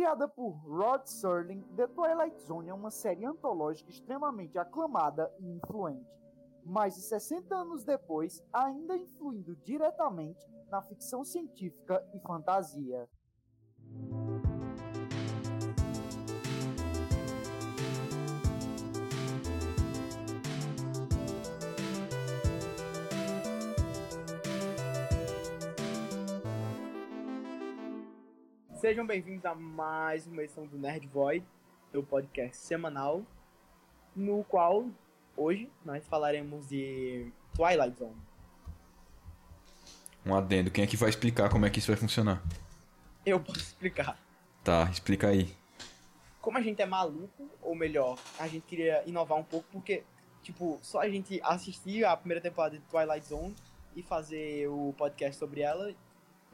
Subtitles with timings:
[0.00, 6.08] Criada por Rod Serling, The Twilight Zone é uma série antológica extremamente aclamada e influente.
[6.64, 10.40] Mais de 60 anos depois, ainda influindo diretamente
[10.70, 13.06] na ficção científica e fantasia.
[28.80, 31.44] Sejam bem-vindos a mais uma edição do Nerd Void,
[31.92, 33.22] o podcast semanal,
[34.16, 34.88] no qual
[35.36, 38.16] hoje nós falaremos de Twilight Zone.
[40.24, 42.42] Um adendo, quem é que vai explicar como é que isso vai funcionar?
[43.26, 44.18] Eu posso explicar.
[44.64, 45.54] Tá, explica aí.
[46.40, 50.04] Como a gente é maluco, ou melhor, a gente queria inovar um pouco, porque,
[50.42, 53.54] tipo, só a gente assistir a primeira temporada de Twilight Zone
[53.94, 55.94] e fazer o podcast sobre ela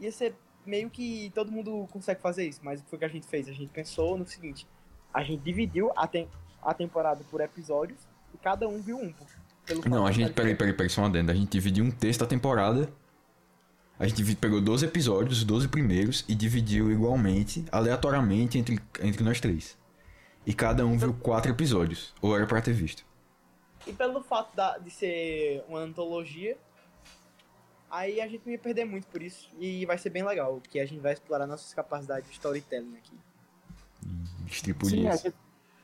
[0.00, 0.34] ia ser
[0.66, 3.48] meio que todo mundo consegue fazer isso, mas o que foi que a gente fez?
[3.48, 4.66] A gente pensou no seguinte:
[5.12, 6.28] a gente dividiu a, tem
[6.62, 7.98] a temporada por episódios
[8.34, 9.14] e cada um viu um.
[9.88, 10.32] Não, a gente.
[10.32, 11.32] Peraí, peraí, peraí, só uma adenda.
[11.32, 12.88] A gente dividiu um texto da temporada.
[13.98, 19.40] A gente pegou 12 episódios, os 12 primeiros, e dividiu igualmente, aleatoriamente, entre, entre nós
[19.40, 19.78] três.
[20.44, 22.12] E cada um viu quatro episódios.
[22.20, 23.04] Ou era pra ter visto.
[23.86, 26.58] E pelo fato da, de ser uma antologia,
[27.90, 29.50] Aí a gente não ia perder muito por isso.
[29.58, 33.18] E vai ser bem legal, porque a gente vai explorar nossas capacidades de storytelling aqui.
[34.84, 35.34] Sim, a gente,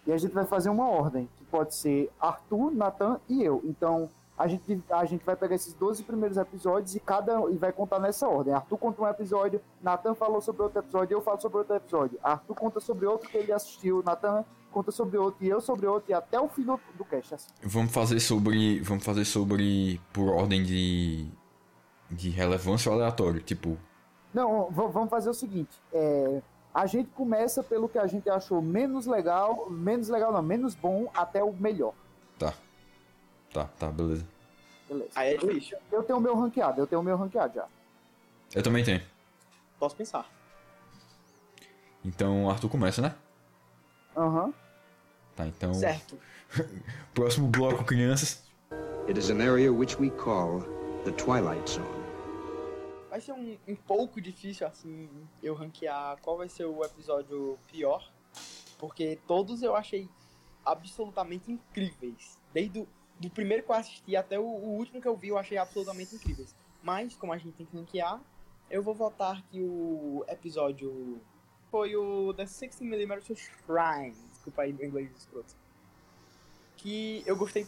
[0.07, 3.61] e a gente vai fazer uma ordem, que pode ser Arthur, Nathan e eu.
[3.65, 7.73] Então, a gente, a gente vai pegar esses 12 primeiros episódios e cada e vai
[7.73, 8.53] contar nessa ordem.
[8.53, 12.19] Arthur conta um episódio, Nathan falou sobre outro episódio, eu falo sobre outro episódio.
[12.23, 16.11] Arthur conta sobre outro que ele assistiu, Nathan conta sobre outro e eu sobre outro
[16.11, 17.35] e até o fim do, do cast.
[17.35, 17.49] Assim.
[17.63, 21.31] Vamos fazer sobre, vamos fazer sobre por ordem de
[22.13, 23.79] de relevância ou aleatório, tipo.
[24.33, 25.81] Não, vamos fazer o seguinte.
[25.93, 26.41] É,
[26.73, 31.11] a gente começa pelo que a gente achou menos legal, menos legal não, menos bom
[31.15, 31.95] até o melhor.
[32.39, 32.55] Tá.
[33.53, 34.27] Tá, tá, beleza.
[34.89, 35.11] Beleza.
[35.15, 35.79] Aí é difícil.
[35.91, 37.67] Eu, eu tenho o meu ranqueado, eu tenho o meu ranqueado já.
[38.55, 39.03] Eu também tenho.
[39.79, 40.27] Posso pensar.
[42.05, 43.15] Então, Arthur começa, né?
[44.17, 44.47] Aham.
[44.47, 44.55] Uhum.
[45.37, 45.73] Tá, então.
[45.75, 46.19] Certo.
[47.15, 48.43] Próximo bloco, crianças.
[49.09, 50.61] It is an area which we call
[51.05, 52.02] the Twilight Zone
[53.13, 55.07] vai ser um, um pouco difícil, assim,
[55.43, 58.11] eu ranquear qual vai ser o episódio pior,
[58.79, 60.09] porque todos eu achei
[60.65, 62.41] absolutamente incríveis.
[62.55, 62.89] Desde o
[63.21, 66.15] do primeiro que eu assisti até o, o, último que eu vi, eu achei absolutamente
[66.15, 66.57] incríveis.
[66.83, 68.19] Mas, como a gente tem que ranquear,
[68.71, 71.21] eu vou votar que o episódio
[71.71, 74.17] foi o The 60mm Shrine.
[74.31, 75.55] Desculpa aí meu inglês escroto.
[76.79, 77.67] Que eu gostei.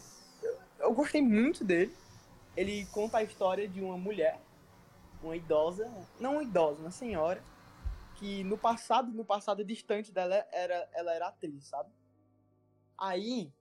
[0.79, 1.95] Eu gostei muito dele.
[2.57, 4.39] Ele conta a história de uma mulher
[5.25, 7.43] uma idosa, não uma idosa, uma senhora,
[8.15, 11.91] que no passado, no passado distante dela, era, ela era atriz, sabe?
[12.97, 13.51] Aí,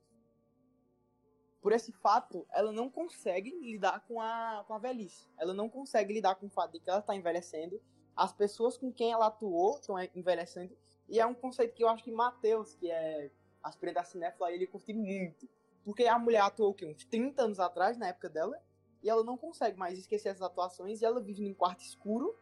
[1.60, 5.28] por esse fato, ela não consegue lidar com a, com a velhice.
[5.36, 7.80] Ela não consegue lidar com o fato de que ela está envelhecendo.
[8.14, 10.76] As pessoas com quem ela atuou estão envelhecendo.
[11.08, 13.30] E é um conceito que eu acho que Matheus, que é
[13.62, 15.48] aspirante da cinéfila, ele curte muito.
[15.84, 16.86] Porque a mulher atuou o quê?
[16.86, 18.58] uns 30 anos atrás, na época dela,
[19.04, 22.34] e ela não consegue mais esquecer essas atuações e ela vive num quarto escuro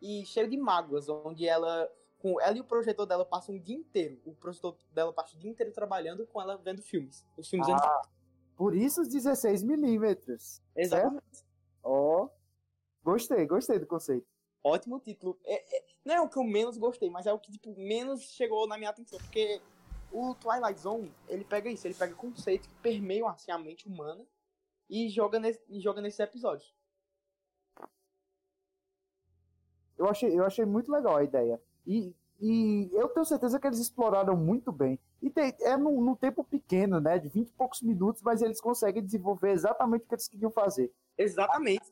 [0.00, 3.76] e cheio de mágoas, onde ela com ela e o projetor dela passam o dia
[3.76, 4.18] inteiro.
[4.24, 7.22] O projetor dela passa o dia inteiro trabalhando com ela vendo filmes.
[7.36, 8.02] Os filmes ah,
[8.56, 10.62] Por isso os 16 milímetros.
[10.74, 11.44] Exatamente.
[11.82, 12.30] Ó, oh,
[13.04, 14.26] gostei, gostei do conceito.
[14.64, 15.38] Ótimo título.
[15.44, 18.22] É, é, não é o que eu menos gostei, mas é o que tipo, menos
[18.22, 19.18] chegou na minha atenção.
[19.18, 19.60] Porque
[20.10, 24.26] o Twilight Zone, ele pega isso, ele pega conceitos que permeiam assim, a mente humana
[24.88, 26.74] e joga, nesse, e joga nesses episódios.
[29.98, 31.60] Eu achei, eu achei muito legal a ideia.
[31.86, 34.98] E, e eu tenho certeza que eles exploraram muito bem.
[35.22, 37.18] E tem, é num, num, tempo pequeno, né?
[37.18, 40.92] De 20 e poucos minutos, mas eles conseguem desenvolver exatamente o que eles queriam fazer.
[41.16, 41.90] Exatamente.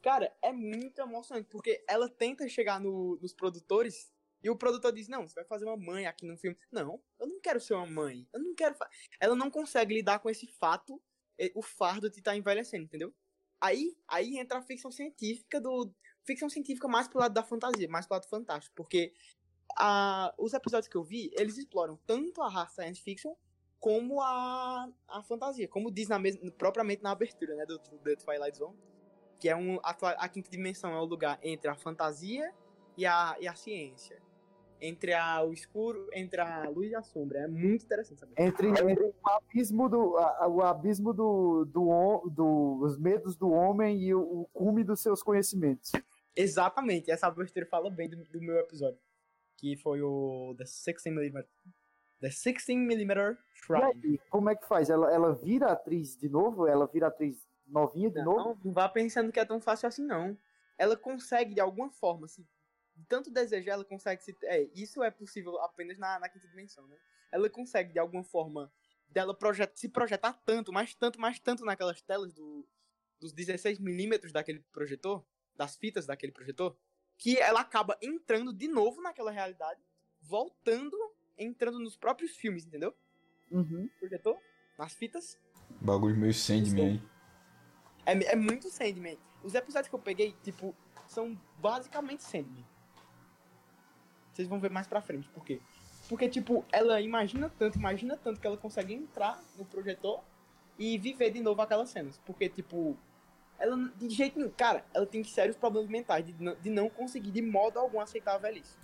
[0.00, 4.10] Cara, é muito emocionante, porque ela tenta chegar no, nos produtores
[4.42, 6.56] e o produtor diz: Não, você vai fazer uma mãe aqui no filme.
[6.70, 8.26] Não, eu não quero ser uma mãe.
[8.32, 8.74] Eu não quero.
[9.18, 11.00] Ela não consegue lidar com esse fato
[11.54, 13.14] o fardo de estar tá envelhecendo, entendeu?
[13.60, 15.92] Aí, aí entra a ficção científica do.
[16.24, 18.74] Ficção científica mais pro lado da fantasia, mais pro lado fantástico.
[18.74, 19.12] Porque
[19.76, 23.34] a, os episódios que eu vi, eles exploram tanto a raça science fiction
[23.78, 25.68] como a, a fantasia.
[25.68, 28.76] Como diz na mesma, propriamente na abertura né, do, do Twilight Zone.
[29.38, 32.54] Que é um, a, a quinta dimensão é o lugar entre a fantasia
[32.96, 34.20] e a, e a ciência
[34.80, 37.40] entre a, o escuro, entre a luz e a sombra.
[37.40, 38.34] É muito interessante saber.
[38.36, 44.02] Entre, entre o abismo do a, o abismo do, do, do os medos do homem
[44.02, 45.92] e o, o cume dos seus conhecimentos.
[46.34, 48.98] Exatamente, essa abertura fala bem do, do meu episódio.
[49.56, 51.44] que foi o The 16mm.
[52.20, 54.20] The 16mm Shrine.
[54.30, 54.90] Como é que faz?
[54.90, 56.66] Ela, ela vira atriz de novo?
[56.66, 58.60] Ela vira atriz novinha de não, novo?
[58.64, 60.36] Não vá pensando que é tão fácil assim, não.
[60.76, 62.46] Ela consegue, de alguma forma, se
[63.08, 64.36] tanto desejar, ela consegue se.
[64.44, 66.96] É, isso é possível apenas na, na quinta dimensão, né?
[67.30, 68.72] Ela consegue, de alguma forma,
[69.08, 72.66] dela projet, se projetar tanto, mais tanto, mais tanto naquelas telas do,
[73.18, 75.24] dos 16mm daquele projetor,
[75.54, 76.76] das fitas daquele projetor,
[77.18, 79.80] que ela acaba entrando de novo naquela realidade,
[80.22, 80.96] voltando,
[81.36, 82.94] entrando nos próprios filmes, entendeu?
[83.50, 83.88] Uhum.
[83.98, 84.38] Projetor,
[84.78, 85.38] nas fitas.
[85.80, 87.02] Bagulho meio Sandman.
[88.06, 89.18] É, é muito Sandman.
[89.42, 90.74] Os episódios que eu peguei, tipo,
[91.06, 92.66] são basicamente Sandman.
[94.40, 95.60] Vocês vão ver mais pra frente, por quê?
[96.08, 100.24] Porque, tipo, ela imagina tanto, imagina tanto que ela consegue entrar no projetor
[100.78, 102.18] e viver de novo aquelas cenas.
[102.24, 102.96] Porque, tipo,
[103.58, 104.50] ela de jeito nenhum.
[104.50, 108.38] Cara, ela tem sérios problemas mentais de, de não conseguir de modo algum aceitar a
[108.38, 108.78] velhice.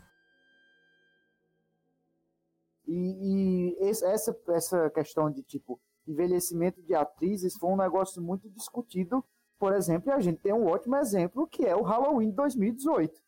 [2.87, 9.25] E, e essa, essa questão de, tipo, envelhecimento de atrizes foi um negócio muito discutido.
[9.59, 13.19] Por exemplo, a gente tem um ótimo exemplo que é o Halloween 2018.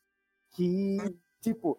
[0.50, 0.98] Que,
[1.40, 1.78] tipo,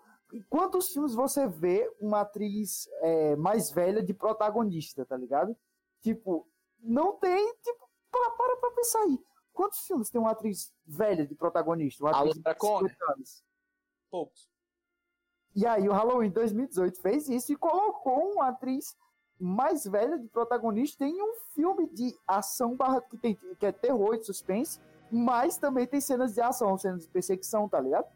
[0.50, 5.56] quantos filmes você vê uma atriz é, mais velha de protagonista, tá ligado?
[6.02, 6.48] Tipo,
[6.80, 9.20] não tem, tipo, para, para pra pensar aí.
[9.54, 12.04] Quantos filmes tem uma atriz velha de protagonista?
[12.04, 13.44] Uma atriz de 50 anos?
[14.10, 14.50] Poucos.
[15.56, 18.96] E aí o Halloween 2018 fez isso e colocou uma atriz
[19.40, 24.16] mais velha de protagonista em um filme de ação barra, que, tem, que é terror
[24.16, 24.80] e suspense,
[25.12, 28.08] mas também tem cenas de ação, cenas de perseguição, tá ligado?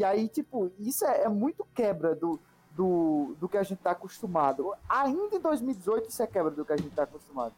[0.00, 3.90] E aí, tipo, isso é, é muito quebra do, do, do que a gente tá
[3.90, 4.72] acostumado.
[4.88, 7.52] Ainda em 2018 isso é quebra do que a gente tá acostumado.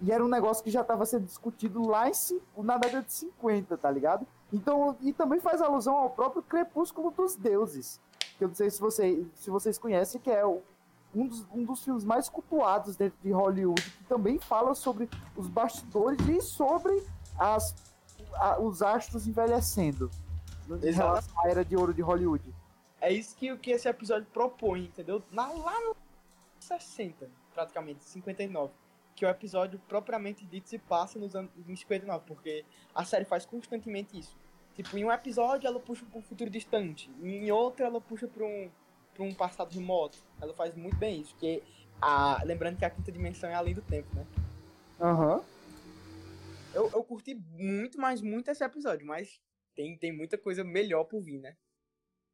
[0.00, 2.12] E era um negócio que já estava sendo discutido lá em,
[2.58, 4.24] na década de 50, tá ligado?
[4.52, 8.00] Então, e também faz alusão ao próprio Crepúsculo dos Deuses.
[8.38, 11.82] Que eu não sei se, você, se vocês conhecem, que é um dos, um dos
[11.82, 17.04] filmes mais cultuados dentro de Hollywood, que também fala sobre os bastidores e sobre
[17.36, 17.74] as,
[18.34, 20.08] a, os astros envelhecendo.
[20.82, 22.44] Em relação à era de ouro de Hollywood.
[23.00, 25.22] É isso que, que esse episódio propõe, entendeu?
[25.30, 25.96] Na, lá no
[26.60, 28.72] 60, praticamente, 59
[29.18, 34.16] que o episódio propriamente dito se passa nos anos 59, porque a série faz constantemente
[34.16, 34.36] isso.
[34.76, 38.44] Tipo, em um episódio ela puxa para um futuro distante, em outro ela puxa para
[38.44, 38.70] um,
[39.12, 40.18] pra um passado remoto.
[40.40, 41.64] Ela faz muito bem isso, porque
[42.00, 44.24] a, lembrando que a quinta dimensão é além do tempo, né?
[45.00, 45.36] Aham.
[45.38, 45.42] Uhum.
[46.72, 49.40] Eu, eu curti muito, mas muito esse episódio, mas
[49.78, 51.56] tem, tem muita coisa melhor por vir, né?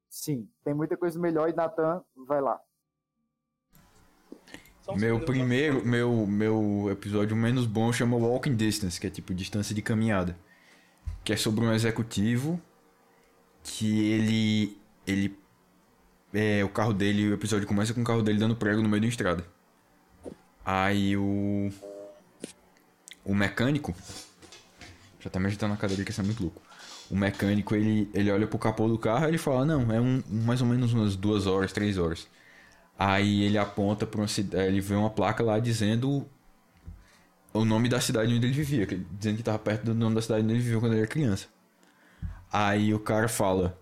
[0.09, 2.59] Sim, tem muita coisa melhor e Nathan, vai lá
[4.97, 9.81] meu primeiro, meu, meu episódio menos bom chama Walking Distance, que é tipo distância de
[9.81, 10.37] caminhada.
[11.25, 12.61] Que é sobre um executivo
[13.63, 14.79] que ele.
[15.07, 15.39] ele
[16.35, 19.01] é, o carro dele, o episódio começa com o carro dele dando prego no meio
[19.01, 19.47] da estrada.
[20.65, 21.71] Aí o.
[23.25, 23.95] O mecânico.
[25.19, 26.61] Já tá me agitando na cadeira que isso é muito louco.
[27.11, 30.23] O mecânico ele, ele olha pro capô do carro e ele fala: Não, é um,
[30.29, 32.27] mais ou menos umas duas horas, três horas.
[32.99, 36.27] Aí ele aponta para uma cidade, ele vê uma placa lá dizendo
[37.53, 40.43] o nome da cidade onde ele vivia, dizendo que estava perto do nome da cidade
[40.45, 41.47] onde ele vivia quando ele era criança.
[42.53, 43.79] Aí o cara fala.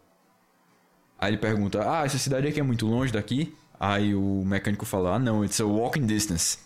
[1.19, 3.55] Aí ele pergunta: Ah, essa cidade aqui é muito longe daqui?
[3.79, 6.59] Aí o mecânico fala: Ah, não, it's a walking distance.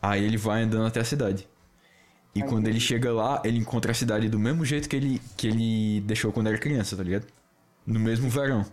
[0.00, 1.48] Aí ele vai andando até a cidade.
[2.34, 5.48] E quando ele chega lá, ele encontra a cidade do mesmo jeito que ele, que
[5.48, 7.26] ele deixou quando era criança, tá ligado?
[7.84, 8.64] No mesmo verão.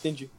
[0.00, 0.30] Entendi.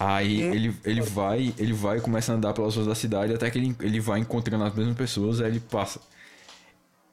[0.00, 0.54] Aí hum.
[0.54, 3.58] ele, ele vai, ele vai e começa a andar pelas ruas da cidade até que
[3.58, 6.00] ele, ele vai encontrando as mesmas pessoas, aí ele passa.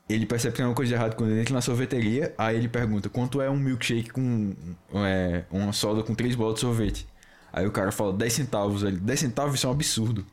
[0.07, 2.67] Ele percebe que tem uma coisa de errado quando ele entra na sorveteria, aí ele
[2.67, 4.55] pergunta quanto é um milkshake com
[4.95, 7.07] é, uma soda com três bolas de sorvete.
[7.53, 10.25] Aí o cara fala 10 centavos, ele, 10 centavos isso é um absurdo.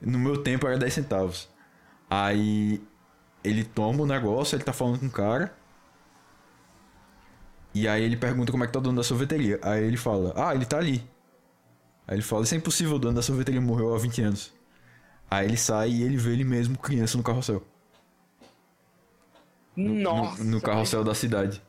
[0.00, 1.48] No meu tempo era 10 centavos.
[2.10, 2.82] Aí
[3.50, 5.54] ele toma o negócio, ele tá falando com o cara.
[7.74, 9.58] E aí ele pergunta como é que tá o dono da sorveteria.
[9.62, 11.02] Aí ele fala: "Ah, ele tá ali".
[12.06, 14.52] Aí ele fala: Isso é impossível, o dono da sorveteria morreu há 20 anos.
[15.30, 17.62] Aí ele sai e ele vê ele mesmo criança no carrossel.
[19.76, 20.42] No, Nossa!
[20.42, 21.62] No, no carrossel da cidade.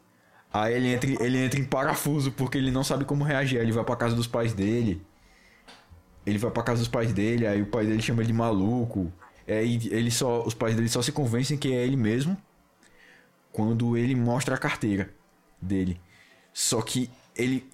[0.52, 3.58] Aí ele entra, ele entra em parafuso porque ele não sabe como reagir.
[3.60, 5.06] Aí ele vai pra casa dos pais dele.
[6.26, 9.12] Ele vai pra casa dos pais dele, aí o pai dele chama ele de maluco.
[9.50, 12.38] É, ele só, os pais dele só se convencem que é ele mesmo
[13.52, 15.12] quando ele mostra a carteira
[15.60, 16.00] dele.
[16.54, 17.68] Só que ele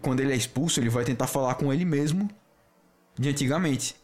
[0.00, 2.30] quando ele é expulso, ele vai tentar falar com ele mesmo
[3.18, 3.96] de antigamente.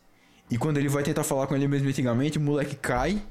[0.50, 3.23] E quando ele vai tentar falar com ele mesmo de antigamente, o moleque cai.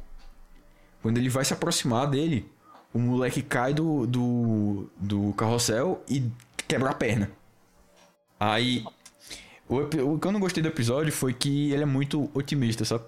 [1.01, 2.49] Quando ele vai se aproximar dele,
[2.93, 6.23] o moleque cai do, do, do carrossel e
[6.65, 7.29] quebra a perna.
[8.39, 8.85] Aí.
[9.67, 13.03] O, o que eu não gostei do episódio foi que ele é muito otimista, sabe?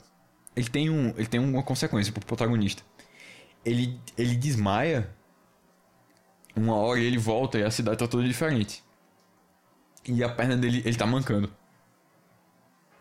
[0.56, 2.84] Ele tem, um, ele tem uma consequência pro protagonista.
[3.64, 5.10] Ele, ele desmaia
[6.56, 8.84] uma hora e ele volta e a cidade tá toda diferente.
[10.08, 11.52] E a perna dele, ele tá mancando.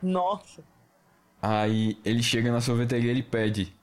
[0.02, 0.64] Nossa.
[1.40, 3.74] Aí ele chega na sorveteria e ele pede.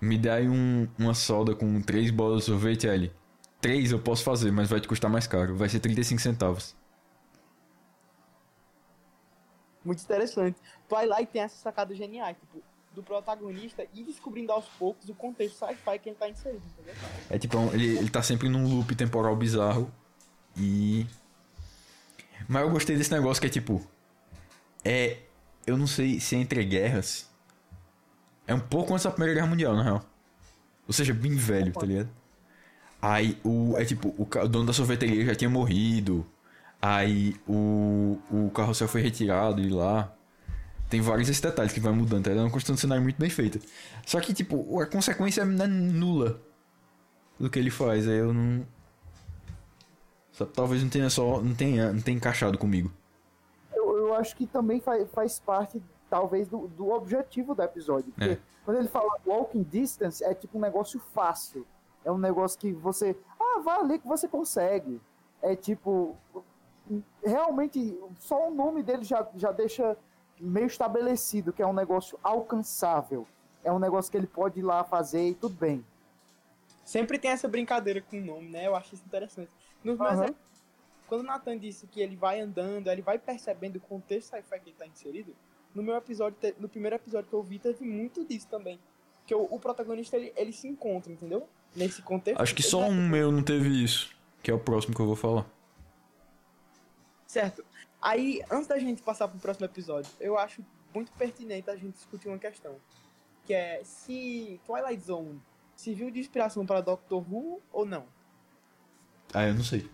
[0.00, 3.12] Me dá aí um, uma soda com três bolas de sorvete, ele.
[3.60, 5.56] Três eu posso fazer, mas vai te custar mais caro.
[5.56, 6.74] Vai ser 35 centavos.
[9.84, 10.58] Muito interessante.
[10.90, 12.60] Twilight tem essa sacada genial, tipo,
[12.92, 16.94] do protagonista e descobrindo aos poucos o contexto sci-fi que ele tá inserido, entendeu?
[17.30, 19.90] É tipo, ele, ele tá sempre num loop temporal bizarro.
[20.56, 21.06] E.
[22.48, 23.80] Mas eu gostei desse negócio que é tipo.
[24.84, 25.18] É.
[25.64, 27.30] Eu não sei se é entre guerras.
[28.46, 30.04] É um pouco antes da Primeira Guerra Mundial, na real.
[30.88, 32.10] Ou seja, bem velho, tá ligado?
[33.00, 33.76] Aí o.
[33.76, 36.26] É tipo, o, o dono da sorveteria já tinha morrido.
[36.82, 40.12] Aí o, o carrossel foi retirado de lá.
[40.90, 42.26] Tem vários esses detalhes que vai mudando.
[42.26, 43.60] É uma construção de cenário muito bem feita.
[44.04, 46.40] Só que, tipo, a consequência é nula
[47.38, 48.08] do que ele faz.
[48.08, 48.66] Aí eu não.
[50.52, 51.40] Talvez não tenha só.
[51.40, 52.90] Não tenha, não tenha encaixado comigo.
[53.72, 55.80] Eu, eu acho que também faz, faz parte,
[56.10, 58.12] talvez, do, do objetivo do episódio.
[58.12, 58.38] Porque é.
[58.64, 61.64] quando ele fala walking distance, é tipo um negócio fácil.
[62.04, 63.16] É um negócio que você.
[63.38, 65.00] Ah, vai ali que você consegue.
[65.40, 66.16] É tipo.
[67.24, 69.96] Realmente, só o nome dele já, já deixa
[70.40, 73.26] meio estabelecido, que é um negócio alcançável.
[73.62, 75.84] É um negócio que ele pode ir lá fazer e tudo bem.
[76.84, 78.66] Sempre tem essa brincadeira com o nome, né?
[78.66, 79.50] Eu acho isso interessante.
[79.84, 80.34] Nos uhum.
[81.06, 84.66] Quando o Nathan disse que ele vai andando, ele vai percebendo o contexto sci-fi que
[84.66, 85.34] ele está inserido,
[85.74, 88.78] no meu episódio, no primeiro episódio que eu vi, teve muito disso também.
[89.26, 91.48] Que o, o protagonista, ele, ele se encontra, entendeu?
[91.74, 92.40] Nesse contexto.
[92.40, 95.16] Acho que só um meu não teve isso, que é o próximo que eu vou
[95.16, 95.46] falar.
[97.26, 97.64] Certo.
[98.00, 100.64] Aí, antes da gente passar pro próximo episódio, eu acho
[100.94, 102.76] muito pertinente a gente discutir uma questão.
[103.44, 105.40] Que é se Twilight Zone
[105.76, 108.06] serviu de inspiração para Doctor Who ou não?
[109.34, 109.90] Ah, eu não sei.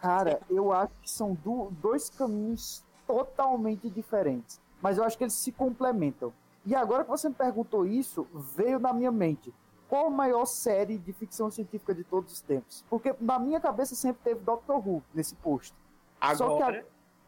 [0.00, 4.60] Cara, eu acho que são do, dois caminhos totalmente diferentes.
[4.80, 6.32] Mas eu acho que eles se complementam.
[6.66, 8.26] E agora que você me perguntou isso,
[8.56, 9.54] veio na minha mente.
[9.88, 12.84] Qual a maior série de ficção científica de todos os tempos?
[12.88, 15.76] Porque na minha cabeça sempre teve Doctor Who nesse posto.
[16.20, 16.84] Agora...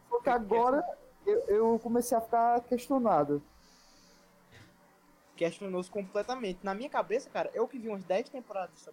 [0.09, 0.83] Só que agora
[1.25, 3.41] eu, eu comecei a ficar questionado.
[5.35, 6.59] Questionou-se completamente.
[6.63, 8.89] Na minha cabeça, cara, eu que vi umas 10 temporadas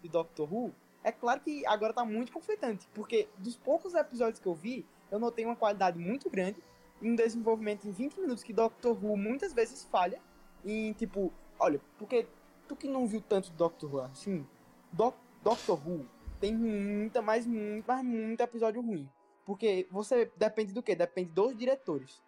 [0.00, 0.72] de Doctor Who,
[1.04, 2.88] é claro que agora tá muito conflitante.
[2.94, 6.62] Porque dos poucos episódios que eu vi, eu notei uma qualidade muito grande
[7.02, 10.20] um desenvolvimento em 20 minutos que Doctor Who muitas vezes falha.
[10.64, 12.26] Em tipo, olha, porque
[12.68, 14.46] tu que não viu tanto Doctor Who assim,
[14.92, 16.06] Do Doctor Who
[16.40, 19.08] tem muita, mais muito, mais muito episódio ruim.
[19.44, 20.94] Porque você depende do quê?
[20.94, 22.22] Depende dos diretores.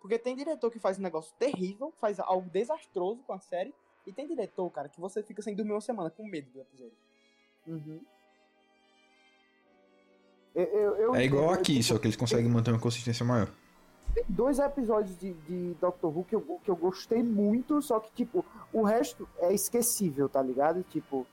[0.00, 3.72] Porque tem diretor que faz um negócio terrível, faz algo desastroso com a série,
[4.04, 6.96] e tem diretor, cara, que você fica sem dormir uma semana com medo do episódio.
[7.66, 8.00] Uhum.
[10.54, 13.48] Eu, eu, eu, é igual aqui, só que eles conseguem manter uma consistência maior.
[14.12, 18.12] Tem dois episódios de, de Doctor Who que eu, que eu gostei muito, só que,
[18.12, 20.82] tipo, o resto é esquecível, tá ligado?
[20.82, 21.26] Tipo,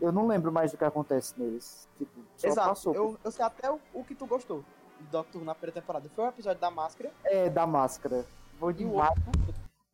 [0.00, 1.88] eu não lembro mais do que acontece neles.
[1.98, 2.68] Tipo, Exato.
[2.68, 2.94] Passou.
[2.94, 4.64] Eu, eu sei até o, o que tu gostou
[4.98, 6.08] do Doctor na primeira temporada.
[6.10, 7.12] Foi o episódio da máscara.
[7.24, 8.26] É, da máscara.
[8.58, 9.18] Foi demais.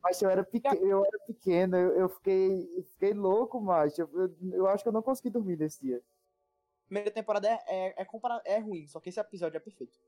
[0.02, 4.36] Mas eu era, pequeno, eu era pequeno, eu, eu fiquei, fiquei louco, mas eu, eu,
[4.52, 6.00] eu, acho que eu não consegui dormir nesse dia.
[6.86, 8.06] Primeira temporada é, é, é,
[8.44, 9.98] é ruim, só que esse episódio é perfeito.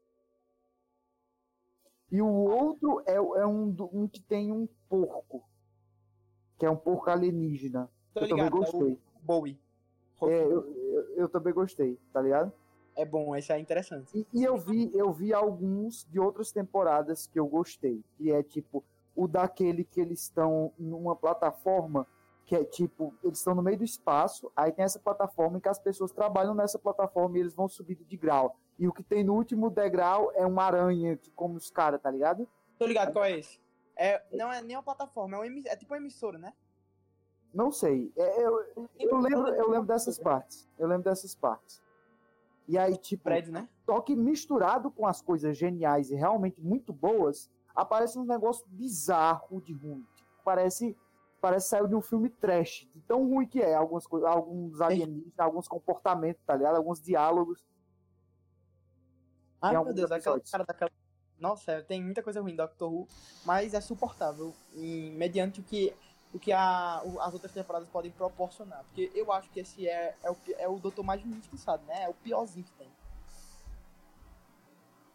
[2.13, 5.45] E o outro é, é um, um que tem um porco.
[6.59, 7.91] Que é um porco alienígena.
[8.15, 8.93] Tô eu ligado, também gostei.
[8.93, 9.61] É o Bowie.
[10.23, 12.53] É, eu, eu, eu, também gostei, tá ligado?
[12.97, 14.11] É bom, esse é interessante.
[14.17, 18.43] E, e, eu vi, eu vi alguns de outras temporadas que eu gostei, que é
[18.43, 18.85] tipo
[19.15, 22.07] o daquele que eles estão numa plataforma
[22.49, 25.69] que é tipo, eles estão no meio do espaço, aí tem essa plataforma em que
[25.69, 28.57] as pessoas trabalham nessa plataforma e eles vão subindo de grau.
[28.79, 32.11] E o que tem no último degrau é uma aranha que come os caras, tá
[32.11, 32.49] ligado?
[32.79, 33.61] Tô ligado, qual é esse?
[33.95, 36.55] É, não é nem uma plataforma, é, um, é tipo uma emissora, né?
[37.53, 38.13] Não sei.
[38.17, 38.65] É, eu,
[38.99, 40.69] eu, lembro, eu lembro dessas partes.
[40.79, 41.83] Eu lembro dessas partes.
[42.67, 43.67] E aí, tipo, Prédio, né?
[43.87, 49.63] só que misturado com as coisas geniais e realmente muito boas, aparece um negócio bizarro
[49.63, 50.07] de ruim.
[50.15, 50.97] Tipo, parece,
[51.41, 53.75] parece saiu de um filme trash, de tão ruim que é.
[53.75, 56.77] Algumas coisas, alguns alienígenas, alguns comportamentos, tá ligado?
[56.77, 57.65] Alguns diálogos.
[59.63, 60.91] Ai, meu Deus, aquela cara daquela.
[61.41, 63.09] Nossa, tem muita coisa ruim Doctor Who,
[63.47, 64.53] mas é suportável.
[64.75, 65.95] E mediante o que
[66.33, 68.85] o que a, as outras temporadas podem proporcionar.
[68.85, 72.05] Porque eu acho que esse é, é, o, é o doutor mais injustiçado, né?
[72.05, 72.89] É o piorzinho que tem.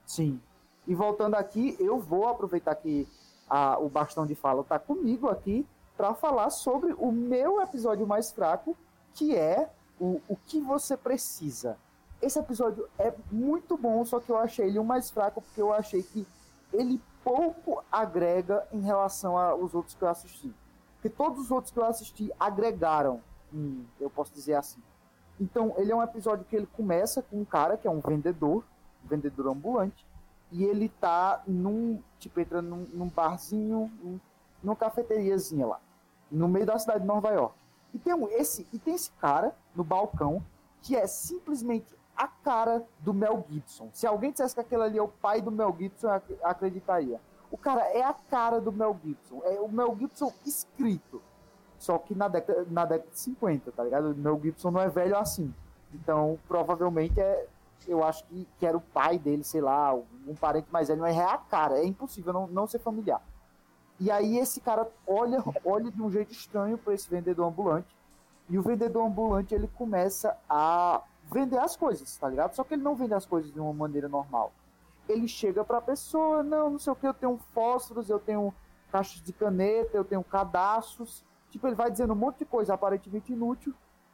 [0.05, 0.41] Sim.
[0.87, 3.07] E voltando aqui, eu vou aproveitar que
[3.49, 5.65] a, o bastão de fala está comigo aqui
[5.95, 8.75] para falar sobre o meu episódio mais fraco,
[9.13, 11.77] que é o, o que você precisa.
[12.21, 15.71] Esse episódio é muito bom, só que eu achei ele o mais fraco porque eu
[15.71, 16.25] achei que
[16.71, 20.53] ele pouco agrega em relação aos outros que eu assisti.
[21.03, 23.21] Porque todos os outros que eu assisti agregaram,
[23.99, 24.81] eu posso dizer assim.
[25.37, 28.63] Então, ele é um episódio que ele começa com um cara que é um vendedor,
[29.03, 30.07] um vendedor ambulante,
[30.49, 34.17] e ele tá num, tipo, entra num, num barzinho, num,
[34.63, 35.81] numa cafeteriazinha lá,
[36.31, 37.53] no meio da cidade de Nova York.
[37.93, 40.41] E tem, um, esse, e tem esse cara no balcão
[40.81, 43.89] que é simplesmente a cara do Mel Gibson.
[43.91, 46.07] Se alguém dissesse que aquele ali é o pai do Mel Gibson,
[46.41, 47.19] acreditaria.
[47.53, 49.39] O cara é a cara do Mel Gibson.
[49.45, 51.21] É o Mel Gibson escrito.
[51.77, 54.11] Só que na década, na década de 50, tá ligado?
[54.11, 55.53] O Mel Gibson não é velho assim.
[55.93, 57.47] Então, provavelmente é.
[57.87, 61.15] Eu acho que, que era o pai dele, sei lá, um parente mais velho, mas
[61.15, 61.77] é a cara.
[61.77, 63.21] É impossível não, não ser familiar.
[63.99, 67.95] E aí esse cara olha, olha de um jeito estranho para esse vendedor ambulante.
[68.49, 72.55] E o vendedor ambulante ele começa a vender as coisas, tá ligado?
[72.55, 74.51] Só que ele não vende as coisas de uma maneira normal.
[75.07, 78.53] Ele chega para a pessoa, não, não sei o que, eu tenho fósforos, eu tenho
[78.91, 81.23] caixas de caneta, eu tenho cadastros.
[81.49, 83.73] Tipo, ele vai dizendo um monte de coisa aparentemente inútil.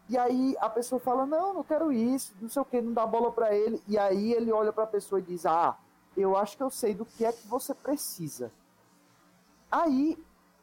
[0.09, 3.05] E aí a pessoa fala: Não, não quero isso, não sei o que, não dá
[3.05, 3.81] bola para ele.
[3.87, 5.77] E aí ele olha para a pessoa e diz: Ah,
[6.17, 8.51] eu acho que eu sei do que é que você precisa.
[9.71, 10.17] Aí,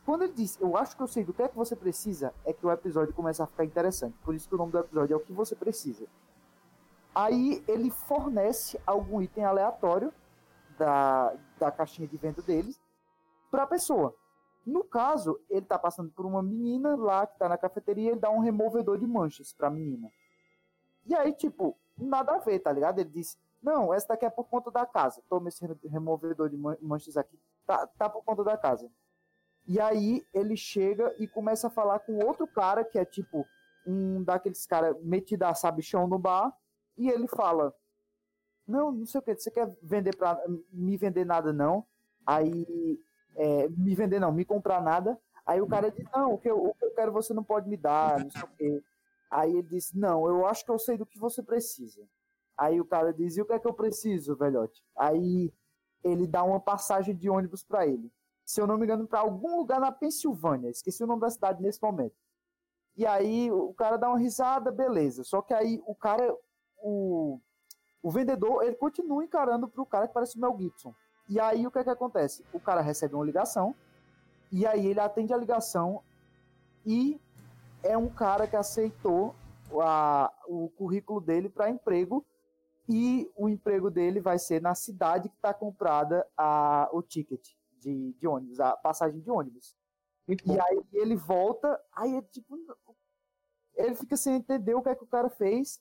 [0.04, 2.52] quando ele diz, eu acho que eu sei do que é que você precisa, é
[2.52, 4.16] que o episódio começa a ficar interessante.
[4.24, 6.06] Por isso que o nome do episódio é o que você precisa.
[7.16, 10.12] Aí ele fornece algum item aleatório
[10.78, 12.78] da, da caixinha de venda deles
[13.50, 14.14] para a pessoa.
[14.66, 18.28] No caso, ele está passando por uma menina lá que está na cafeteria, ele dá
[18.28, 20.10] um removedor de manchas para a menina.
[21.06, 22.98] E aí, tipo, nada a ver, tá ligado?
[22.98, 25.22] Ele diz: Não, essa daqui é por conta da casa.
[25.28, 28.90] Toma esse removedor de manchas aqui tá, tá por conta da casa.
[29.66, 33.46] E aí ele chega e começa a falar com outro cara que é tipo
[33.86, 36.56] um daqueles caras metido a sabichão no bar.
[36.96, 37.74] E ele fala:
[38.66, 40.40] Não, não sei o que, você quer vender pra
[40.72, 41.86] me vender nada não?
[42.26, 43.00] Aí,
[43.36, 45.18] é, me vender não, me comprar nada.
[45.44, 47.68] Aí o cara diz: Não, o que, eu, o que eu quero você não pode
[47.68, 48.82] me dar, não sei o que.
[49.30, 52.06] Aí ele diz: Não, eu acho que eu sei do que você precisa.
[52.56, 54.82] Aí o cara diz: E o que é que eu preciso, velhote?
[54.96, 55.52] Aí
[56.02, 58.10] ele dá uma passagem de ônibus para ele.
[58.44, 60.70] Se eu não me engano, para algum lugar na Pensilvânia.
[60.70, 62.14] Esqueci o nome da cidade nesse momento.
[62.96, 65.24] E aí o cara dá uma risada, beleza.
[65.24, 66.34] Só que aí o cara,
[66.86, 67.40] o,
[68.00, 70.94] o vendedor, ele continua encarando pro cara que parece o Mel Gibson.
[71.28, 72.44] E aí o que é que acontece?
[72.52, 73.74] O cara recebe uma ligação,
[74.52, 76.02] e aí ele atende a ligação
[76.84, 77.20] e
[77.82, 79.34] é um cara que aceitou
[79.82, 82.24] a, o currículo dele para emprego
[82.88, 87.44] e o emprego dele vai ser na cidade que está comprada a, o ticket
[87.80, 89.76] de, de ônibus, a passagem de ônibus.
[90.28, 92.56] e aí ele volta, aí é tipo.
[93.74, 95.80] Ele fica sem entender o que é que o cara fez.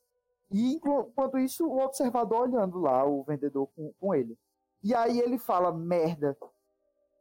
[0.51, 4.37] E enquanto isso, o observador olhando lá, o vendedor com, com ele.
[4.83, 6.37] E aí ele fala: merda,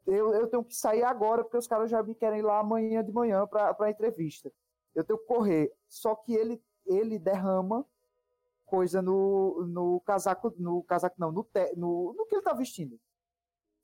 [0.06, 3.12] eu, eu tenho que sair agora porque os caras já me querem lá amanhã de
[3.12, 4.52] manhã para a entrevista.
[4.94, 5.72] Eu tenho que correr.
[5.88, 7.84] Só que ele, ele derrama
[8.66, 12.98] coisa no, no casaco, no casaco não, no, te, no, no que ele tá vestindo.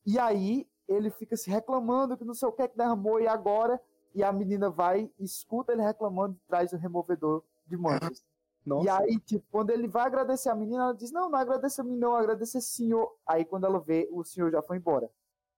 [0.04, 3.26] E aí ele fica se reclamando que não sei o que é que derramou e
[3.26, 3.80] agora
[4.14, 8.24] e a menina vai escuta ele reclamando e traz o removedor de manchas.
[8.64, 8.84] Nossa.
[8.84, 11.84] E aí, tipo, quando ele vai agradecer a menina, ela diz: Não, não agradeça a
[11.84, 13.16] mim, não, agradeça senhor.
[13.26, 15.10] Aí, quando ela vê, o senhor já foi embora.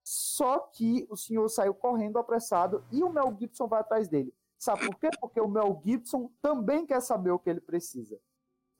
[0.03, 4.33] Só que o senhor saiu correndo apressado e o Mel Gibson vai atrás dele.
[4.57, 5.09] Sabe por quê?
[5.19, 8.19] Porque o Mel Gibson também quer saber o que ele precisa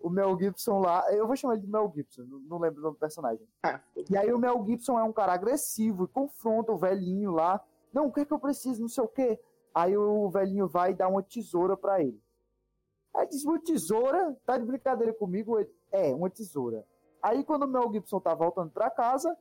[0.03, 1.09] o Mel Gibson lá.
[1.12, 3.47] Eu vou chamar ele de Mel Gibson, não, lembro o nome do personagem.
[3.63, 3.79] Ah.
[4.09, 7.63] E aí o Mel Gibson é um cara agressivo e confronta o velhinho lá.
[7.93, 8.81] Não, o que é que eu preciso?
[8.81, 9.39] Não sei o quê.
[9.73, 12.21] Aí o velhinho vai dá uma tesoura para ele.
[13.15, 14.36] Aí diz, uma tesoura?
[14.45, 15.58] Tá de brincadeira comigo?
[15.91, 16.86] É, uma tesoura.
[17.21, 19.38] Aí quando o Mel Gibson tá voltando para casa,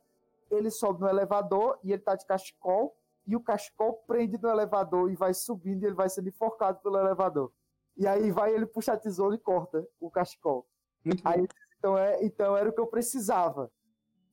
[0.49, 2.95] ele sobe no elevador e ele tá de cachecol.
[3.25, 6.97] E o cachecol prende no elevador e vai subindo e ele vai sendo enforcado pelo
[6.97, 7.51] elevador.
[7.95, 10.67] E aí vai ele puxa a tesoura e corta o cachecol.
[11.03, 13.71] Muito aí, então, é, então era o que eu precisava.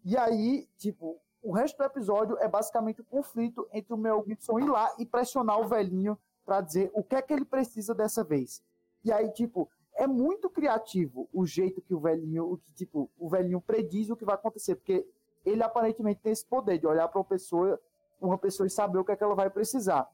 [0.05, 4.25] E aí, tipo, o resto do episódio é basicamente o um conflito entre o Mel
[4.27, 7.95] Gibson ir lá e pressionar o velhinho para dizer o que é que ele precisa
[7.95, 8.63] dessa vez.
[9.05, 13.29] E aí, tipo, é muito criativo o jeito que o velhinho, o que tipo, o
[13.29, 15.07] velhinho prediz o que vai acontecer, porque
[15.45, 17.81] ele aparentemente tem esse poder de olhar para uma pessoa,
[18.21, 20.09] uma pessoa e saber o que é que ela vai precisar.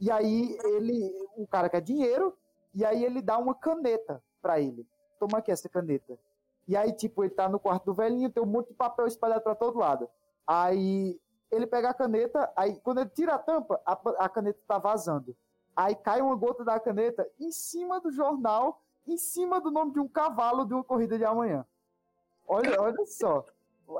[0.00, 2.36] E aí ele, o cara quer dinheiro,
[2.74, 4.86] e aí ele dá uma caneta para ele.
[5.18, 6.18] Toma aqui essa caneta.
[6.66, 9.42] E aí, tipo, ele tá no quarto do velhinho, tem um monte de papel espalhado
[9.42, 10.08] para todo lado.
[10.46, 11.20] Aí
[11.50, 13.92] ele pega a caneta, aí quando ele tira a tampa, a,
[14.24, 15.36] a caneta tá vazando.
[15.76, 20.00] Aí cai uma gota da caneta em cima do jornal, em cima do nome de
[20.00, 21.66] um cavalo de uma corrida de amanhã.
[22.46, 23.44] Olha, olha só.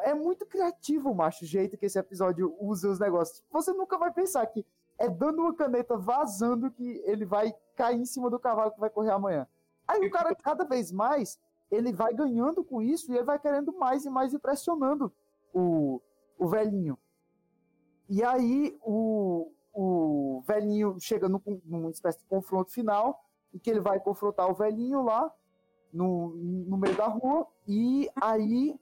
[0.02, 3.42] É muito criativo, macho, o jeito que esse episódio usa os negócios.
[3.50, 4.64] Você nunca vai pensar que
[4.98, 8.88] é dando uma caneta vazando que ele vai cair em cima do cavalo que vai
[8.88, 9.46] correr amanhã.
[9.86, 11.38] Aí o cara, cada vez mais,
[11.70, 15.12] ele vai ganhando com isso e ele vai querendo mais e mais impressionando
[15.52, 16.00] o,
[16.38, 16.98] o velhinho.
[18.08, 23.20] E aí o, o velhinho chega num, numa espécie de confronto final,
[23.52, 25.32] e que ele vai confrontar o velhinho lá
[25.92, 28.78] no, no meio da rua, e aí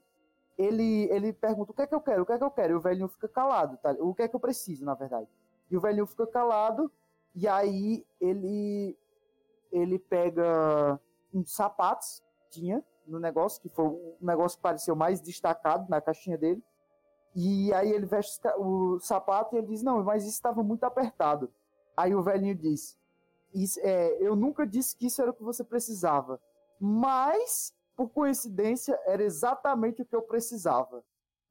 [0.57, 2.73] ele, ele pergunta o que é que eu quero, o que é que eu quero,
[2.73, 3.91] e o velhinho fica calado, tá?
[3.99, 5.27] o que é que eu preciso, na verdade.
[5.69, 6.91] E o velhinho fica calado,
[7.35, 8.97] e aí ele
[9.71, 10.99] ele pega
[11.33, 16.37] uns sapatos, tinha no negócio, que foi o negócio que pareceu mais destacado na caixinha
[16.37, 16.63] dele,
[17.35, 21.49] e aí ele veste o sapato e ele diz: Não, mas isso estava muito apertado.
[21.97, 22.97] Aí o velhinho diz:
[23.79, 26.39] é, Eu nunca disse que isso era o que você precisava.
[26.79, 31.03] Mas, por coincidência, era exatamente o que eu precisava.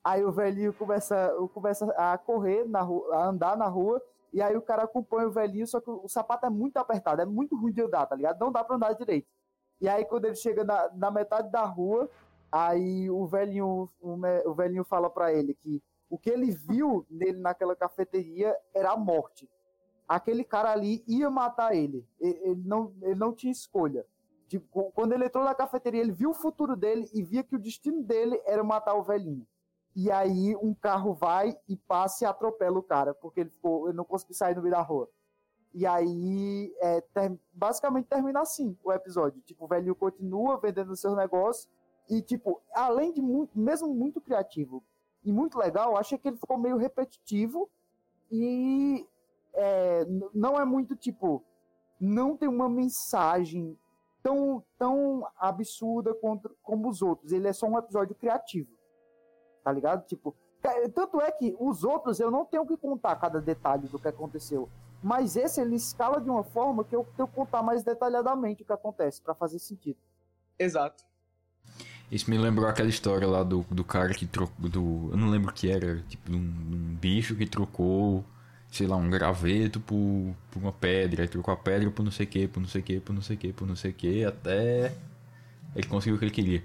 [0.05, 4.03] Aí o velhinho começa, começa a correr, na rua, a andar na rua.
[4.33, 7.27] E aí o cara acompanha o velhinho, só que o sapato é muito apertado, é
[7.27, 8.40] muito ruim de andar, tá ligado?
[8.40, 9.29] Não dá pra andar direito.
[9.81, 12.09] E aí quando ele chega na, na metade da rua,
[12.53, 17.75] Aí o velhinho, o, velhinho fala para ele que o que ele viu nele naquela
[17.75, 19.49] cafeteria era a morte.
[20.07, 22.07] Aquele cara ali ia matar ele.
[22.21, 24.05] Ele não, ele não tinha escolha.
[24.47, 27.59] Tipo, quando ele entrou na cafeteria, ele viu o futuro dele e via que o
[27.59, 29.47] destino dele era matar o velhinho.
[29.97, 33.97] E aí um carro vai e passa e atropela o cara, porque ele, ficou, ele
[33.97, 35.09] não conseguiu sair no meio da rua.
[35.73, 39.41] E aí, é, ter, basicamente termina assim o episódio.
[39.41, 41.67] Tipo, o velhinho continua vendendo seus negócios
[42.12, 44.85] e, tipo, além de muito, mesmo muito criativo
[45.25, 47.70] e muito legal, achei que ele ficou meio repetitivo
[48.31, 49.09] e
[49.55, 51.42] é, não é muito, tipo,
[51.98, 53.79] não tem uma mensagem
[54.22, 57.33] tão, tão absurda contra, como os outros.
[57.33, 58.68] Ele é só um episódio criativo.
[59.64, 60.05] Tá ligado?
[60.07, 60.37] Tipo,
[60.94, 64.68] tanto é que os outros eu não tenho que contar cada detalhe do que aconteceu.
[65.03, 68.66] Mas esse ele escala de uma forma que eu tenho que contar mais detalhadamente o
[68.66, 69.98] que acontece para fazer sentido.
[70.59, 71.11] Exato.
[72.12, 74.68] Isso me lembrou aquela história lá do, do cara que trocou.
[74.68, 78.22] Do, eu não lembro o que era, tipo, um, um bicho que trocou,
[78.70, 81.22] sei lá, um graveto por, por uma pedra.
[81.22, 83.14] Aí trocou a pedra por não sei o que, por não sei o que, por
[83.14, 84.92] não sei o que, por não sei o que, até
[85.75, 86.62] ele conseguiu o que ele queria.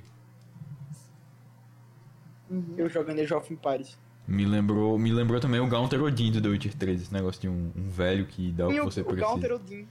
[2.49, 2.73] Uhum.
[2.77, 3.97] Eu jogando Age of Empires.
[4.27, 7.47] Me lembrou, me lembrou também o Gaunter Odin do The Witcher 3, esse negócio de
[7.47, 9.25] um, um velho que dá o que você o precisa.
[9.25, 9.87] Gaunter Odin.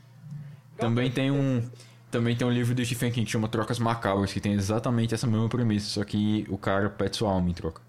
[0.77, 1.67] Também tem um.
[2.17, 5.27] Também tem um livro do Stephen King que chama Trocas Macabras, que tem exatamente essa
[5.27, 7.83] mesma premissa, só que o cara pede sua alma em troca.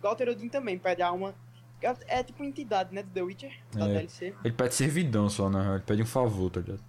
[0.00, 1.34] Walter Odin também pede a alma.
[2.06, 4.34] É, tipo uma entidade, né, do The Witcher, da é, DLC.
[4.44, 5.68] Ele pede servidão só, né?
[5.74, 6.80] Ele pede um favor, tá ligado?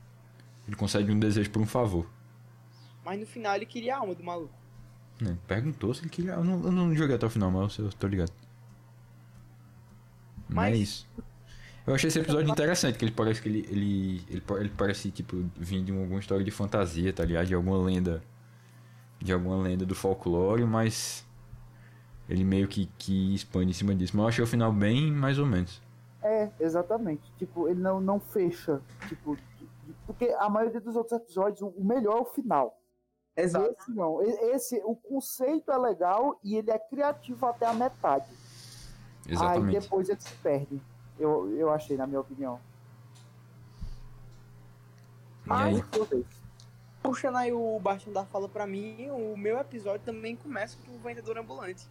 [0.67, 2.07] Ele concede um desejo por um favor.
[3.03, 4.53] Mas no final ele queria a alma do maluco.
[5.27, 6.33] É, perguntou se ele queria.
[6.33, 8.31] Eu não, eu não joguei até o final, mas eu tô ligado.
[10.47, 11.34] Mas, mas é.
[11.87, 15.37] Eu achei esse episódio interessante, que ele parece que ele, ele, ele, ele parece, tipo,
[15.55, 17.45] vir de alguma história de fantasia, tá ligado?
[17.45, 18.23] De alguma lenda.
[19.19, 21.25] De alguma lenda do folclore, mas.
[22.27, 24.17] Ele meio que, que expande em cima disso.
[24.17, 25.79] Mas eu achei o final bem mais ou menos.
[26.23, 27.31] É, exatamente.
[27.37, 28.81] Tipo, ele não, não fecha.
[29.07, 29.37] Tipo,
[30.07, 32.81] porque a maioria dos outros episódios, o melhor é o final.
[33.37, 33.75] Exato.
[33.77, 34.23] Esse não.
[34.23, 38.25] Esse, o conceito é legal e ele é criativo até a metade.
[39.29, 39.75] Exatamente.
[39.75, 40.81] Aí depois ele se perde
[41.19, 42.59] eu, eu achei, na minha opinião.
[45.45, 45.79] Mas,
[47.01, 50.99] puxando aí o Bastião da fala pra mim, o meu episódio também começa com o
[50.99, 51.87] vendedor ambulante,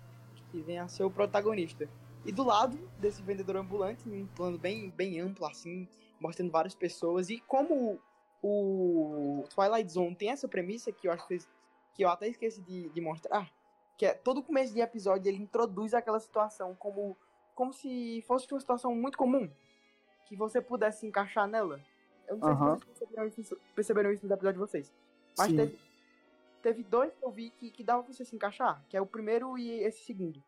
[0.50, 1.88] que vem a ser o protagonista.
[2.24, 5.86] E do lado desse vendedor ambulante, um plano bem, bem amplo, assim,
[6.18, 7.28] mostrando várias pessoas.
[7.28, 8.00] E como
[8.42, 11.38] o Twilight Zone tem essa premissa que eu acho que,
[11.94, 13.50] que eu até esqueci de, de mostrar,
[13.96, 17.16] que é todo começo de episódio ele introduz aquela situação como
[17.54, 19.50] como se fosse uma situação muito comum,
[20.26, 21.80] que você pudesse se encaixar nela.
[22.26, 22.78] Eu não sei uhum.
[22.78, 24.92] se vocês perceberam isso, perceberam isso no episódio de vocês.
[25.36, 25.78] Mas teve,
[26.62, 29.06] teve dois que eu vi que, que dava pra você se encaixar, que é o
[29.06, 30.42] primeiro e esse segundo.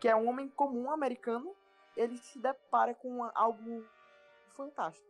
[0.00, 1.54] Que é um homem comum americano,
[1.96, 3.84] ele se depara com algo
[4.56, 5.08] fantástico,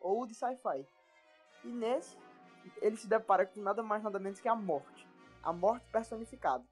[0.00, 0.86] ou de sci-fi.
[1.64, 2.16] E nesse,
[2.80, 5.06] ele se depara com nada mais nada menos que a morte.
[5.42, 6.64] A morte personificada.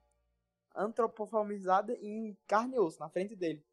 [0.75, 3.63] Antropomorfizada em carne e osso, na frente dele.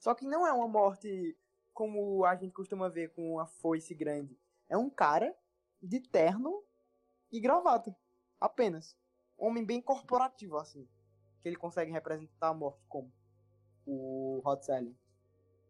[0.00, 1.36] Só que não é uma morte
[1.74, 4.36] como a gente costuma ver com uma foice grande.
[4.68, 5.36] É um cara
[5.80, 6.64] de terno
[7.30, 7.94] e gravata.
[8.40, 8.96] Apenas.
[9.36, 10.88] homem bem corporativo, assim.
[11.40, 13.12] Que ele consegue representar a morte como
[13.86, 14.96] o Hot Sally.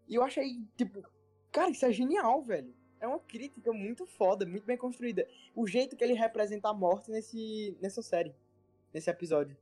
[0.08, 1.02] E eu achei, tipo,
[1.50, 2.74] cara, isso é genial, velho.
[3.00, 5.28] É uma crítica muito foda, muito bem construída.
[5.56, 8.34] O jeito que ele representa a morte nesse, nessa série,
[8.92, 9.56] nesse episódio.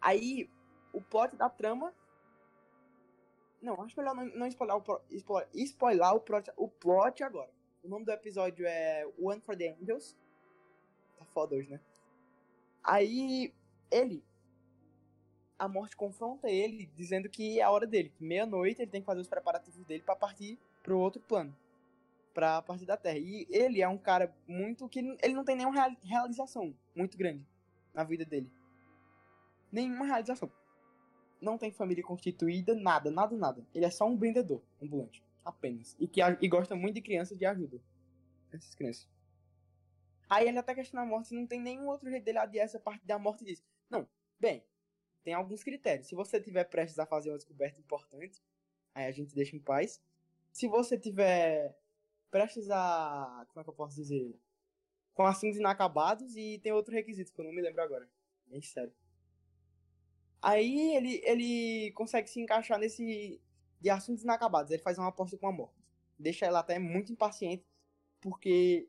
[0.00, 0.48] Aí,
[0.92, 1.92] o plot da trama.
[3.64, 7.50] Não, acho melhor não, não spoiler, o, spoiler, spoiler o, plot, o plot agora.
[7.82, 10.14] O nome do episódio é One for the Angels.
[11.16, 11.80] Tá foda hoje, né?
[12.82, 13.54] Aí,
[13.90, 14.22] ele.
[15.58, 18.12] A morte confronta ele, dizendo que é a hora dele.
[18.20, 21.56] Meia-noite ele tem que fazer os preparativos dele para partir pro outro plano.
[22.34, 23.18] Pra partir da Terra.
[23.18, 24.86] E ele é um cara muito.
[24.90, 27.46] que Ele não tem nenhuma realização muito grande
[27.94, 28.52] na vida dele.
[29.72, 30.52] Nenhuma realização.
[31.44, 33.66] Não tem família constituída, nada, nada, nada.
[33.74, 35.22] Ele é só um vendedor ambulante.
[35.44, 35.94] Apenas.
[36.00, 37.78] E que e gosta muito de crianças de ajuda.
[38.52, 39.06] Essas crianças.
[40.28, 43.06] Aí ele até questiona a morte, não tem nenhum outro jeito dele adiar essa parte
[43.06, 44.08] da morte diz: Não,
[44.40, 44.64] bem,
[45.22, 46.06] tem alguns critérios.
[46.06, 48.42] Se você tiver prestes a fazer uma descoberta importante,
[48.94, 50.00] aí a gente deixa em paz.
[50.50, 51.76] Se você tiver
[52.30, 53.46] prestes a.
[53.48, 54.34] Como é que eu posso dizer?
[55.12, 58.08] Com assuntos inacabados e tem outro requisito que eu não me lembro agora.
[58.50, 58.92] É sério.
[60.46, 63.40] Aí ele, ele consegue se encaixar nesse
[63.80, 64.70] de assuntos inacabados.
[64.70, 65.82] Ele faz uma aposta com a morte.
[66.18, 67.64] Deixa ela até muito impaciente,
[68.20, 68.86] porque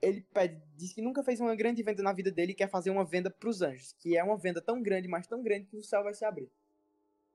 [0.00, 2.90] ele pede, diz que nunca fez uma grande venda na vida dele e quer fazer
[2.90, 5.76] uma venda para os anjos, que é uma venda tão grande, mas tão grande que
[5.76, 6.52] o céu vai se abrir.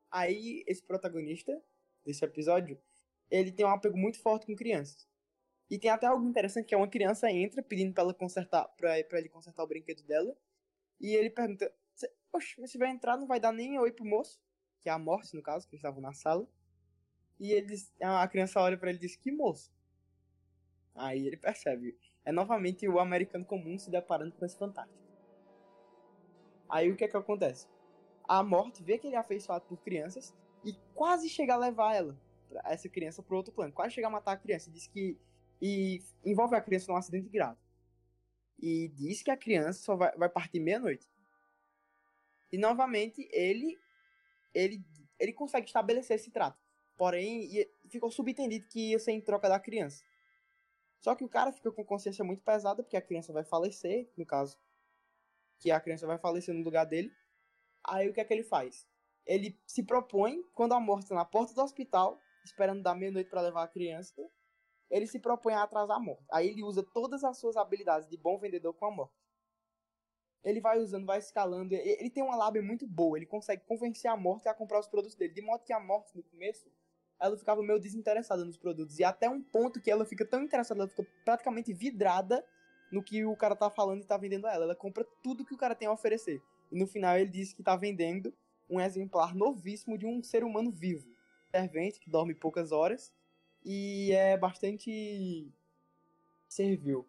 [0.09, 1.61] Aí esse protagonista
[2.05, 2.79] desse episódio,
[3.29, 5.05] ele tem um apego muito forte com crianças.
[5.69, 9.19] E tem até algo interessante que é uma criança entra pedindo para ela consertar, para
[9.19, 10.33] ele consertar o brinquedo dela,
[11.01, 11.69] e ele pergunta:
[12.31, 14.39] "Poxa, mas se vai entrar não vai dar nem oi pro moço?"
[14.79, 16.47] Que é a morte no caso, que eles estavam na sala.
[17.39, 19.71] E eles, a criança olha para ele e diz: "Que moço?"
[20.95, 24.99] Aí ele percebe é novamente o americano comum se deparando com esse fantástico.
[26.69, 27.67] Aí o que é que acontece?
[28.27, 32.17] A morte vê que ele é afeiçoado por crianças e quase chega a levar ela,
[32.65, 33.73] essa criança, para outro plano.
[33.73, 34.71] Quase chega a matar a criança.
[34.71, 35.17] Diz que.
[35.61, 37.59] E envolve a criança num acidente grave.
[38.59, 41.07] E diz que a criança só vai, vai partir meia-noite.
[42.51, 43.77] E novamente ele.
[44.53, 44.83] Ele,
[45.17, 46.59] ele consegue estabelecer esse trato.
[46.97, 47.49] Porém,
[47.89, 50.03] ficou subentendido que ia ser em troca da criança.
[50.99, 54.25] Só que o cara fica com consciência muito pesada, porque a criança vai falecer, no
[54.25, 54.59] caso.
[55.59, 57.11] Que a criança vai falecer no lugar dele.
[57.83, 58.87] Aí o que é que ele faz?
[59.25, 63.41] Ele se propõe, quando a morte está na porta do hospital, esperando dar meia-noite para
[63.41, 64.29] levar a criança,
[64.89, 66.25] ele se propõe a atrasar a morte.
[66.31, 69.20] Aí ele usa todas as suas habilidades de bom vendedor com a morte.
[70.43, 71.73] Ele vai usando, vai escalando.
[71.75, 73.17] Ele tem uma lábia muito boa.
[73.17, 75.33] Ele consegue convencer a morte a comprar os produtos dele.
[75.33, 76.67] De modo que a morte, no começo,
[77.19, 78.97] ela ficava meio desinteressada nos produtos.
[78.97, 82.43] E até um ponto que ela fica tão interessada, ela fica praticamente vidrada
[82.91, 84.65] no que o cara tá falando e tá vendendo a ela.
[84.65, 86.41] Ela compra tudo que o cara tem a oferecer.
[86.71, 88.33] E no final ele diz que tá vendendo
[88.69, 91.07] um exemplar novíssimo de um ser humano vivo.
[91.51, 93.13] Servente, que dorme poucas horas.
[93.63, 95.47] E é bastante
[96.47, 97.07] servil.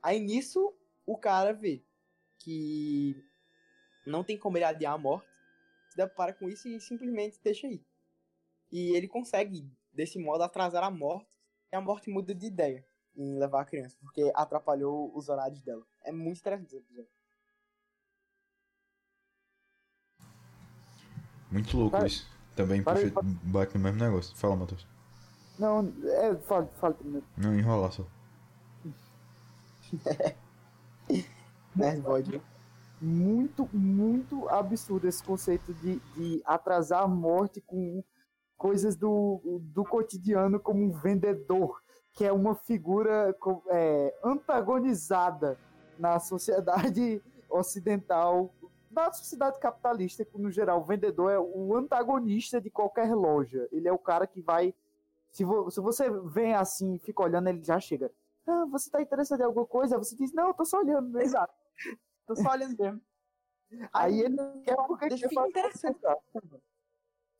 [0.00, 0.74] Aí nisso,
[1.06, 1.84] o cara vê
[2.38, 3.24] que
[4.06, 5.28] não tem como ele adiar a morte.
[5.90, 7.84] Se depara com isso e simplesmente deixa aí.
[8.70, 11.30] E ele consegue, desse modo, atrasar a morte.
[11.70, 15.86] E a morte muda de ideia em levar a criança, porque atrapalhou os horários dela.
[16.02, 17.10] É muito interessante esse episódio.
[21.50, 22.26] Muito louco isso.
[22.56, 23.12] Também puxa,
[23.44, 24.34] bate no mesmo negócio.
[24.36, 24.86] Fala, Matheus.
[25.58, 27.26] Não, é, fala, fala primeiro.
[27.36, 28.06] Não, enrolar só.
[31.74, 32.22] Nerdboy,
[33.00, 38.02] muito, muito absurdo esse conceito de, de atrasar a morte com
[38.56, 41.82] coisas do, do cotidiano como um vendedor,
[42.12, 43.34] que é uma figura
[43.70, 45.58] é, antagonizada
[45.98, 48.54] na sociedade ocidental,
[48.88, 50.80] na sociedade capitalista, no geral.
[50.80, 53.68] O vendedor é o antagonista de qualquer loja.
[53.72, 54.72] Ele é o cara que vai.
[55.32, 58.12] Se, vo, se você vem assim fica olhando, ele já chega.
[58.46, 59.98] Ah, você tá interessado em alguma coisa?
[59.98, 61.18] Você diz, não, eu tô só olhando.
[61.20, 61.52] Exato.
[62.26, 63.00] Tô só olhando mesmo.
[63.92, 65.96] Aí, ele quer porque quer fazer.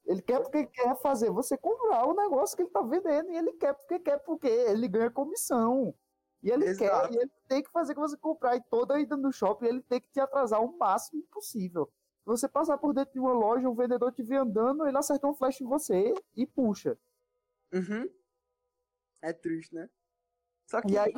[0.05, 3.31] Ele quer porque quer fazer você comprar o negócio que ele tá vendendo.
[3.31, 5.95] E ele quer porque quer porque ele ganha comissão.
[6.43, 7.11] E ele Exato.
[7.11, 8.57] quer, e ele tem que fazer que você comprar.
[8.57, 11.87] E toda a ida no shopping, ele tem que te atrasar o máximo possível.
[12.23, 15.27] Se você passar por dentro de uma loja, o vendedor te vê andando, ele acerta
[15.27, 16.99] um flash em você e puxa.
[17.73, 18.09] Uhum.
[19.21, 19.89] É triste, né?
[20.67, 21.13] Só que e aí,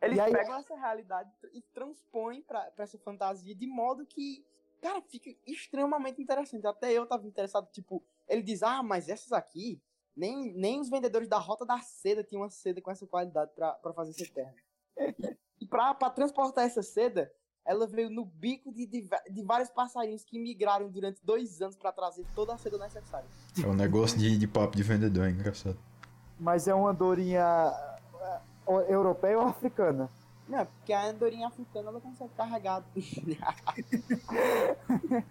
[0.00, 4.44] eles aí, pegam essa realidade e transpõem pra, pra essa fantasia de modo que
[4.80, 6.66] Cara, fica extremamente interessante.
[6.66, 9.82] Até eu tava interessado, tipo, ele diz, ah, mas essas aqui,
[10.16, 13.92] nem, nem os vendedores da Rota da Seda tinham uma seda com essa qualidade para
[13.92, 14.54] fazer esse terno.
[15.60, 17.32] E, pra, pra transportar essa seda,
[17.64, 21.90] ela veio no bico de, de, de vários passarinhos que migraram durante dois anos para
[21.90, 23.28] trazer toda a seda necessária.
[23.60, 25.78] É um negócio de, de papo de vendedor, é engraçado.
[26.38, 27.87] Mas é uma andorinha é,
[28.88, 30.08] europeia ou africana?
[30.48, 32.82] Não, porque a andorinha africana ela consegue carregar.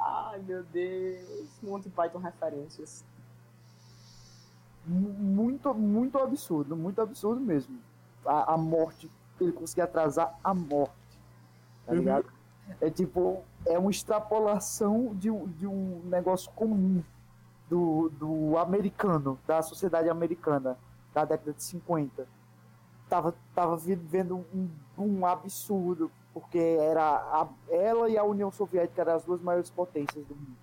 [0.00, 3.04] Ai meu Deus, Monty Python referências.
[4.86, 7.78] Muito, muito absurdo, muito absurdo mesmo.
[8.24, 10.98] A, a morte, ele conseguir atrasar a morte
[11.88, 11.98] tá uhum.
[11.98, 12.26] ligado?
[12.80, 17.02] É tipo, é uma extrapolação de, de um negócio comum
[17.68, 20.76] do, do americano, da sociedade americana
[21.14, 22.26] da década de 50.
[23.08, 29.14] Tava, tava vivendo um, um absurdo, porque era a, ela e a União Soviética eram
[29.14, 30.56] as duas maiores potências do mundo.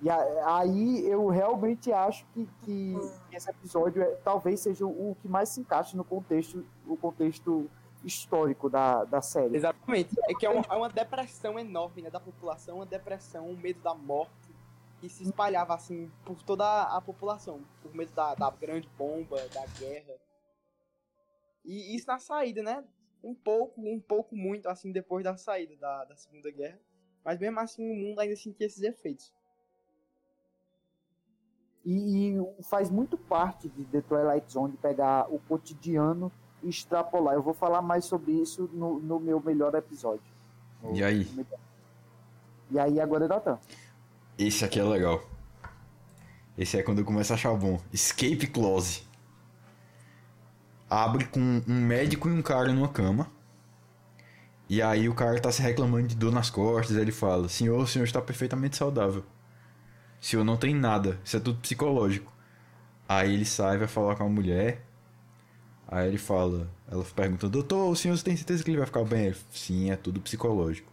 [0.00, 2.96] E a, aí eu realmente acho que, que
[3.32, 7.70] esse episódio é, talvez seja o, o que mais se encaixa no contexto, o contexto
[8.04, 9.56] histórico da, da série.
[9.56, 10.14] Exatamente.
[10.28, 13.80] É que é uma, é uma depressão enorme né, da população, uma depressão, um medo
[13.80, 14.52] da morte
[15.00, 19.66] que se espalhava assim por toda a população, por medo da, da grande bomba, da
[19.78, 20.14] guerra.
[21.64, 22.84] E isso na saída, né?
[23.22, 26.78] Um pouco, um pouco muito assim depois da saída da, da Segunda Guerra.
[27.24, 29.32] Mas mesmo assim o mundo ainda sentia esses efeitos.
[31.84, 36.30] E, e faz muito parte de The Twilight Zone pegar o cotidiano
[36.62, 37.34] extrapolar.
[37.34, 40.32] Eu vou falar mais sobre isso no, no meu melhor episódio.
[40.92, 41.28] E aí?
[42.70, 43.58] E aí agora é Datan.
[44.38, 45.22] Esse aqui é legal.
[46.56, 47.80] Esse é quando eu começo a achar bom.
[47.92, 49.06] Escape Close.
[50.94, 53.26] Abre com um médico e um cara numa cama.
[54.68, 56.98] E aí o cara tá se reclamando de dor nas costas.
[56.98, 59.24] Ele fala: Senhor, o senhor está perfeitamente saudável.
[60.20, 61.18] O senhor não tem nada.
[61.24, 62.30] Isso é tudo psicológico.
[63.08, 64.84] Aí ele sai, vai falar com a mulher.
[65.88, 69.28] Aí ele fala, ela pergunta, doutor, o senhor tem certeza que ele vai ficar bem?
[69.28, 70.92] Ele, Sim, é tudo psicológico.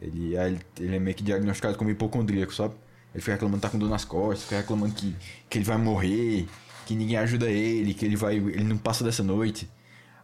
[0.00, 2.74] Ele, ele, ele é meio que diagnosticado como hipocondríaco, sabe?
[3.12, 5.16] Ele fica reclamando que tá com dor nas costas, fica reclamando que,
[5.50, 6.46] que ele vai morrer,
[6.86, 8.36] que ninguém ajuda ele, que ele vai.
[8.36, 9.68] ele não passa dessa noite.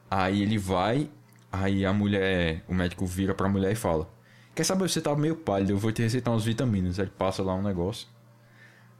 [0.09, 1.11] Aí ele vai,
[1.51, 2.64] aí a mulher.
[2.68, 4.09] O médico vira pra mulher e fala:
[4.55, 6.98] Quer saber, você tá meio pálido, eu vou te receitar umas vitaminas.
[6.98, 8.07] Aí ele passa lá um negócio.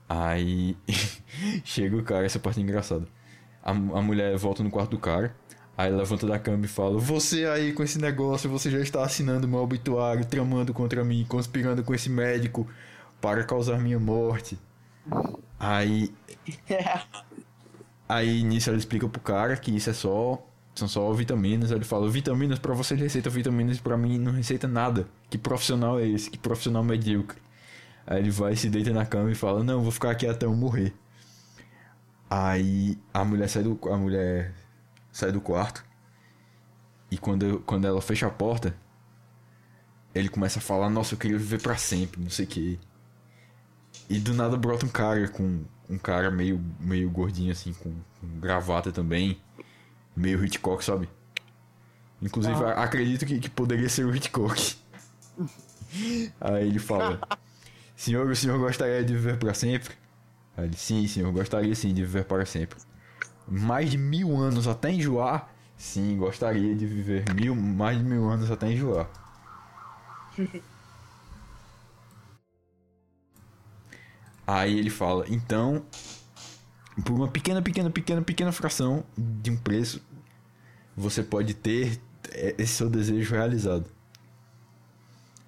[0.09, 0.77] Aí
[1.65, 3.07] chega o cara, essa parte é engraçada.
[3.63, 5.35] A, a mulher volta no quarto do cara.
[5.79, 9.47] Aí levanta da cama e fala: Você aí com esse negócio, você já está assinando
[9.47, 12.67] meu obituário, tramando contra mim, conspirando com esse médico
[13.21, 14.59] para causar minha morte.
[15.61, 16.13] Aí.
[18.17, 20.47] aí nisso ela explica pro cara que isso é só.
[20.75, 21.71] São só vitaminas.
[21.71, 25.07] Aí ele fala: Vitaminas para você receita vitaminas, para mim não receita nada.
[25.29, 26.31] Que profissional é esse?
[26.31, 27.41] Que profissional medíocre.
[28.07, 30.55] Aí ele vai, se deita na cama e fala: Não, vou ficar aqui até eu
[30.55, 30.95] morrer.
[32.31, 34.55] Aí a mulher sai do, a mulher
[35.13, 35.85] sai do quarto.
[37.11, 38.75] E quando, quando ela fecha a porta,
[40.15, 42.81] ele começa a falar: Nossa, eu queria viver para sempre, não sei o que.
[44.09, 48.41] E do nada brota um cara com um cara meio, meio gordinho, assim, com, com
[48.41, 49.39] gravata também.
[50.17, 51.09] Meio Hitchcock, sabe?
[52.21, 52.83] Inclusive, ah.
[52.83, 54.77] acredito que, que poderia ser o Hitchcock.
[56.41, 57.21] Aí ele fala:
[57.95, 59.95] Senhor, o senhor gostaria de viver para sempre?
[60.57, 62.79] Aí ele, sim, eu gostaria sim de viver para sempre.
[63.47, 65.53] Mais de mil anos até enjoar?
[65.77, 69.09] Sim, gostaria de viver mil, mais de mil anos até enjoar.
[74.47, 75.85] Aí ele fala, então,
[77.05, 80.03] por uma pequena, pequena, pequena, pequena fração de um preço,
[80.97, 82.01] você pode ter
[82.59, 83.87] esse seu desejo realizado.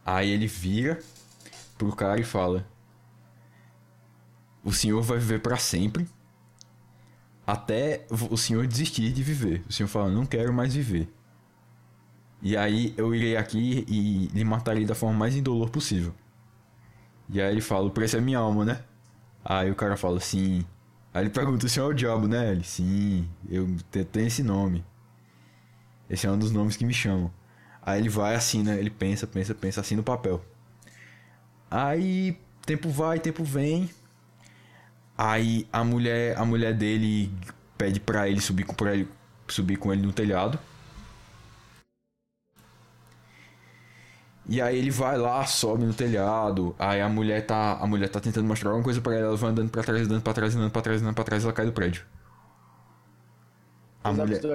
[0.04, 1.00] Aí ele vira
[1.78, 2.66] pro cara e fala:
[4.62, 6.08] o senhor vai viver para sempre
[7.46, 9.62] até o senhor desistir de viver.
[9.68, 11.12] O senhor fala, não quero mais viver.
[12.40, 16.14] E aí eu irei aqui e lhe matarei da forma mais indolor possível.
[17.28, 18.82] E aí ele fala, o preço é minha alma, né?
[19.44, 20.64] Aí o cara fala, sim.
[21.12, 22.50] Aí ele pergunta, o senhor é o diabo, né?
[22.50, 23.68] Ele, sim, eu
[24.12, 24.84] tenho esse nome.
[26.08, 27.30] Esse é um dos nomes que me chamam.
[27.82, 28.78] Aí ele vai assim, né?
[28.78, 30.44] Ele pensa, pensa, pensa assim no papel.
[31.70, 33.90] Aí tempo vai, tempo vem.
[35.16, 37.32] Aí a mulher, a mulher dele
[37.76, 39.08] pede pra ele subir com, pra ele,
[39.48, 40.58] subir com ele no telhado.
[44.48, 46.74] E aí ele vai lá, sobe no telhado.
[46.78, 49.50] Aí a mulher tá, a mulher tá tentando mostrar alguma coisa para ela, ela vai
[49.50, 51.72] andando para trás, andando para trás, andando para trás, andando para trás, ela cai do
[51.72, 52.04] prédio.
[54.04, 54.46] A mulher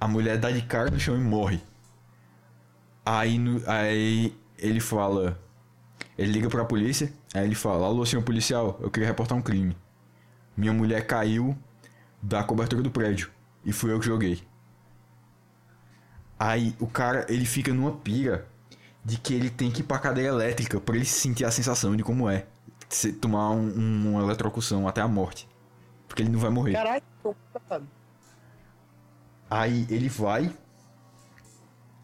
[0.00, 1.60] A mulher dá de cara no chão e morre.
[3.04, 5.38] Aí, no, aí ele fala:
[6.18, 9.76] ele liga pra polícia, aí ele fala: Alô, senhor policial, eu queria reportar um crime.
[10.56, 11.56] Minha mulher caiu
[12.22, 13.30] da cobertura do prédio
[13.64, 14.42] e fui eu que joguei.
[16.38, 18.46] Aí o cara, ele fica numa pira
[19.04, 22.02] de que ele tem que ir pra cadeira elétrica pra ele sentir a sensação de
[22.02, 22.46] como é.
[22.88, 25.48] Se tomar um, um, uma eletrocução até a morte.
[26.06, 26.72] Porque ele não vai morrer.
[26.72, 27.02] Caralho,
[29.50, 30.54] Aí ele vai.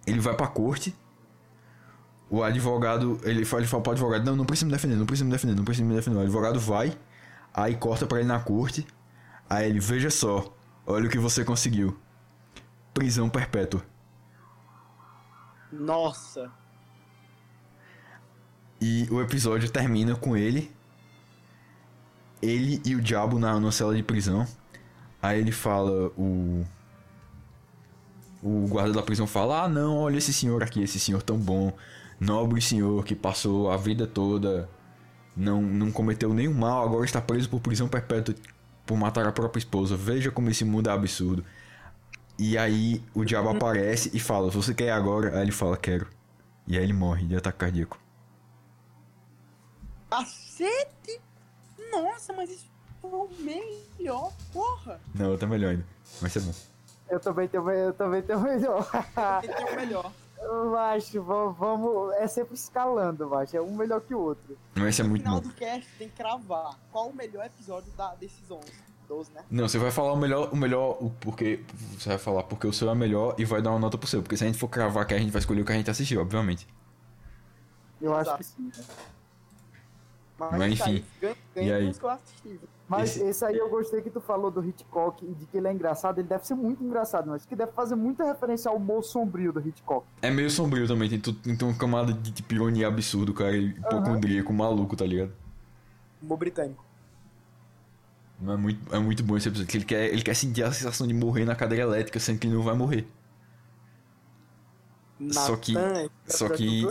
[0.06, 0.94] Ele vai pra corte.
[2.28, 3.20] O advogado.
[3.22, 5.54] Ele fala, ele fala pro advogado: Não, não precisa me defender, não precisa me defender,
[5.54, 6.16] não precisa me defender.
[6.16, 6.96] O advogado vai.
[7.52, 8.86] Aí corta pra ele na corte.
[9.48, 10.54] Aí ele: Veja só.
[10.86, 11.98] Olha o que você conseguiu.
[12.92, 13.82] Prisão perpétua.
[15.78, 16.50] Nossa.
[18.80, 20.70] E o episódio termina com ele.
[22.42, 24.46] Ele e o diabo na, na cela de prisão.
[25.20, 26.64] Aí ele fala, o.
[28.42, 31.72] O guarda da prisão fala: Ah, não, olha esse senhor aqui, esse senhor tão bom.
[32.20, 34.68] Nobre senhor que passou a vida toda.
[35.34, 38.34] Não, não cometeu nenhum mal, agora está preso por prisão perpétua
[38.86, 39.96] por matar a própria esposa.
[39.96, 41.44] Veja como esse mundo é absurdo.
[42.38, 45.36] E aí o diabo aparece e fala: Você quer agora?
[45.36, 46.08] Aí ele fala: Quero.
[46.66, 47.98] E aí ele morre de ataque cardíaco.
[50.10, 51.20] Cacete!
[51.90, 52.66] Nossa, mas isso
[53.00, 55.00] foi o melhor, porra!
[55.14, 55.86] Não, tá melhor ainda.
[56.20, 56.52] Vai ser bom.
[57.08, 58.88] Eu também tenho, eu também tenho melhor.
[59.42, 60.12] Ele tem o melhor.
[60.72, 62.12] Macho, vamos, vamos.
[62.14, 63.56] É sempre escalando, macho.
[63.56, 64.56] É um melhor que o outro.
[64.74, 65.48] Mas é No muito final bom.
[65.48, 68.64] do cast tem que cravar qual o melhor episódio da, desses 11.
[69.08, 69.42] 12, né?
[69.50, 71.60] Não, você vai falar o melhor, o melhor, o porquê.
[71.98, 74.22] Você vai falar porque o seu é melhor e vai dar uma nota pro seu.
[74.22, 75.90] Porque se a gente for cravar que a gente vai escolher o que a gente
[75.90, 76.66] assistiu, obviamente.
[78.00, 78.70] Eu acho que sim.
[80.38, 81.88] Mas tá enfim, aí, ganha, ganha e aí?
[81.88, 82.60] uns que eu assisti.
[82.86, 83.44] Mas Esse- esse...
[83.46, 86.18] aí eu gostei que tu falou do Hitchcock e de que ele é engraçado.
[86.18, 89.60] Ele deve ser muito engraçado, mas que deve fazer muita referência ao humor sombrio do
[89.66, 90.04] Hitchcock.
[90.20, 94.52] É meio sombrio também, tem, tu- tem uma camada de tipo, ironia absurdo, cara, hipocondríaco,
[94.52, 95.32] maluco, tá ligado?
[96.20, 96.83] Humor britânico.
[98.42, 101.06] É muito, é muito bom esse episódio, que ele quer, ele quer sentir a sensação
[101.06, 103.06] de morrer na cadeira elétrica, sendo que ele não vai morrer.
[105.30, 106.86] Só que- é só que-.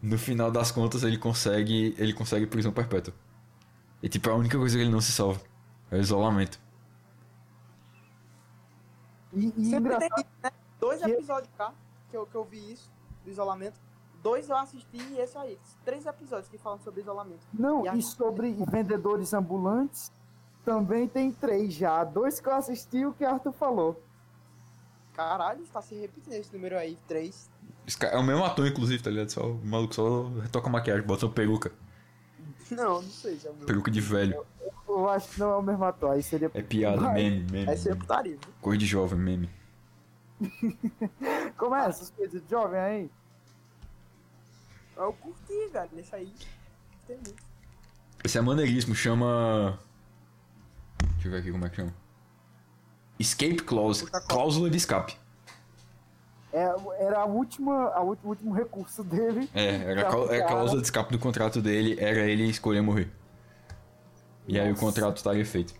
[0.00, 3.12] No final das contas, ele consegue, ele consegue prisão perpétua.
[4.02, 5.40] E tipo, é a única coisa que ele não se salva.
[5.90, 6.60] É o isolamento.
[9.32, 10.00] E, e Sempre engraçado.
[10.14, 10.50] tem isso, né?
[10.80, 11.72] Dois que- episódios cá
[12.10, 12.90] que eu, que eu vi isso,
[13.24, 13.80] do isolamento.
[14.22, 15.58] Dois eu assisti e esse aí.
[15.84, 17.46] Três episódios que falam sobre isolamento.
[17.52, 20.12] Não, E e sobre vendedores ambulantes,
[20.68, 22.04] também tem três já.
[22.04, 24.02] Dois que eu assisti e o que Arthur falou.
[25.14, 26.98] Caralho, está se repetindo esse número aí.
[27.08, 27.48] Três.
[27.86, 29.30] Esse cara- é o mesmo ator, inclusive, tá ligado?
[29.30, 31.72] Só, o maluco só retoca a maquiagem, bota uma peruca.
[32.70, 33.38] Não, não sei.
[33.38, 33.64] Já viu.
[33.64, 34.44] Peruca de velho.
[34.86, 36.10] Eu acho que não é o mesmo ator.
[36.10, 36.50] Aí seria.
[36.52, 37.14] É piada, Vai.
[37.14, 37.72] meme, meme.
[37.72, 37.96] É meme.
[37.98, 38.32] putaria.
[38.32, 38.54] viu?
[38.60, 39.50] Coisa de jovem, meme.
[41.56, 43.10] Como é essas coisas de jovem aí?
[44.98, 45.90] Eu curti, velho.
[45.96, 46.30] Esse aí.
[47.06, 47.42] Tem muito.
[48.22, 49.78] Esse é maneiríssimo, chama.
[51.18, 51.92] Deixa eu ver aqui como é que chama.
[53.18, 54.06] Escape Clause.
[54.28, 55.16] Cláusula de escape.
[56.52, 56.64] É,
[57.00, 59.50] era a última, a ulti- o último recurso dele.
[59.52, 63.10] É, era a, é a cláusula de escape do contrato dele, era ele escolher morrer.
[64.46, 64.80] E aí o Nossa.
[64.80, 65.74] contrato estaria feito.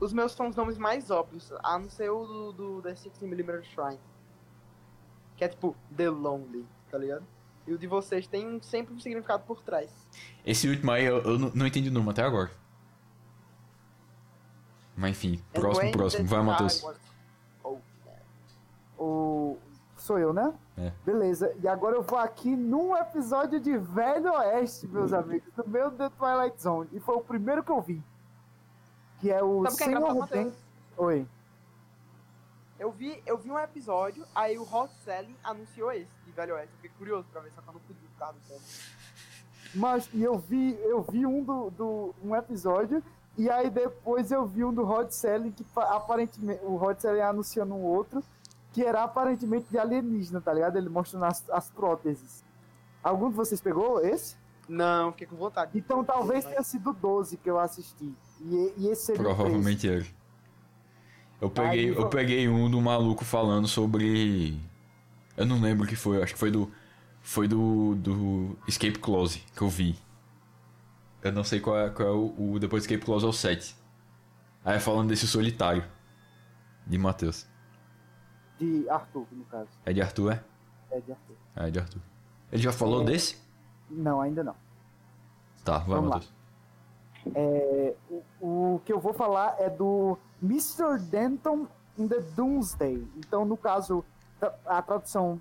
[0.00, 3.62] Os meus são os nomes mais óbvios, a não ser o do, do The 60mm
[3.62, 4.00] Shrine.
[5.36, 7.24] Que é tipo The Lonely, tá ligado?
[7.66, 9.90] E o de vocês tem um- sempre um significado por trás.
[10.44, 12.50] Esse último aí eu, eu não, não entendi o nome até agora.
[14.96, 16.28] Mas enfim, próximo, próximo.
[16.28, 16.86] Vai, Matheus.
[17.62, 17.78] Oh.
[18.98, 19.58] O...
[19.96, 20.52] Sou eu, né?
[20.76, 20.92] É.
[21.04, 21.54] Beleza.
[21.62, 26.10] E agora eu vou aqui num episódio de Velho Oeste, meus amigos, do meu The
[26.10, 26.88] Twilight Zone.
[26.92, 28.02] E foi o primeiro que eu vi.
[29.20, 30.28] Que é o Sabe é Senhor?
[30.28, 30.52] Ben...
[30.96, 31.26] Oi.
[32.78, 36.72] Eu vi, eu vi um episódio, aí o Hot Selling anunciou esse, de Velho Oeste.
[36.72, 38.62] Eu fiquei curioso pra ver, só que eu não pude por causa do tempo.
[39.74, 43.02] Mas e eu vi, eu vi um do, do um episódio
[43.36, 47.20] e aí depois eu vi um do Rod Selling que pa- aparentemente o Rod Selling
[47.20, 48.22] anunciando um outro
[48.72, 50.76] que era aparentemente de alienígena, tá ligado?
[50.76, 52.42] Ele mostrando as, as próteses.
[53.02, 54.34] Algum de vocês pegou esse?
[54.68, 55.70] Não, fiquei com vontade.
[55.74, 58.12] Então talvez tenha sido o 12 que eu assisti.
[58.40, 59.36] E, e esse seria o 13.
[59.36, 60.04] Provavelmente era.
[61.40, 64.58] Eu peguei, Aí, eu peguei um do maluco falando sobre.
[65.36, 66.70] Eu não lembro o que foi, acho que foi do.
[67.22, 67.94] Foi do.
[67.96, 69.96] do Escape Clause que eu vi.
[71.24, 72.58] Eu não sei qual é, qual é o, o.
[72.58, 73.74] Depois Escape Clause é o 7.
[74.64, 75.82] Aí é falando desse solitário.
[76.86, 77.46] De Matheus.
[78.58, 79.68] De Arthur, no caso.
[79.86, 80.44] É de Arthur, é?
[80.90, 81.36] É de Arthur.
[81.56, 82.00] É de Arthur.
[82.52, 83.04] Ele já falou É.
[83.06, 83.42] desse?
[83.90, 84.54] Não, ainda não.
[85.64, 86.16] Tá, vai, Vamos lá.
[86.16, 86.34] Matheus.
[87.34, 90.98] É, o, o que eu vou falar é do Mr.
[91.10, 91.66] Denton
[91.98, 93.02] in the Doomsday.
[93.16, 94.04] Então, no caso,
[94.66, 95.40] a tradução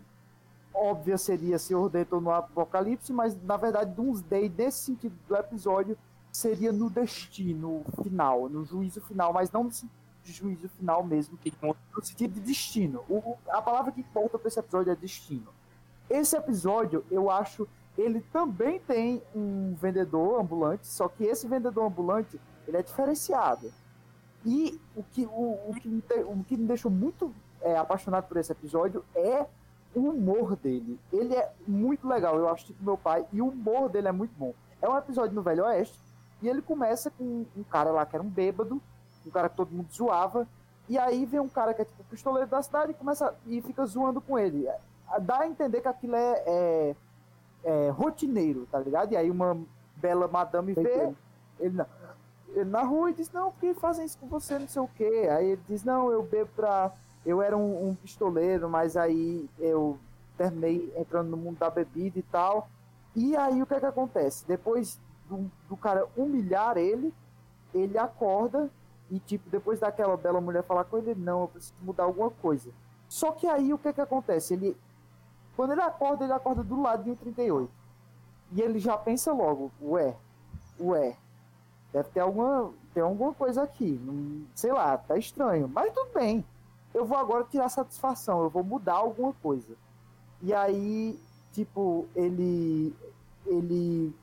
[0.74, 5.98] óbvia seria Senhor Denton no Apocalipse, mas na verdade, Doomsday, nesse sentido do episódio,
[6.32, 11.38] seria no destino final, no juízo final, mas não no sentido de juízo final mesmo,
[11.62, 13.04] no sentido de destino.
[13.10, 15.48] O, a palavra que importa para esse episódio é destino.
[16.10, 17.68] Esse episódio, eu acho,
[17.98, 23.72] ele também tem um vendedor ambulante, só que esse vendedor ambulante, ele é diferenciado.
[24.46, 28.38] E o que, o, o que, me, o que me deixou muito é, apaixonado por
[28.38, 29.46] esse episódio é
[29.96, 31.00] o humor dele.
[31.12, 34.34] Ele é muito legal, eu acho, tipo meu pai, e o humor dele é muito
[34.38, 34.54] bom.
[34.82, 36.00] É um episódio no Velho Oeste,
[36.41, 38.82] e ele começa com um cara lá que era um bêbado,
[39.26, 40.48] um cara que todo mundo zoava,
[40.89, 43.86] e aí vem um cara que é tipo pistoleiro da cidade e começa e fica
[43.86, 44.68] zoando com ele.
[45.22, 46.96] Dá a entender que aquilo é, é,
[47.64, 49.14] é rotineiro, tá ligado?
[49.14, 49.58] E aí uma
[49.96, 51.14] bela madame vê
[51.60, 51.88] ele na,
[52.50, 54.88] ele na rua e diz, não, por que fazem isso com você, não sei o
[54.89, 55.30] quê.
[55.32, 56.91] Aí ele diz, não, eu bebo pra
[57.26, 59.98] eu era um, um, pistoleiro, mas aí eu
[60.38, 62.68] terminei entrando no mundo da bebida e tal.
[63.16, 64.46] E aí o que é que acontece?
[64.46, 65.00] Depois
[65.30, 67.14] do, do cara humilhar ele,
[67.74, 68.70] ele acorda
[69.10, 72.72] e, tipo, depois daquela bela mulher falar com ele, não, eu preciso mudar alguma coisa.
[73.08, 74.54] Só que aí o que é que acontece?
[74.56, 74.76] Ele,
[75.56, 77.72] quando ele acorda, ele acorda do lado de um 38.
[78.54, 80.16] E ele já pensa logo, ué,
[80.80, 81.16] ué,
[81.92, 84.00] deve ter alguma, ter alguma coisa aqui.
[84.56, 85.68] Sei lá, tá estranho.
[85.68, 86.44] Mas tudo bem
[86.94, 89.76] eu vou agora tirar satisfação, eu vou mudar alguma coisa.
[90.41, 91.20] E aí,
[91.52, 92.94] tipo, ele.
[93.46, 94.14] Ele.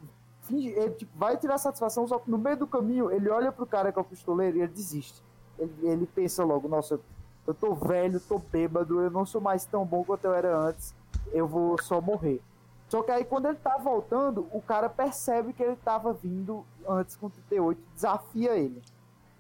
[0.51, 3.93] ele tipo, vai tirar satisfação, só que no meio do caminho ele olha pro cara
[3.93, 5.23] que é o pistoleiro e ele desiste.
[5.59, 7.01] Ele, ele pensa logo, nossa,
[7.47, 10.95] eu tô velho, tô bêbado, eu não sou mais tão bom quanto eu era antes,
[11.33, 12.41] eu vou só morrer.
[12.89, 17.16] Só que aí quando ele tá voltando, o cara percebe que ele tava vindo antes
[17.16, 18.83] com 38, desafia ele.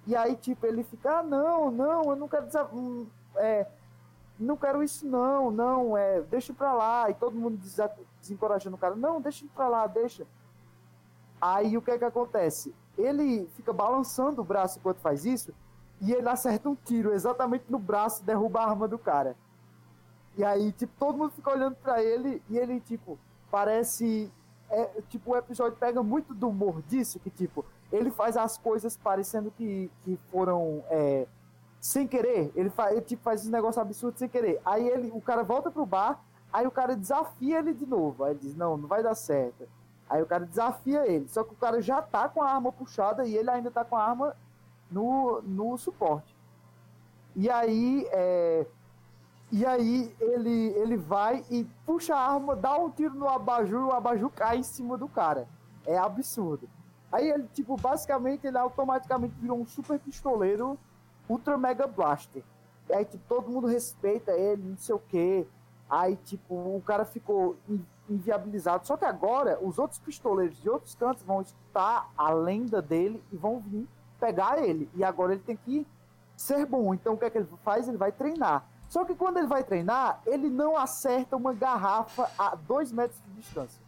[0.06, 3.06] E aí, tipo, ele fica, ah, não, não, eu não quero desafiar hum,
[3.36, 3.66] é,
[4.38, 7.10] não quero isso não, não, é, deixa pra lá.
[7.10, 7.60] E todo mundo
[8.20, 10.26] desencorajando o cara, não, deixa pra lá, deixa.
[11.40, 12.74] Aí o que é que acontece?
[12.98, 15.54] Ele fica balançando o braço enquanto faz isso,
[16.00, 19.36] e ele acerta um tiro exatamente no braço, derruba a arma do cara.
[20.36, 23.18] E aí, tipo, todo mundo fica olhando para ele e ele, tipo,
[23.50, 24.32] parece.
[24.70, 28.96] É, tipo, o episódio pega muito do humor disso, que, tipo, ele faz as coisas
[28.96, 30.84] parecendo que, que foram.
[30.88, 31.26] É,
[31.80, 32.52] sem querer.
[32.54, 34.60] Ele, faz, ele tipo, faz esse negócio absurdo sem querer.
[34.64, 36.22] Aí ele, o cara volta pro bar,
[36.52, 38.22] aí o cara desafia ele de novo.
[38.22, 39.66] Aí ele diz, não, não vai dar certo.
[40.08, 41.26] Aí o cara desafia ele.
[41.28, 43.96] Só que o cara já tá com a arma puxada e ele ainda tá com
[43.96, 44.36] a arma
[44.90, 46.36] no, no suporte.
[47.34, 48.66] E aí, é,
[49.50, 53.92] e aí ele, ele vai e puxa a arma, dá um tiro no abajur, o
[53.92, 55.48] abajur cai em cima do cara.
[55.86, 56.68] É absurdo.
[57.10, 60.78] Aí ele, tipo, basicamente, ele automaticamente virou um super pistoleiro
[61.30, 62.42] Ultra Mega Blaster.
[62.88, 65.46] E aí, tipo, todo mundo respeita ele, não sei o quê.
[65.88, 67.56] Aí, tipo, o cara ficou
[68.08, 68.84] inviabilizado.
[68.84, 73.36] Só que agora, os outros pistoleiros de outros cantos vão estar a lenda dele e
[73.36, 74.90] vão vir pegar ele.
[74.94, 75.86] E agora ele tem que
[76.36, 76.92] ser bom.
[76.92, 77.86] Então, o que é que ele faz?
[77.86, 78.66] Ele vai treinar.
[78.88, 83.40] Só que quando ele vai treinar, ele não acerta uma garrafa a dois metros de
[83.40, 83.80] distância.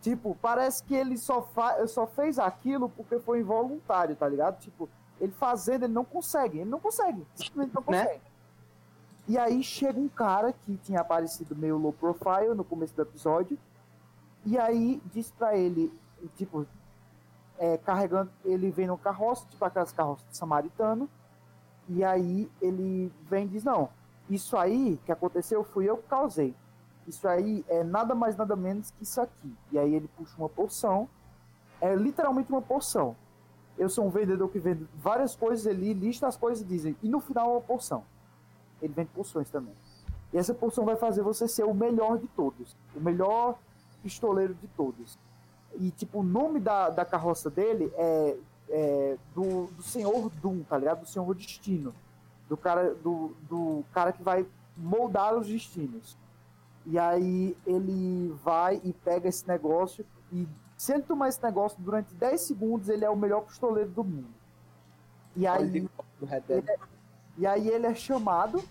[0.00, 4.58] Tipo, parece que ele só, fa só fez aquilo porque foi involuntário, tá ligado?
[4.58, 4.88] Tipo,
[5.20, 6.58] ele fazendo, ele não consegue.
[6.58, 7.26] Ele não consegue.
[7.34, 8.02] Simplesmente não né?
[8.04, 8.24] consegue.
[8.24, 8.30] Né?
[9.26, 13.58] E aí chega um cara que tinha aparecido meio low profile no começo do episódio.
[14.44, 15.90] E aí diz pra ele,
[16.36, 16.66] tipo,
[17.58, 21.08] é, carregando, ele vem no carroça, tipo aquelas carroças de samaritano.
[21.88, 23.88] E aí ele vem e diz, não,
[24.28, 26.54] isso aí que aconteceu fui eu que causei.
[27.06, 29.56] Isso aí é nada mais nada menos que isso aqui.
[29.72, 31.08] E aí ele puxa uma poção.
[31.80, 33.16] É literalmente uma poção
[33.76, 37.08] eu sou um vendedor que vende várias coisas, ele lista as coisas e diz, e
[37.08, 38.04] no final é uma porção.
[38.80, 39.74] Ele vende porções também.
[40.32, 42.76] E essa porção vai fazer você ser o melhor de todos.
[42.94, 43.56] O melhor
[44.02, 45.18] pistoleiro de todos.
[45.76, 48.36] E, tipo, o nome da, da carroça dele é,
[48.68, 51.00] é do, do Senhor Doom, tá ligado?
[51.00, 51.94] Do Senhor Destino.
[52.48, 54.46] Do cara, do, do cara que vai
[54.76, 56.16] moldar os destinos.
[56.86, 60.46] E aí ele vai e pega esse negócio e
[60.76, 64.34] se ele tomar esse negócio durante 10 segundos, ele é o melhor pistoleiro do mundo.
[65.36, 65.90] E aí, ele
[66.48, 66.78] é,
[67.36, 68.62] e aí ele é chamado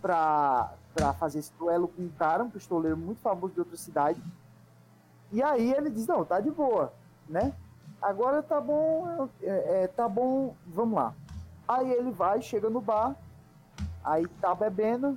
[0.00, 4.22] pra, pra fazer esse duelo com um cara, um pistoleiro muito famoso de outra cidade.
[5.30, 6.92] E aí ele diz, não, tá de boa,
[7.28, 7.54] né?
[8.00, 11.14] Agora tá bom, é, é, tá bom, vamos lá.
[11.66, 13.16] Aí ele vai, chega no bar,
[14.04, 15.16] aí tá bebendo,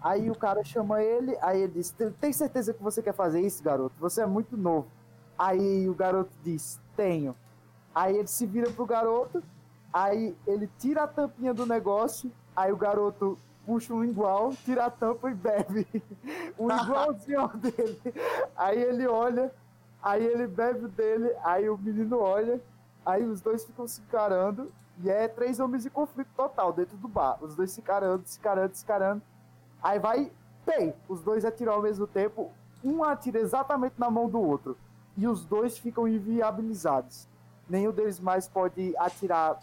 [0.00, 3.62] aí o cara chama ele, aí ele diz, tem certeza que você quer fazer isso,
[3.62, 3.94] garoto?
[4.00, 4.88] Você é muito novo.
[5.38, 7.34] Aí o garoto diz: Tenho.
[7.94, 9.42] Aí ele se vira pro garoto,
[9.92, 14.90] aí ele tira a tampinha do negócio, aí o garoto puxa um igual, tira a
[14.90, 15.86] tampa e bebe.
[16.58, 18.00] o igualzinho dele.
[18.56, 19.52] Aí ele olha,
[20.02, 22.60] aí ele bebe dele, aí o menino olha,
[23.04, 24.72] aí os dois ficam se encarando,
[25.02, 27.38] E é três homens em conflito total dentro do bar.
[27.42, 29.22] Os dois se carando, se carando, se carando.
[29.82, 30.30] Aí vai,
[30.64, 32.50] tem, os dois atiram ao mesmo tempo.
[32.84, 34.76] Um atira exatamente na mão do outro.
[35.16, 37.28] E os dois ficam inviabilizados.
[37.68, 39.58] Nenhum deles mais pode atirar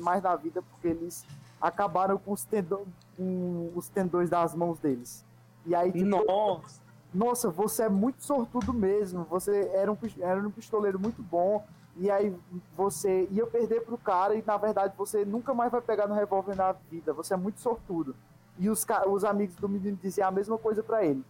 [0.00, 1.24] mais na vida porque eles
[1.60, 2.84] acabaram com os, tendão,
[3.16, 5.24] com os tendões das mãos deles.
[5.64, 6.80] E aí, tipo, Nossa!
[7.12, 9.24] nossa, você é muito sortudo mesmo.
[9.24, 11.64] Você era um, era um pistoleiro muito bom.
[11.96, 12.36] E aí
[12.76, 16.56] você ia perder pro cara e na verdade você nunca mais vai pegar no revólver
[16.56, 17.12] na vida.
[17.12, 18.16] Você é muito sortudo.
[18.58, 21.24] E os, os amigos do menino diziam a mesma coisa para ele.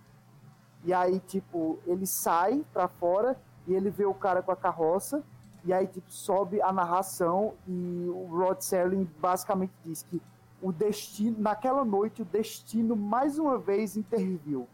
[0.85, 5.23] E aí, tipo, ele sai pra fora e ele vê o cara com a carroça.
[5.65, 10.21] E aí, tipo, sobe a narração e o Rod Serling basicamente diz que
[10.61, 14.69] o destino, naquela noite, o destino mais uma vez interviu.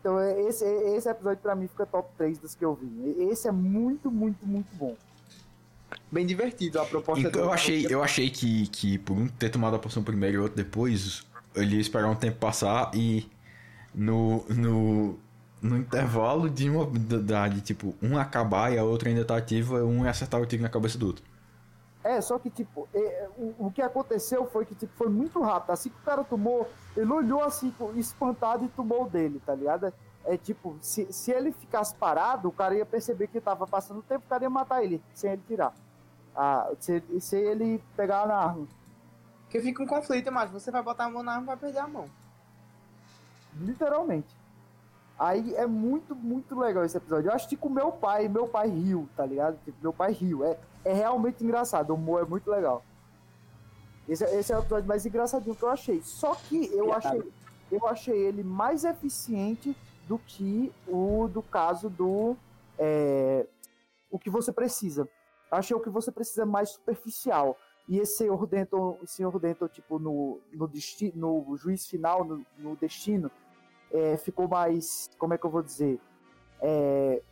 [0.00, 3.16] Então, é, esse, é, esse episódio para mim fica top 3 dos que eu vi.
[3.30, 4.96] Esse é muito, muito, muito bom.
[6.10, 9.76] Bem divertido a proposta então, eu achei Eu achei que, que por um ter tomado
[9.76, 13.30] a poção primeiro e outro depois, ele ia esperar um tempo passar e
[13.94, 15.18] no, no,
[15.60, 20.04] no intervalo de uma de, tipo, um acabar e a outra ainda tá ativa, um
[20.04, 21.24] ia acertar o tiro na cabeça do outro.
[22.04, 25.72] É, só que, tipo, é, o, o, que aconteceu foi que, tipo, foi muito rápido.
[25.72, 29.92] Assim que o cara tomou, ele olhou assim, espantado e tomou o dele, tá ligado?
[30.24, 34.02] É tipo, se, se ele ficasse parado, o cara ia perceber que tava passando o
[34.02, 35.74] tempo, o cara ia matar ele, sem ele tirar.
[36.36, 38.68] Ah, se, se ele pegar na arma.
[39.42, 41.80] Porque fica um conflito, mas você vai botar a mão na arma e vai perder
[41.80, 42.08] a mão.
[43.56, 44.37] Literalmente.
[45.18, 47.28] Aí é muito, muito legal esse episódio.
[47.28, 49.58] Eu acho que com meu pai, meu pai riu, tá ligado?
[49.64, 50.44] Tipo, meu pai riu.
[50.44, 51.90] É, é realmente engraçado.
[51.90, 52.84] O humor é muito legal.
[54.08, 56.00] Esse, esse é o episódio mais engraçadinho que eu achei.
[56.02, 57.32] Só que eu achei,
[57.70, 62.36] eu achei ele mais eficiente do que o do caso do.
[62.78, 63.44] É,
[64.10, 65.08] o que você precisa.
[65.50, 67.58] Achei o que você precisa mais superficial.
[67.88, 72.76] E esse senhor Denton, senhor Denton tipo, no, no, destino, no juiz final, no, no
[72.76, 73.30] destino,
[73.92, 75.10] é, ficou mais.
[75.18, 76.00] Como é que eu vou dizer?
[76.60, 77.22] É,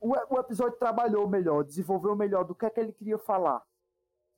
[0.00, 3.62] o, o, episódio trabalhou melhor, desenvolveu melhor do que é que ele queria falar.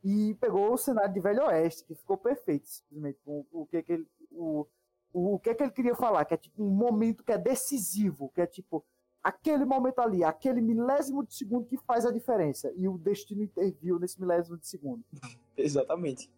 [0.03, 3.18] E pegou o cenário de Velho Oeste, que ficou perfeito, simplesmente.
[3.25, 4.07] O, o que, que ele.
[4.31, 4.66] O,
[5.12, 6.25] o, o que é que ele queria falar?
[6.25, 8.85] Que é tipo um momento que é decisivo, que é tipo
[9.22, 12.70] aquele momento ali, aquele milésimo de segundo que faz a diferença.
[12.77, 15.03] E o destino interviu nesse milésimo de segundo.
[15.57, 16.31] Exatamente.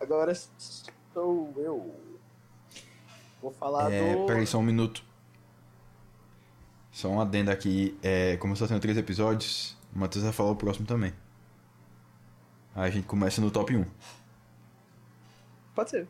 [0.00, 0.32] Agora
[1.18, 1.94] sou eu.
[3.42, 4.26] Vou falar é, do.
[4.26, 5.02] Peraí, só um minuto.
[6.92, 7.98] Só um adendo aqui.
[8.02, 11.12] É, como só tem três episódios, o Matheus vai falar o próximo também.
[12.74, 13.84] Aí a gente começa no top 1.
[15.74, 16.08] Pode ser.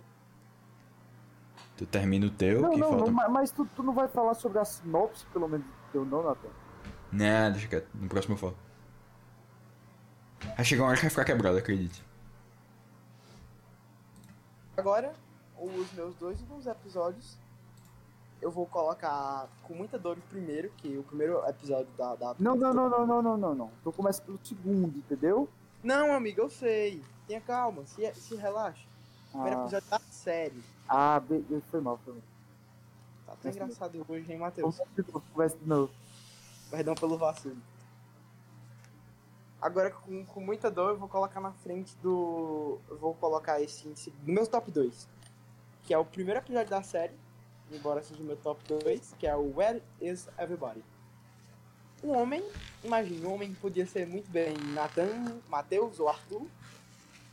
[1.76, 3.10] Tu termina o teu, não, que não, falta...
[3.10, 6.48] Não, mas tu, tu, não vai falar sobre a sinopse, pelo menos, teu não, Nathan?
[7.12, 7.88] Não, deixa quieto.
[7.94, 8.56] No próximo eu falo.
[10.56, 12.07] Vai chegar uma hora que vai ficar quebrado, acredite.
[14.78, 15.12] Agora,
[15.58, 17.36] os meus dois últimos episódios,
[18.40, 22.14] eu vou colocar com muita dor o primeiro, que o primeiro episódio da...
[22.14, 22.36] da...
[22.38, 23.70] Não, não, não, não, não, não, não, não.
[23.82, 25.48] Tu começa pelo segundo, entendeu?
[25.82, 27.02] Não, amigo, eu sei.
[27.26, 28.86] Tenha calma, se, se relaxa.
[29.30, 29.62] O primeiro ah.
[29.62, 30.62] episódio da série.
[30.88, 31.20] Ah,
[31.72, 32.22] foi mal, foi mal.
[33.26, 34.80] Tá tão engraçado hoje, hein, Matheus?
[35.34, 35.92] Começa de novo.
[36.70, 37.56] Perdão pelo vacilo.
[39.60, 42.78] Agora, com, com muita dor, eu vou colocar na frente do.
[42.88, 43.88] Eu vou colocar esse
[44.24, 45.08] no meu top 2.
[45.82, 47.14] Que é o primeiro episódio da série,
[47.72, 50.84] embora seja o meu top 2, que é o Where is Everybody?
[52.04, 52.44] Um homem,
[52.84, 56.46] imagine, um homem que podia ser muito bem Nathan, Matheus ou Arthur,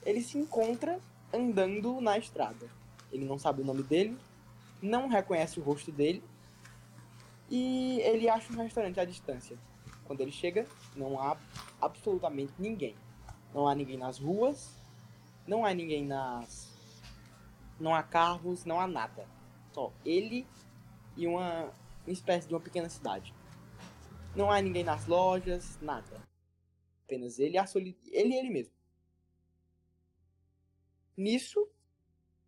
[0.03, 0.99] ele se encontra
[1.32, 2.67] andando na estrada.
[3.11, 4.17] Ele não sabe o nome dele,
[4.82, 6.23] não reconhece o rosto dele,
[7.49, 9.57] e ele acha um restaurante à distância.
[10.06, 11.38] Quando ele chega, não há
[11.82, 12.95] absolutamente ninguém.
[13.53, 14.76] Não há ninguém nas ruas,
[15.47, 16.74] não há ninguém nas.
[17.80, 19.28] Não há carros, não há nada.
[19.74, 20.47] Só ele
[21.18, 21.72] e uma,
[22.06, 23.34] uma espécie de uma pequena cidade.
[24.36, 26.22] Não há ninguém nas lojas, nada.
[27.03, 27.97] Apenas ele, a soli...
[28.06, 28.74] ele e ele mesmo.
[31.18, 31.68] Nisso,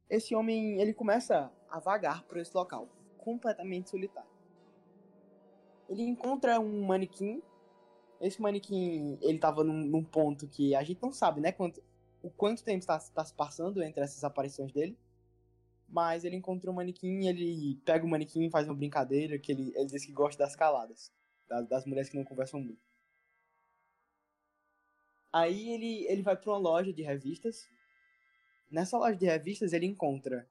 [0.10, 4.37] esse homem ele começa a vagar por esse local, completamente solitário
[5.90, 7.42] ele encontra um manequim.
[8.20, 11.52] Esse manequim, ele tava num, num ponto que a gente não sabe, né?
[11.52, 11.82] Quanto,
[12.22, 14.98] o quanto tempo está, está se passando entre essas aparições dele.
[15.88, 19.86] Mas ele encontra um manequim, ele pega o manequim faz uma brincadeira que ele, ele
[19.86, 21.12] diz que gosta das caladas.
[21.48, 22.82] Das, das mulheres que não conversam muito.
[25.32, 27.70] Aí ele, ele vai para uma loja de revistas.
[28.70, 30.50] Nessa loja de revistas ele encontra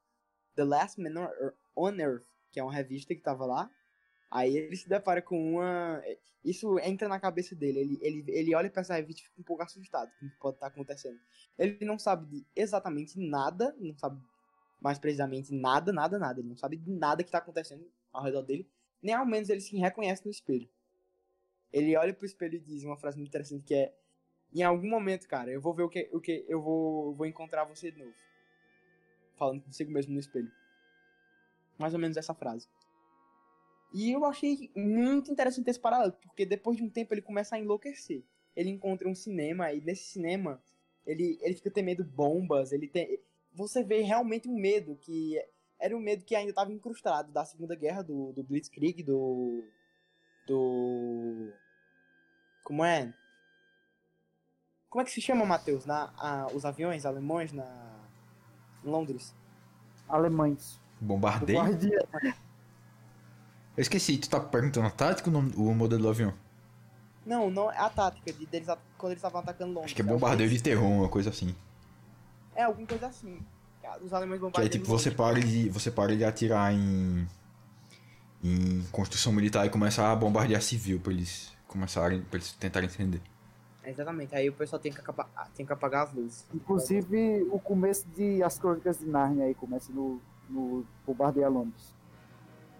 [0.54, 1.28] The Last Man
[1.74, 3.70] on Earth, que é uma revista que estava lá
[4.30, 6.02] Aí ele se depara com uma.
[6.44, 7.80] Isso entra na cabeça dele.
[7.80, 10.36] Ele, ele, ele olha pra essa revista e fica um pouco assustado com o que
[10.36, 11.18] pode estar tá acontecendo.
[11.58, 14.20] Ele não sabe de exatamente nada, não sabe
[14.80, 16.40] mais precisamente nada, nada, nada.
[16.40, 18.68] Ele não sabe de nada que tá acontecendo ao redor dele.
[19.02, 20.68] Nem ao menos ele se reconhece no espelho.
[21.72, 23.94] Ele olha pro espelho e diz uma frase muito interessante que é:
[24.54, 26.08] Em algum momento, cara, eu vou ver o que.
[26.12, 28.14] O que eu vou, vou encontrar você de novo.
[29.36, 30.50] Falando consigo mesmo no espelho.
[31.78, 32.68] Mais ou menos essa frase.
[33.92, 37.58] E eu achei muito interessante esse paralelo, porque depois de um tempo ele começa a
[37.58, 38.22] enlouquecer.
[38.54, 40.60] Ele encontra um cinema e nesse cinema
[41.06, 43.20] ele, ele fica temendo bombas, ele tem
[43.52, 45.42] você vê realmente um medo que
[45.78, 49.64] era um medo que ainda estava incrustado da Segunda Guerra do, do Blitzkrieg, do
[50.46, 51.52] do
[52.62, 53.14] como é?
[54.90, 55.86] Como é que se chama, Matheus?
[55.86, 57.96] Na a, os aviões alemães na
[58.84, 59.34] em Londres?
[60.08, 60.80] Alemães.
[61.00, 61.60] Bombardeio?
[63.76, 66.32] Eu esqueci, tu tá perguntando a tática ou o modelo do avião?
[67.26, 69.86] Não, não é a tática de deles quando eles estavam atacando Londres.
[69.86, 71.54] Acho que é bombardeio de terror, uma coisa assim.
[72.54, 73.38] É, alguma coisa assim.
[74.02, 74.70] Os alemães bombardeiam.
[74.70, 77.26] Que é tipo, você para, de, você para de atirar em.
[78.42, 82.22] em construção militar e começa a bombardear civil pra eles começarem.
[82.22, 83.20] pra eles tentarem entender.
[83.84, 86.44] Exatamente, aí o pessoal tem que, acabar, tem que apagar as luzes.
[86.52, 90.20] Inclusive o começo de As Crônicas de Narnia aí começa no,
[90.50, 91.94] no Bombardeia Londres.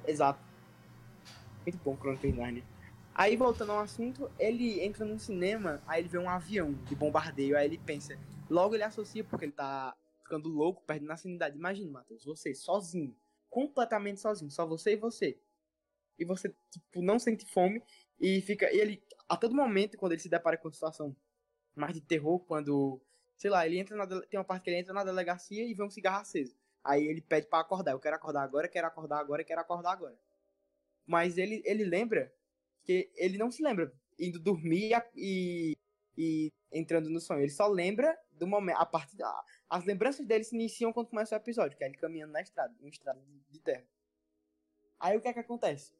[0.05, 0.46] Exato.
[1.67, 2.65] Muito bom Crônicas de Narnia.
[3.13, 7.57] Aí voltando ao assunto, ele entra num cinema, aí ele vê um avião de bombardeio,
[7.57, 8.17] aí ele pensa,
[8.49, 11.57] logo ele associa porque ele tá ficando louco, perdendo a sanidade.
[11.57, 13.17] Imagina, Matheus, você sozinho,
[13.51, 15.41] completamente sozinho, só você e você.
[16.17, 17.83] E você, tipo, não sente fome
[18.21, 18.73] e fica.
[18.73, 21.17] E ele, a todo momento, quando ele se depara com uma situação
[21.75, 23.01] mais de terror, quando.
[23.37, 24.07] Sei lá, ele entra na.
[24.07, 26.57] Tem uma parte que ele entra na delegacia e vê um cigarro aceso.
[26.83, 27.93] Aí ele pede para acordar.
[27.93, 30.17] Eu quero acordar agora, quero acordar agora, quero acordar agora.
[31.07, 32.33] Mas ele, ele lembra
[32.83, 35.77] que ele não se lembra indo dormir e,
[36.17, 37.41] e entrando no sonho.
[37.41, 38.79] Ele só lembra do momento.
[38.79, 41.97] A parte da, as lembranças dele se iniciam quando começa o episódio, que é ele
[41.97, 43.87] caminhando na estrada, uma estrada de terra.
[44.99, 45.93] Aí o que é que acontece?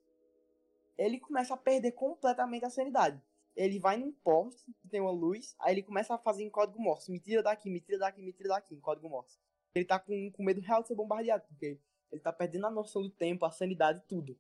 [0.97, 3.23] Ele começa a perder completamente a sanidade.
[3.55, 7.11] Ele vai num poste tem uma luz, aí ele começa a fazer em código Morse.
[7.11, 9.39] Me tira daqui, me tira daqui, me tira daqui, em código Morse.
[9.75, 11.79] Ele tá com, com medo real de ser bombardeado, porque
[12.11, 14.39] ele tá perdendo a noção do tempo, a sanidade tudo.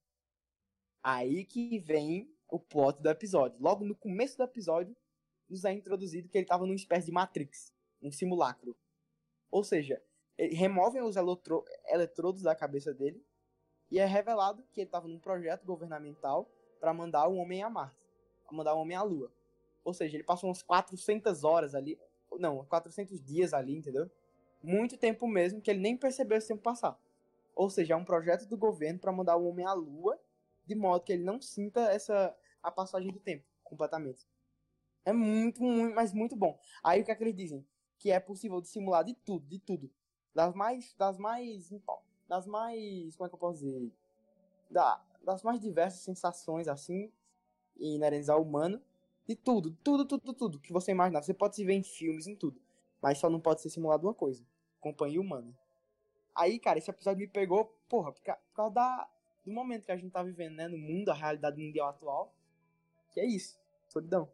[1.08, 3.56] Aí que vem o plot do episódio.
[3.60, 4.96] Logo no começo do episódio,
[5.48, 8.76] nos é introduzido que ele tava numa espécie de Matrix, um simulacro.
[9.48, 10.02] Ou seja,
[10.36, 13.24] removem os eletro eletrodos da cabeça dele
[13.88, 16.50] e é revelado que ele estava num projeto governamental
[16.80, 18.04] para mandar o homem a Marte,
[18.50, 19.32] mandar o homem à Lua.
[19.84, 21.96] Ou seja, ele passou umas 400 horas ali,
[22.32, 24.10] não, 400 dias ali, entendeu?
[24.60, 27.00] Muito tempo mesmo que ele nem percebeu esse tempo passar.
[27.54, 30.20] Ou seja, é um projeto do governo para mandar o homem à Lua,
[30.66, 34.26] de modo que ele não sinta essa a passagem do tempo completamente.
[35.04, 36.58] É muito, muito, mas muito bom.
[36.82, 37.66] Aí o que é que eles dizem?
[37.98, 39.90] que é possível simular de tudo, de tudo.
[40.34, 41.72] Das mais, das mais,
[42.28, 43.90] das mais, como é que eu posso dizer?
[44.70, 47.10] Da, das mais diversas sensações, assim,
[47.78, 48.80] inerentes ao humano.
[49.26, 51.22] De tudo, tudo, tudo, tudo que você imaginar.
[51.22, 52.60] Você pode se ver em filmes, em tudo.
[53.02, 54.44] Mas só não pode ser simulado uma coisa.
[54.80, 55.52] Companhia humana.
[56.34, 58.22] Aí, cara, esse episódio me pegou, porra, por
[58.54, 59.08] causa da,
[59.46, 60.66] do momento que a gente tá vivendo, né?
[60.66, 62.34] No mundo, a realidade mundial atual.
[63.12, 63.56] Que é isso.
[63.88, 64.28] Solidão.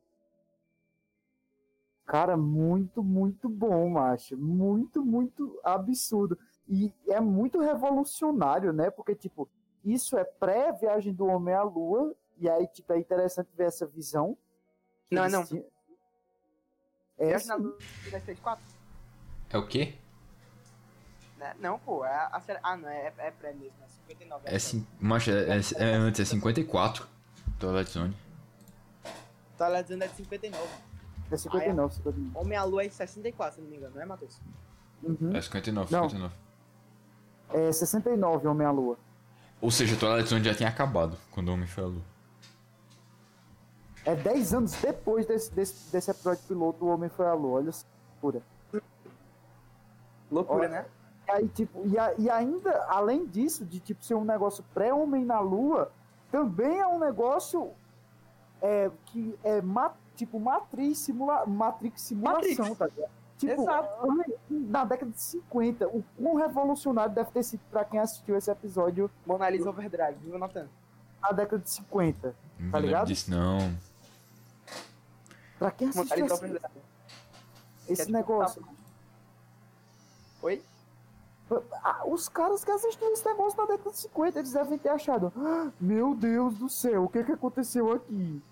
[2.07, 4.37] Cara, muito, muito bom, macho.
[4.37, 6.39] Muito, muito absurdo.
[6.67, 8.91] E é muito revolucionário, né?
[8.91, 9.49] Porque, tipo,
[9.85, 12.17] isso é pré-viagem do homem à lua.
[12.39, 14.37] E aí, tipo, é interessante ver essa visão.
[15.11, 15.45] Não, não.
[15.45, 15.65] Tinham...
[17.19, 17.53] É assim...
[19.51, 19.95] É o quê?
[21.43, 24.43] Né, não, pô, é a, Ah, não, é, é pré mesmo, é 59.
[24.47, 27.05] É, sim, mas é, é, é, antes, é 54.
[27.59, 28.17] Twilight Zone.
[29.59, 30.69] Twilight Zone é de 59.
[31.33, 32.39] É 59, Aí, 59.
[32.39, 34.41] Homem-à-Lua é 64, se não me engano, não é, Matheus?
[35.03, 35.35] Uhum.
[35.35, 36.19] É 59, 59.
[36.19, 36.33] Não.
[37.61, 38.97] É 69, Homem-à-Lua.
[39.61, 42.03] Ou seja, Twilight Zone já tinha acabado quando o Homem foi à Lua.
[44.05, 47.59] É 10 anos depois desse, desse, desse episódio piloto, o Homem foi à Lua.
[47.59, 47.85] Olha essa
[48.23, 48.43] loucura.
[50.31, 50.87] Loucura, Olha, né?
[51.33, 55.25] E, aí, tipo, e, a, e ainda, além disso, de tipo ser um negócio pré-Homem
[55.25, 55.91] na Lua,
[56.31, 57.71] também é um negócio
[58.61, 59.63] é, que é
[60.15, 62.79] tipo Matrix, simula Matrix simulação, Matrix.
[62.79, 63.11] tá ligado?
[63.39, 64.09] Tipo, Exato.
[64.51, 69.11] na década de 50, o quão revolucionário deve ter sido pra quem assistiu esse episódio.
[69.27, 70.69] Mona Lisa Overdrive, viu, Nathan?
[71.21, 73.07] Na década de 50, não tá ligado?
[73.09, 73.59] disso, não.
[75.59, 76.61] Pra quem assistiu esse,
[77.89, 78.65] esse negócio?
[80.43, 80.63] Oi?
[82.07, 85.71] Os caras que assistiram esse negócio na década de 50, eles devem ter achado: ah,
[85.81, 88.43] Meu Deus do céu, o que, que aconteceu aqui?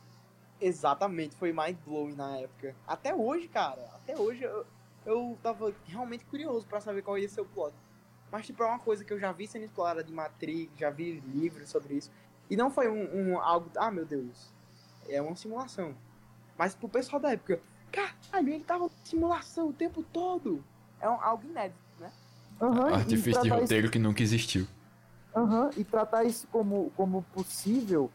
[0.61, 2.75] Exatamente, foi mind blowing na época.
[2.87, 4.67] Até hoje, cara, até hoje eu,
[5.07, 7.75] eu tava realmente curioso para saber qual ia ser o plot.
[8.31, 11.21] Mas, tipo, é uma coisa que eu já vi sendo explorada de Matrix, já vi
[11.21, 12.11] livros sobre isso.
[12.49, 14.53] E não foi um, um algo, ah, meu Deus,
[15.09, 15.95] é uma simulação.
[16.57, 20.63] Mas pro pessoal da época, caralho, ele tava simulação o tempo todo.
[21.01, 21.90] É um, algo inédito, né?
[22.61, 23.93] Uhum, Artifício de roteiro isso...
[23.93, 24.67] que nunca existiu.
[25.35, 28.11] Uhum, e tratar isso como, como possível,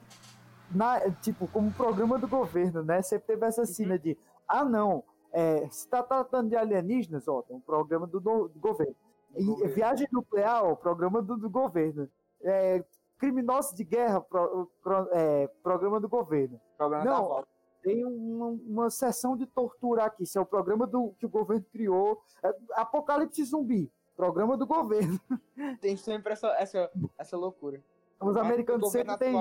[0.70, 3.02] na, tipo, como programa do governo, né?
[3.02, 3.68] Sempre teve essa uhum.
[3.68, 4.18] cena de,
[4.48, 8.60] ah, não, é, se tá tratando de alienígenas, ó, tem um programa do, do, do
[8.60, 8.96] governo.
[9.36, 9.74] E, governo.
[9.74, 12.10] viagem nuclear, ó, programa do, do governo.
[12.42, 12.84] É,
[13.18, 16.60] criminosos de guerra, pro, pro, é, programa do governo.
[16.78, 17.44] Programa não,
[17.82, 20.24] tem uma, uma sessão de tortura aqui.
[20.24, 22.22] Isso é o programa do, que o governo criou.
[22.44, 25.20] É, Apocalipse Zumbi, programa do governo.
[25.82, 27.84] Tem sempre essa, essa, essa loucura.
[28.20, 29.36] Os americanos sempre têm.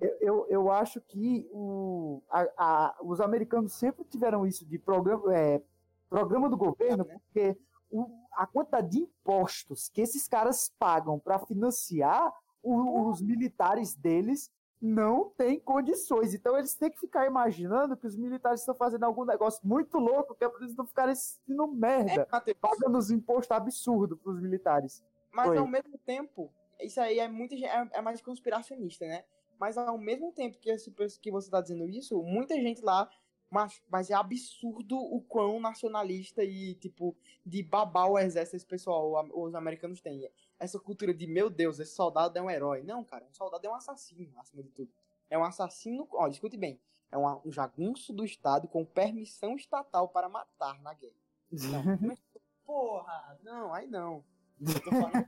[0.00, 5.36] Eu, eu, eu, acho que o, a, a, os americanos sempre tiveram isso de programa,
[5.36, 5.62] é,
[6.08, 7.20] programa do governo, é, né?
[7.24, 7.58] porque
[7.90, 12.32] o, a quantidade de impostos que esses caras pagam para financiar
[12.62, 14.50] o, os militares deles
[14.84, 16.34] não tem condições.
[16.34, 20.34] Então eles têm que ficar imaginando que os militares estão fazendo algum negócio muito louco,
[20.34, 24.40] que é para eles não ficarem sendo merda, é, pagando os impostos absurdos para os
[24.42, 25.02] militares.
[25.32, 25.56] Mas Foi.
[25.56, 29.24] ao mesmo tempo, isso aí é muito é, é, mais conspiracionista, né?
[29.58, 33.08] Mas ao mesmo tempo que, esse, que você está dizendo isso, muita gente lá
[33.54, 37.16] mas, mas é absurdo o quão nacionalista e, tipo,
[37.46, 40.28] de babar o exército esse pessoal, os americanos têm.
[40.58, 42.82] Essa cultura de, meu Deus, esse soldado é um herói.
[42.82, 44.90] Não, cara, um soldado é um assassino, acima de tudo.
[45.28, 46.80] É um assassino, ó, escute bem,
[47.10, 51.14] é um, um jagunço do Estado com permissão estatal para matar na guerra.
[51.50, 51.82] Não,
[52.64, 54.24] porra, não, aí não.
[54.60, 55.26] Eu tô falando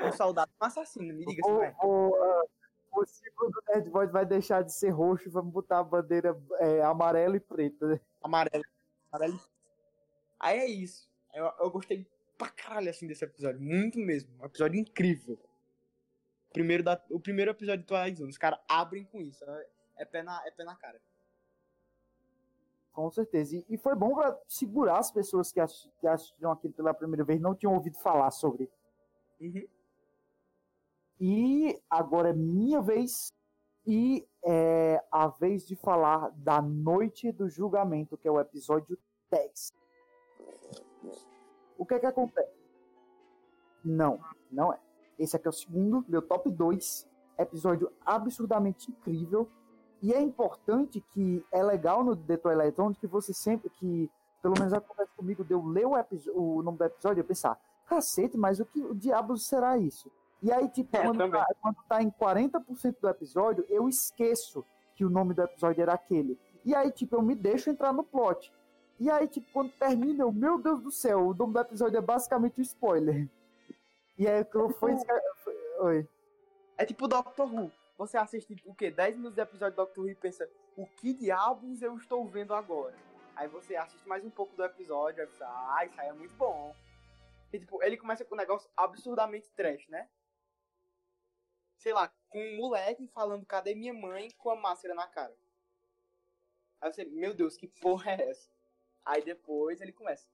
[0.00, 1.74] um soldado é um assassino, me diga se não é
[2.92, 7.36] o segundo Nerd vai deixar de ser roxo e vamos botar a bandeira é, amarela
[7.36, 8.00] e preta, né?
[8.22, 8.64] Amarelo.
[9.10, 9.40] Amarelo.
[10.40, 11.08] Aí é isso.
[11.32, 12.06] Eu, eu gostei
[12.38, 13.60] pra caralho assim desse episódio.
[13.60, 14.30] Muito mesmo.
[14.40, 15.38] Um episódio incrível.
[16.52, 18.30] Primeiro da, o primeiro episódio de Twilight Zone.
[18.30, 19.44] Os caras abrem com isso.
[19.44, 19.66] É,
[19.98, 21.00] é, pé na, é pé na cara.
[22.92, 23.56] Com certeza.
[23.56, 27.24] E, e foi bom pra segurar as pessoas que, assistiram, que assistiram aquilo pela primeira
[27.24, 28.70] vez não tinham ouvido falar sobre.
[29.40, 29.66] Uhum.
[31.20, 33.32] E agora é minha vez
[33.84, 38.98] e é a vez de falar da Noite do Julgamento, que é o episódio
[39.30, 39.72] 10.
[41.78, 42.52] O que é que acontece?
[43.84, 44.20] Não,
[44.50, 44.78] não é.
[45.18, 47.08] Esse aqui é o segundo, meu top 2.
[47.38, 49.48] Episódio absurdamente incrível.
[50.02, 54.10] E é importante que é legal no The Twilight Zone que você sempre, que
[54.42, 55.96] pelo menos acontece comigo, de eu ler o,
[56.34, 60.10] o nome do episódio e pensar, cacete, mas o que o diabo será isso?
[60.40, 64.64] E aí, tipo, é, quando, tá, quando tá em 40% do episódio, eu esqueço
[64.94, 66.38] que o nome do episódio era aquele.
[66.64, 68.52] E aí, tipo, eu me deixo entrar no plot.
[68.98, 72.00] E aí, tipo, quando termina, eu, meu Deus do céu, o nome do episódio é
[72.00, 73.28] basicamente um spoiler.
[74.18, 74.94] E aí, que eu fui.
[75.80, 76.08] Oi.
[76.76, 77.70] É tipo Doctor Who.
[77.96, 78.90] Você assiste o quê?
[78.90, 82.54] 10 minutos de episódio de Doctor Who e pensa, o que diabos eu estou vendo
[82.54, 82.94] agora?
[83.34, 86.34] Aí você assiste mais um pouco do episódio, aí você, ah, isso aí é muito
[86.34, 86.74] bom.
[87.52, 90.08] E, tipo, ele começa com um negócio absurdamente trash, né?
[91.78, 95.34] sei lá, com um moleque falando cadê minha mãe com a máscara na cara.
[96.80, 98.50] Aí você, meu Deus, que porra é essa?
[99.08, 100.28] Aí depois ele começa.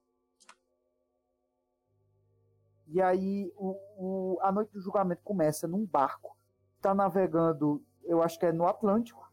[2.87, 6.37] E aí o, o, a noite do julgamento começa num barco.
[6.81, 9.31] Tá navegando, eu acho que é no Atlântico,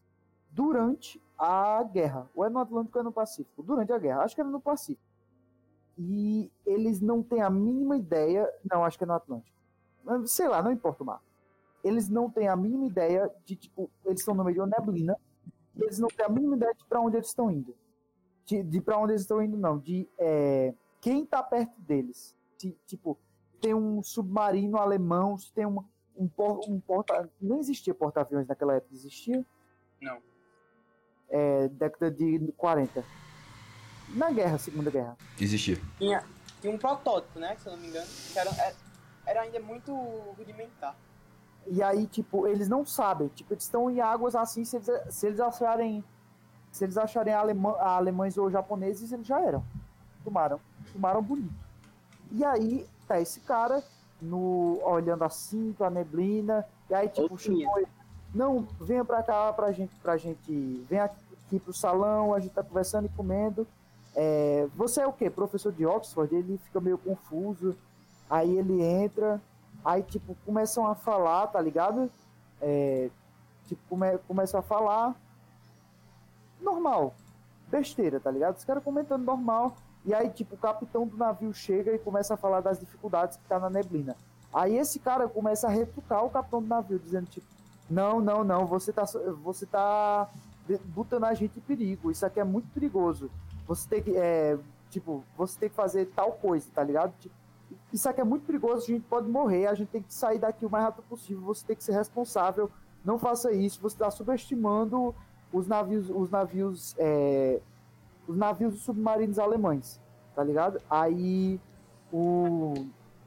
[0.49, 2.29] durante a guerra.
[2.33, 3.61] Ou é no Atlântico ou é no Pacífico?
[3.61, 4.23] Durante a guerra.
[4.23, 5.05] Acho que é no Pacífico.
[5.97, 8.49] E eles não têm a mínima ideia.
[8.71, 9.55] Não, acho que é no Atlântico.
[10.25, 11.21] Sei lá, não importa o mar
[11.83, 15.17] eles não têm a mínima ideia de, tipo, eles estão no meio de uma neblina,
[15.75, 17.75] e eles não têm a mínima ideia de para onde eles estão indo.
[18.45, 19.79] De, de para onde eles estão indo, não.
[19.79, 22.35] De é, quem tá perto deles.
[22.57, 23.17] De, tipo,
[23.61, 25.83] tem um submarino alemão, se tem um,
[26.15, 26.29] um,
[26.67, 27.29] um porta.
[27.41, 29.45] Nem existia porta-aviões naquela época, existia?
[30.01, 30.17] Não.
[31.29, 33.03] É, década de 40.
[34.09, 35.17] Na guerra, Segunda Guerra.
[35.39, 35.77] Existia.
[35.97, 36.23] Tinha,
[36.61, 37.55] tinha um protótipo, né?
[37.57, 38.07] Se eu não me engano.
[38.31, 38.75] Que era, era,
[39.25, 39.93] era ainda muito
[40.37, 40.95] rudimentar.
[41.67, 43.29] E aí, tipo, eles não sabem.
[43.29, 46.03] Tipo, eles estão em águas assim, se eles, se eles acharem.
[46.73, 49.63] Se eles acharem alemã, alemães ou japoneses, eles já eram.
[50.23, 50.59] Tomaram.
[50.91, 51.53] Tomaram bonito.
[52.31, 53.83] E aí, tá esse cara
[54.19, 56.65] no, olhando assim pra neblina.
[56.89, 57.87] E aí, tipo, chegou ele,
[58.33, 60.83] Não, venha pra cá pra gente, pra gente.
[60.89, 63.67] Vem aqui pro salão, a gente tá conversando e comendo.
[64.15, 65.29] É, você é o quê?
[65.29, 66.33] Professor de Oxford?
[66.33, 67.77] Ele fica meio confuso.
[68.27, 69.39] Aí ele entra,
[69.85, 72.09] aí, tipo, começam a falar, tá ligado?
[72.59, 73.11] É,
[73.67, 75.15] tipo, come, começam a falar
[76.63, 77.13] normal,
[77.69, 78.57] besteira, tá ligado?
[78.57, 79.75] Os caras comentando normal.
[80.05, 83.47] E aí, tipo, o capitão do navio chega e começa a falar das dificuldades que
[83.47, 84.15] tá na neblina.
[84.53, 87.47] Aí esse cara começa a retrucar o capitão do navio, dizendo, tipo,
[87.89, 89.05] não, não, não, você tá,
[89.43, 90.29] você tá
[90.85, 92.11] botando a gente em perigo.
[92.11, 93.31] Isso aqui é muito perigoso.
[93.67, 94.57] Você tem que, é,
[94.89, 97.13] tipo, você tem que fazer tal coisa, tá ligado?
[97.19, 97.35] Tipo,
[97.91, 100.65] isso aqui é muito perigoso, a gente pode morrer, a gente tem que sair daqui
[100.65, 102.69] o mais rápido possível, você tem que ser responsável.
[103.03, 105.13] Não faça isso, você está subestimando
[105.53, 107.61] os navios, os navios, é,
[108.27, 110.01] os navios submarinos alemães,
[110.35, 110.81] tá ligado?
[110.89, 111.61] Aí
[112.11, 112.73] o,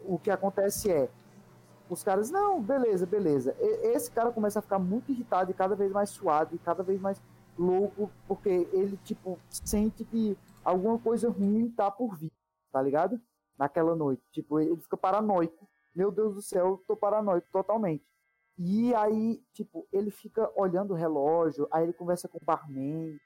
[0.05, 1.09] o que acontece é,
[1.89, 3.55] os caras, não, beleza, beleza.
[3.61, 6.83] E, esse cara começa a ficar muito irritado e cada vez mais suado e cada
[6.83, 7.23] vez mais
[7.57, 12.33] louco, porque ele, tipo, sente que alguma coisa ruim tá por vir,
[12.73, 13.21] tá ligado?
[13.57, 14.23] Naquela noite.
[14.33, 15.69] Tipo, ele fica paranoico.
[15.95, 18.05] Meu Deus do céu, eu tô paranoico totalmente.
[18.59, 23.19] E aí, tipo, ele fica olhando o relógio, aí ele conversa com o barman.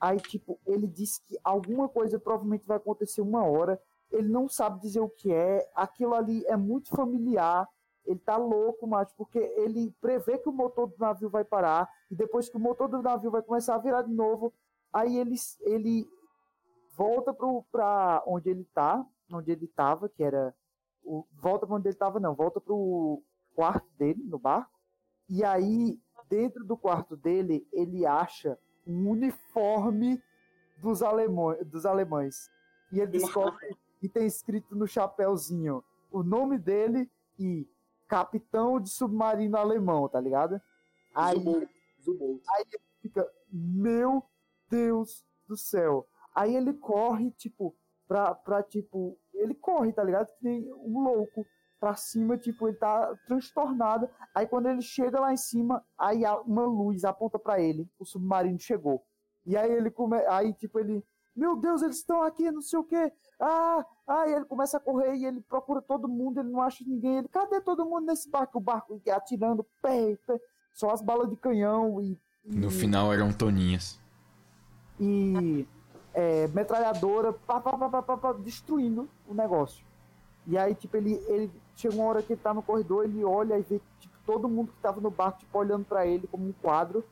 [0.00, 3.80] Aí, tipo, ele diz que alguma coisa provavelmente vai acontecer uma hora.
[4.10, 5.68] Ele não sabe dizer o que é.
[5.74, 7.68] Aquilo ali é muito familiar.
[8.04, 11.88] Ele tá louco, macho, porque ele prevê que o motor do navio vai parar.
[12.10, 14.52] E depois que o motor do navio vai começar a virar de novo,
[14.92, 16.06] aí ele, ele
[16.96, 20.54] volta pro, pra onde ele tá, onde ele tava, que era.
[21.04, 23.22] O, volta pra onde ele tava, não, volta pro
[23.54, 24.72] quarto dele, no barco.
[25.28, 25.98] E aí,
[26.28, 30.22] dentro do quarto dele, ele acha um uniforme
[30.78, 32.50] dos, alemães, dos alemães.
[32.90, 37.66] E ele descobre que tem escrito no chapéuzinho o nome dele e
[38.06, 40.60] capitão de submarino alemão, tá ligado?
[41.14, 44.22] Aí, aí ele fica, meu
[44.68, 46.06] Deus do céu.
[46.34, 47.74] Aí ele corre, tipo,
[48.06, 50.26] pra, pra tipo, ele corre, tá ligado?
[50.26, 51.46] Que nem um louco
[51.82, 54.08] pra cima, tipo, ele tá transtornado.
[54.32, 58.56] Aí quando ele chega lá em cima, aí uma luz aponta para ele, o submarino
[58.56, 59.02] chegou.
[59.44, 60.16] E aí ele come...
[60.28, 61.04] aí tipo ele,
[61.34, 63.12] meu Deus, eles estão aqui, não sei o quê.
[63.40, 67.18] Ah, aí ele começa a correr e ele procura todo mundo, ele não acha ninguém.
[67.18, 68.58] Ele, cadê todo mundo nesse barco?
[68.58, 70.40] O barco atirando, pé, pé,
[70.72, 72.54] só as balas de canhão e, e...
[72.60, 74.00] No final eram toninhas.
[75.00, 75.66] E
[76.14, 79.84] é, metralhadora, pá, pá, pá, pá, pá, destruindo o negócio.
[80.46, 83.58] E aí, tipo, ele, ele chega uma hora que ele tá no corredor, ele olha
[83.58, 86.52] e vê tipo, todo mundo que tava no barco, tipo, olhando para ele como um
[86.52, 87.04] quadro.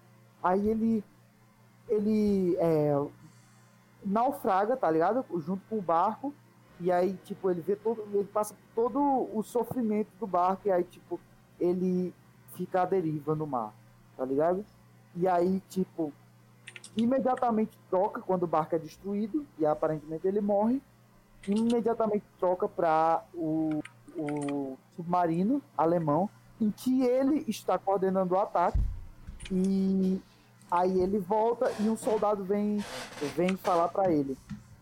[0.43, 1.05] Aí ele.
[1.89, 2.95] Ele é,
[4.05, 5.25] naufraga, tá ligado?
[5.41, 6.33] Junto com o barco.
[6.79, 8.03] E aí, tipo, ele vê todo.
[8.13, 10.69] Ele passa todo o sofrimento do barco.
[10.69, 11.21] E aí, tipo,
[11.59, 12.15] ele
[12.55, 13.73] fica à deriva no mar,
[14.17, 14.65] tá ligado?
[15.15, 16.13] E aí, tipo,
[16.97, 19.47] imediatamente troca quando o barco é destruído.
[19.59, 20.81] E aparentemente ele morre.
[21.49, 23.83] Imediatamente troca para o,
[24.17, 26.29] o submarino alemão,
[26.61, 28.79] em que ele está coordenando o ataque.
[29.51, 30.21] E
[30.71, 32.79] aí ele volta e um soldado vem,
[33.35, 34.37] vem falar para ele.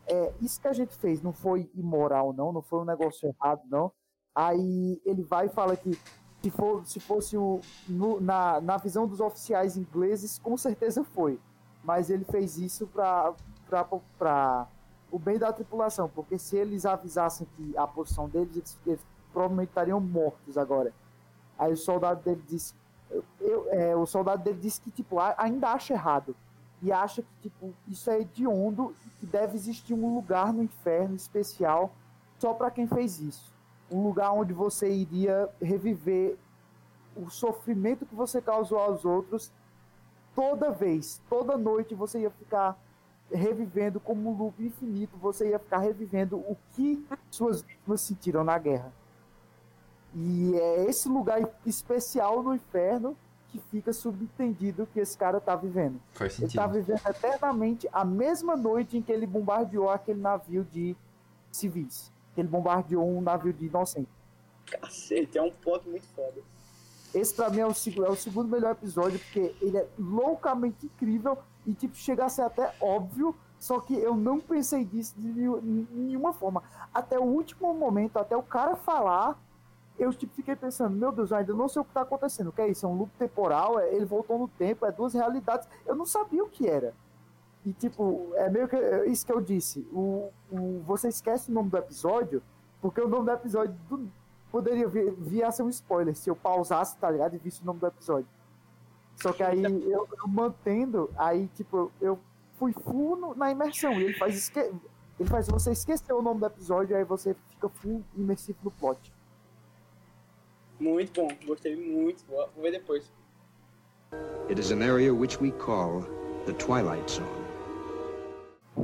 [0.06, 3.62] É, isso que a gente fez não foi imoral, não, não foi um negócio errado,
[3.70, 3.92] não.
[4.34, 5.98] Aí ele vai e fala que
[6.42, 11.38] se, for, se fosse o, no, na, na visão dos oficiais ingleses, com certeza foi
[11.88, 13.34] mas ele fez isso para
[15.10, 19.00] o bem da tripulação, porque se eles avisassem que a posição deles, eles, eles
[19.38, 20.92] provavelmente estariam mortos agora.
[21.56, 22.74] Aí o soldado dele disse,
[23.40, 26.34] eu, é, o soldado dele disse que tipo ainda acha errado
[26.82, 31.14] e acha que tipo isso é hediondo e que deve existir um lugar no inferno
[31.14, 31.92] especial
[32.38, 33.52] só para quem fez isso,
[33.90, 36.36] um lugar onde você iria reviver
[37.16, 39.52] o sofrimento que você causou aos outros
[40.34, 42.76] toda vez, toda noite você ia ficar
[43.32, 48.58] revivendo como um loop infinito, você ia ficar revivendo o que suas vítimas sentiram na
[48.58, 48.92] guerra.
[50.14, 53.16] E é esse lugar especial no inferno
[53.48, 56.00] que fica subentendido que esse cara tá vivendo.
[56.12, 56.50] Faz sentido.
[56.50, 60.96] Ele tá vivendo eternamente a mesma noite em que ele bombardeou aquele navio de
[61.50, 62.12] civis.
[62.34, 64.08] Que ele bombardeou um navio de inocente.
[64.66, 66.42] Cacete, é um ponto muito foda.
[67.14, 71.38] Esse pra mim é o, é o segundo melhor episódio, porque ele é loucamente incrível
[71.66, 75.26] e, tipo, chega a ser até óbvio, só que eu não pensei disso de
[75.90, 76.62] nenhuma forma.
[76.92, 79.40] Até o último momento, até o cara falar,
[79.98, 82.48] eu tipo, fiquei pensando, meu Deus, eu ainda não sei o que tá acontecendo.
[82.48, 82.86] O que é isso?
[82.86, 83.80] É um loop temporal?
[83.80, 84.86] É, ele voltou no tempo?
[84.86, 85.68] É duas realidades?
[85.84, 86.94] Eu não sabia o que era.
[87.66, 88.76] E tipo, é meio que
[89.06, 89.80] isso que eu disse.
[89.92, 92.42] O, o, você esquece o nome do episódio,
[92.80, 94.08] porque o nome do episódio do,
[94.50, 97.34] poderia vir, vir a ser um spoiler se eu pausasse, tá ligado?
[97.34, 98.28] E visse o nome do episódio.
[99.16, 102.18] Só que aí eu, eu mantendo, aí tipo, eu
[102.56, 103.92] fui full na imersão.
[103.94, 104.60] E ele faz isso que.
[105.18, 109.12] Ele faz você esquecer o nome do episódio, aí você fica full imersivo no plot.
[110.80, 112.24] Muito bom, gostei muito.
[112.26, 113.12] Vou ver depois.
[114.48, 116.02] It is an area which we call
[116.46, 117.26] the Twilight Zone.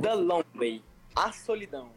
[0.03, 0.83] The Long Way,
[1.15, 1.93] A Solidão.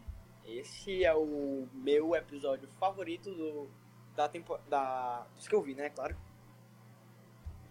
[0.46, 3.68] Esse é o meu episódio favorito do,
[4.14, 4.64] da temporada.
[4.68, 5.90] Da, dos que eu vi, né?
[5.90, 6.16] Claro.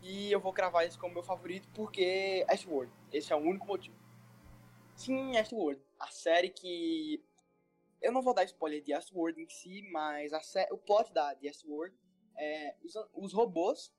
[0.03, 2.91] E eu vou cravar esse como meu favorito porque Ashworld.
[3.11, 3.95] Esse é o único motivo.
[4.95, 5.81] Sim, Ashworld.
[5.99, 7.23] A série que.
[8.01, 10.67] Eu não vou dar spoiler de Ashworld em si, mas a sé...
[10.71, 11.95] o plot da Ashworld
[12.37, 13.93] é os, os robôs,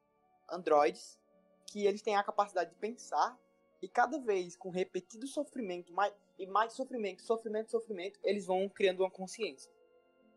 [0.49, 1.19] androides,
[1.67, 3.39] que eles têm a capacidade de pensar
[3.81, 9.01] e cada vez com repetido sofrimento mais, e mais sofrimento, sofrimento, sofrimento, eles vão criando
[9.01, 9.71] uma consciência.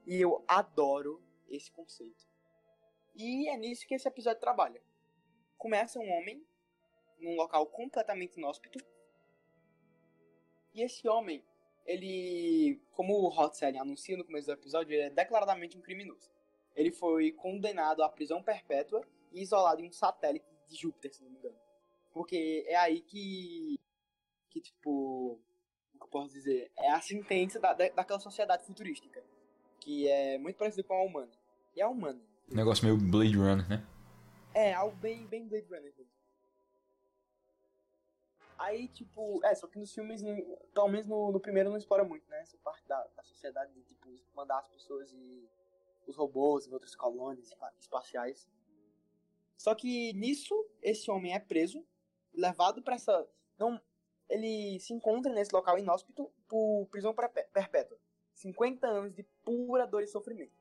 [0.05, 2.27] E eu adoro esse conceito.
[3.15, 4.81] E é nisso que esse episódio trabalha.
[5.57, 6.45] Começa um homem
[7.19, 8.79] num local completamente inóspito.
[10.73, 11.43] E esse homem,
[11.85, 16.31] ele, como o Hot Série anuncia no começo do episódio, ele é declaradamente um criminoso.
[16.75, 19.01] Ele foi condenado à prisão perpétua
[19.31, 21.57] e isolado em um satélite de Júpiter, se não me engano.
[22.13, 23.79] Porque é aí que.
[24.49, 25.39] que tipo.
[25.93, 26.71] O que eu posso dizer?
[26.77, 29.23] É a sentença da, daquela sociedade futurística.
[29.79, 31.31] Que é muito parecida com a humana.
[31.75, 32.21] E a humana.
[32.47, 33.85] Negócio meio Blade Runner, né?
[34.53, 36.11] É, algo bem, bem Blade Runner mesmo.
[38.57, 40.21] Aí, tipo, é, só que nos filmes,
[40.73, 42.41] pelo menos no, no primeiro, não explora muito, né?
[42.41, 45.49] Essa parte da, da sociedade de, tipo, mandar as pessoas e
[46.07, 48.47] os robôs e outras colônias espaciais.
[49.57, 51.85] Só que nisso, esse homem é preso,
[52.33, 53.27] levado para essa.
[53.57, 53.79] Não,
[54.29, 57.97] ele se encontra nesse local inóspito por prisão perpétua.
[58.33, 60.53] 50 anos de pura dor e sofrimento.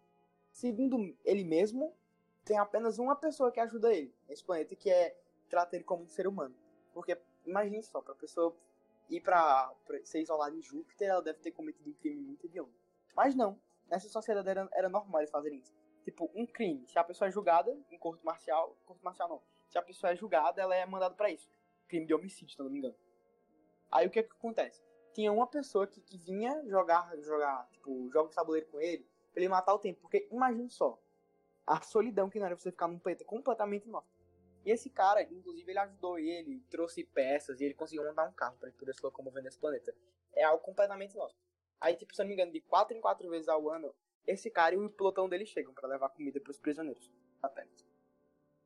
[0.52, 1.94] Segundo ele mesmo,
[2.44, 5.16] tem apenas uma pessoa que ajuda ele nesse planeta, que é
[5.48, 6.54] trata ele como um ser humano.
[6.92, 7.16] Porque,
[7.46, 8.54] imagine só, pra pessoa
[9.08, 12.74] ir pra, pra ser isolada em Júpiter, ela deve ter cometido um crime muito hediondo.
[13.14, 13.58] Mas não,
[13.90, 15.74] nessa sociedade era, era normal eles fazerem isso.
[16.04, 19.78] Tipo, um crime, se a pessoa é julgada em corte marcial, corte marcial não, se
[19.78, 21.48] a pessoa é julgada, ela é mandada para isso.
[21.88, 22.94] Crime de homicídio, se não me engano.
[23.90, 24.82] Aí o que é que acontece?
[25.12, 29.42] Tinha uma pessoa que, que vinha jogar, jogar, tipo, jogos de tabuleiro com ele, pra
[29.42, 30.00] ele matar o tempo.
[30.00, 30.98] Porque imagine só,
[31.66, 34.06] a solidão que não era você ficar num planeta completamente novo.
[34.64, 38.56] E esse cara, inclusive, ele ajudou ele, trouxe peças e ele conseguiu montar um carro
[38.58, 39.94] para ele poder se locomover nesse planeta.
[40.34, 41.34] É algo completamente novo.
[41.80, 43.94] Aí, tipo, se eu não me engano, de 4 em 4 vezes ao ano,
[44.26, 47.10] esse cara e o pelotão dele chegam para levar comida para os prisioneiros
[47.42, 47.86] apenas.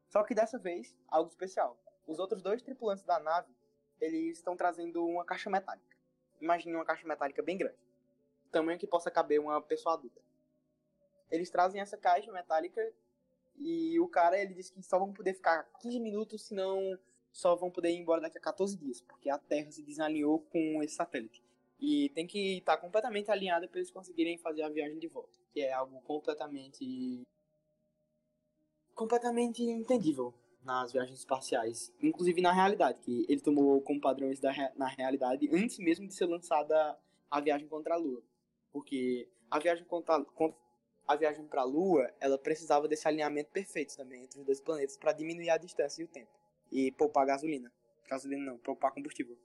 [0.09, 1.79] Só que dessa vez, algo especial.
[2.07, 3.53] Os outros dois tripulantes da nave,
[4.01, 5.97] eles estão trazendo uma caixa metálica.
[6.41, 7.79] Imagine uma caixa metálica bem grande.
[8.51, 10.21] Tamanho que possa caber uma pessoa adulta.
[11.31, 12.93] Eles trazem essa caixa metálica
[13.57, 16.99] e o cara, ele disse que só vão poder ficar 15 minutos, senão
[17.33, 20.83] só vão poder ir embora daqui a 14 dias, porque a Terra se desalinhou com
[20.83, 21.43] esse satélite.
[21.79, 25.39] E tem que estar tá completamente alinhada para eles conseguirem fazer a viagem de volta.
[25.53, 27.22] Que é algo completamente.
[28.95, 30.33] completamente entendível
[30.64, 31.93] nas viagens espaciais.
[32.03, 36.27] Inclusive na realidade, que ele tomou como padrões da, na realidade antes mesmo de ser
[36.27, 36.99] lançada
[37.31, 38.22] a viagem contra a Lua.
[38.72, 40.59] Porque a viagem contra, contra
[41.07, 44.97] a viagem para a Lua, ela precisava desse alinhamento perfeito também entre os dois planetas
[44.97, 46.33] para diminuir a distância e o tempo.
[46.72, 47.70] E poupar gasolina.
[48.09, 49.37] Gasolina não, poupar combustível.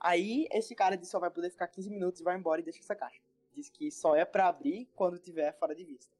[0.00, 2.80] Aí esse cara disse só vai poder ficar 15 minutos e vai embora e deixa
[2.80, 3.20] essa caixa.
[3.52, 6.16] Diz que só é para abrir quando tiver fora de vista.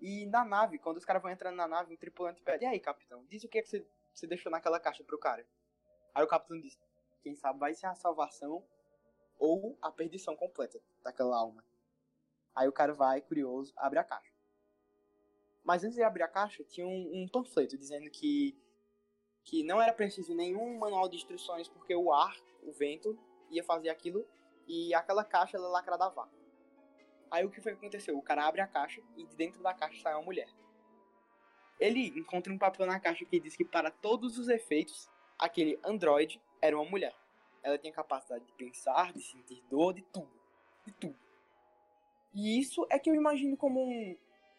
[0.00, 2.78] E na nave, quando os caras vão entrando na nave, o tripulante pede: E aí,
[2.78, 5.44] capitão, diz o que, é que você, você deixou naquela caixa pro cara.
[6.14, 6.78] Aí o capitão diz:
[7.22, 8.64] Quem sabe vai ser a salvação
[9.38, 11.64] ou a perdição completa daquela alma.
[12.54, 14.32] Aí o cara vai, curioso, abre a caixa.
[15.64, 18.56] Mas antes de abrir a caixa, tinha um, um panfleto dizendo que
[19.46, 23.16] que não era preciso nenhum manual de instruções porque o ar, o vento,
[23.48, 24.26] ia fazer aquilo
[24.66, 26.36] e aquela caixa ela lacrada a vácuo.
[27.30, 28.18] Aí o que foi que aconteceu?
[28.18, 30.48] O cara abre a caixa e de dentro da caixa sai uma mulher.
[31.78, 35.08] Ele encontra um papel na caixa que diz que para todos os efeitos,
[35.38, 37.14] aquele androide era uma mulher.
[37.62, 40.30] Ela tinha capacidade de pensar, de sentir dor, de tudo.
[40.84, 41.16] De tudo.
[42.34, 44.16] E isso é que eu imagino como um.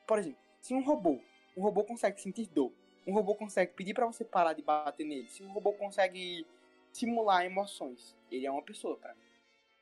[0.07, 1.19] Por exemplo, se um robô,
[1.57, 2.71] um robô consegue sentir dor,
[3.07, 6.45] um robô consegue pedir para você parar de bater nele, se um robô consegue
[6.91, 9.15] simular emoções, ele é uma pessoa, cara.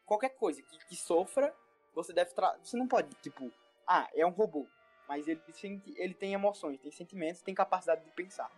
[0.06, 1.54] Qualquer coisa que, que sofra,
[1.94, 2.32] você deve
[2.62, 3.52] você não pode tipo,
[3.88, 4.68] ah, é um robô,
[5.08, 8.52] mas ele sente, ele tem emoções, tem sentimentos, tem capacidade de pensar.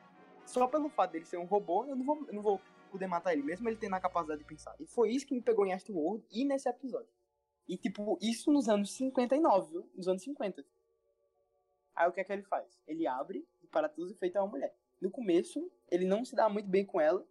[0.45, 2.61] Só pelo fato dele ser um robô, eu não vou, eu não vou
[2.91, 4.75] poder matar ele, mesmo ele tendo a capacidade de pensar.
[4.79, 7.09] E foi isso que me pegou em Astro e nesse episódio.
[7.67, 9.89] E tipo, isso nos anos 59, viu?
[9.95, 10.65] Nos anos 50.
[11.95, 12.79] Aí o que é que ele faz?
[12.87, 13.45] Ele abre
[13.77, 14.75] para todos os efeitos é uma mulher.
[14.99, 17.23] No começo, ele não se dá muito bem com ela.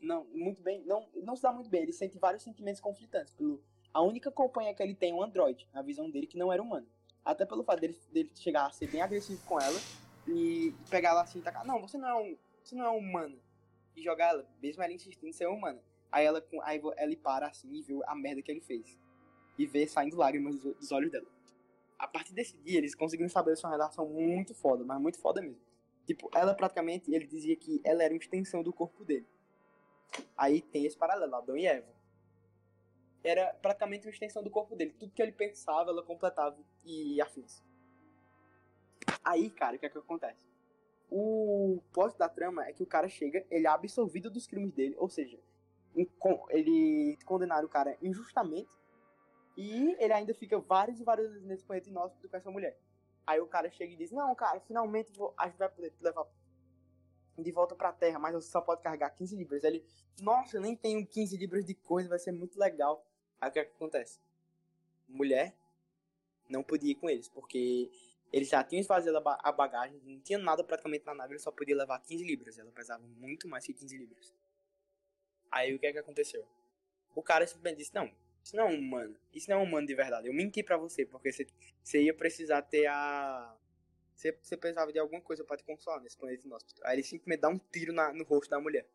[0.00, 1.82] Não, muito bem, não, não se dá muito bem.
[1.82, 3.60] Ele sente vários sentimentos conflitantes pelo,
[3.92, 6.62] A única companhia que ele tem é um androide, na visão dele, que não era
[6.62, 6.86] humano.
[7.24, 9.80] Até pelo fato dele, dele chegar a ser bem agressivo com ela
[10.28, 11.66] e pegar ela assim e tacar.
[11.66, 12.36] Não, você não é um.
[12.62, 13.36] Você não é humana.
[13.96, 15.80] E jogar ela, mesmo ela insistindo em ser humana.
[16.12, 18.96] Aí ela, aí ela para assim e vê a merda que ele fez.
[19.58, 21.26] E vê saindo lágrimas dos olhos dela.
[21.98, 25.63] A partir desse dia, eles conseguiram estabelecer uma relação muito foda, mas muito foda mesmo.
[26.06, 29.26] Tipo, ela praticamente, ele dizia que ela era uma extensão do corpo dele.
[30.36, 31.94] Aí tem esse paralelo, Adão e Eva
[33.24, 34.94] era praticamente uma extensão do corpo dele.
[34.98, 37.62] Tudo que ele pensava, ela completava e afins.
[39.24, 40.46] Aí, cara, o que é que acontece?
[41.10, 44.94] O plot da trama é que o cara chega, ele é absolvido dos crimes dele,
[44.98, 45.38] ou seja,
[46.50, 48.70] ele condenaram o cara injustamente
[49.56, 52.76] e ele ainda fica vários e vários vezes nesse planeta inóspito com essa mulher.
[53.26, 56.02] Aí o cara chega e diz: Não, cara, finalmente vou, a gente vai poder te
[56.02, 56.26] levar
[57.38, 59.64] de volta pra Terra, mas você só pode carregar 15 libras.
[59.64, 59.86] Aí ele,
[60.20, 63.04] nossa, eu nem tenho 15 libras de coisa, vai ser muito legal.
[63.40, 64.20] Aí o que, é que acontece?
[65.08, 65.56] Mulher
[66.48, 67.90] não podia ir com eles, porque
[68.32, 71.76] eles já tinham esvaziado a bagagem, não tinha nada praticamente na nave, ele só podia
[71.76, 72.58] levar 15 libras.
[72.58, 74.34] Ela pesava muito mais que 15 libras.
[75.50, 76.46] Aí o que é que aconteceu?
[77.14, 78.10] O cara simplesmente disse: Não,
[78.44, 79.16] isso não é um humano.
[79.32, 80.28] Isso não é um humano de verdade.
[80.28, 81.46] Eu menti pra você, porque você,
[81.82, 83.56] você ia precisar ter a.
[84.14, 86.80] Você, você precisava de alguma coisa para te consolar nesse planeta inóspito.
[86.84, 88.86] Aí ele simplesmente dá um tiro na, no rosto da mulher.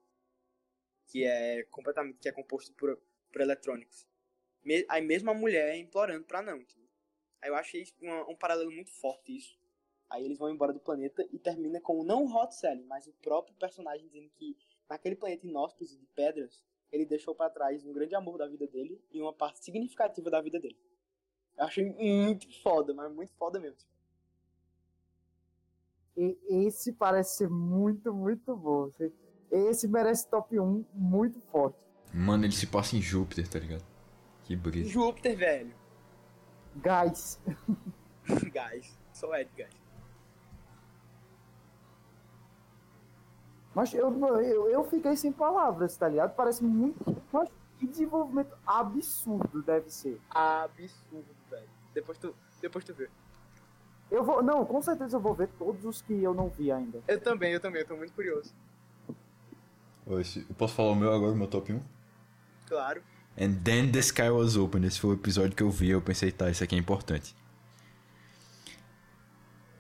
[1.08, 2.20] Que é completamente.
[2.20, 2.96] que é composto por,
[3.32, 4.08] por eletrônicos.
[4.64, 6.64] Me, aí mesmo a mulher implorando pra não.
[7.42, 9.58] Aí eu achei um, um paralelo muito forte isso.
[10.10, 13.14] Aí eles vão embora do planeta e termina com não o Hot Sally, mas o
[13.14, 14.56] próprio personagem dizendo que
[14.88, 19.02] naquele planeta inóspito de pedras, ele deixou para trás um grande amor da vida dele
[19.12, 20.78] e uma parte significativa da vida dele.
[21.58, 23.88] Eu achei muito foda, mas muito foda mesmo.
[26.16, 26.38] E
[26.68, 28.90] esse parece ser muito, muito bom.
[29.52, 31.78] Esse merece top 1 muito forte.
[32.14, 33.86] Mano, ele se passa em Júpiter, tá ligado?
[34.44, 34.90] Que brisa.
[34.90, 35.74] Júpiter, velho.
[36.76, 37.40] Gás.
[38.52, 38.98] gás.
[39.14, 39.79] Só é de gás.
[43.80, 46.36] Mas eu, eu, eu fiquei sem palavras, tá ligado?
[46.36, 47.16] Parece muito.
[47.32, 47.48] Mas
[47.78, 50.20] que desenvolvimento absurdo deve ser.
[50.30, 51.70] Absurdo, velho.
[51.94, 53.10] Depois tu, depois tu vê.
[54.12, 54.44] Eu vou.
[54.44, 57.02] Não, com certeza eu vou ver todos os que eu não vi ainda.
[57.08, 58.54] Eu também, eu também, eu tô muito curioso.
[60.06, 60.22] Eu
[60.58, 61.82] posso falar o meu agora, o meu top 1?
[62.68, 63.02] Claro.
[63.40, 64.84] And then the sky was open.
[64.84, 65.92] Esse foi o episódio que eu vi.
[65.92, 67.34] Eu pensei, tá, isso aqui é importante.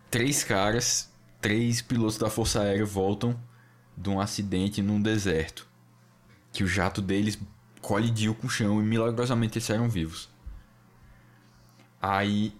[0.09, 3.48] Três caras, três pilotos da Força Aérea voltam
[3.99, 5.67] de um acidente num deserto.
[6.53, 7.37] Que o jato deles
[7.81, 10.29] colidiu com o chão e milagrosamente eles saíram vivos.
[12.01, 12.55] Aí.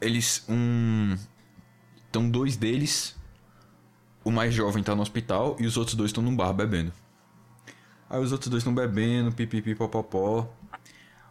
[0.00, 0.44] Eles.
[0.48, 1.16] Um.
[2.08, 3.16] Então, dois deles.
[4.24, 6.92] O mais jovem tá no hospital e os outros dois estão num bar bebendo.
[8.10, 10.48] Aí os outros dois estão bebendo, pipipi, popopó.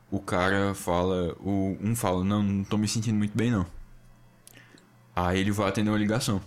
[0.10, 3.66] O cara fala, o um fala, não, não tô me sentindo muito bem não.
[5.16, 6.42] Aí ele vai atender uma ligação.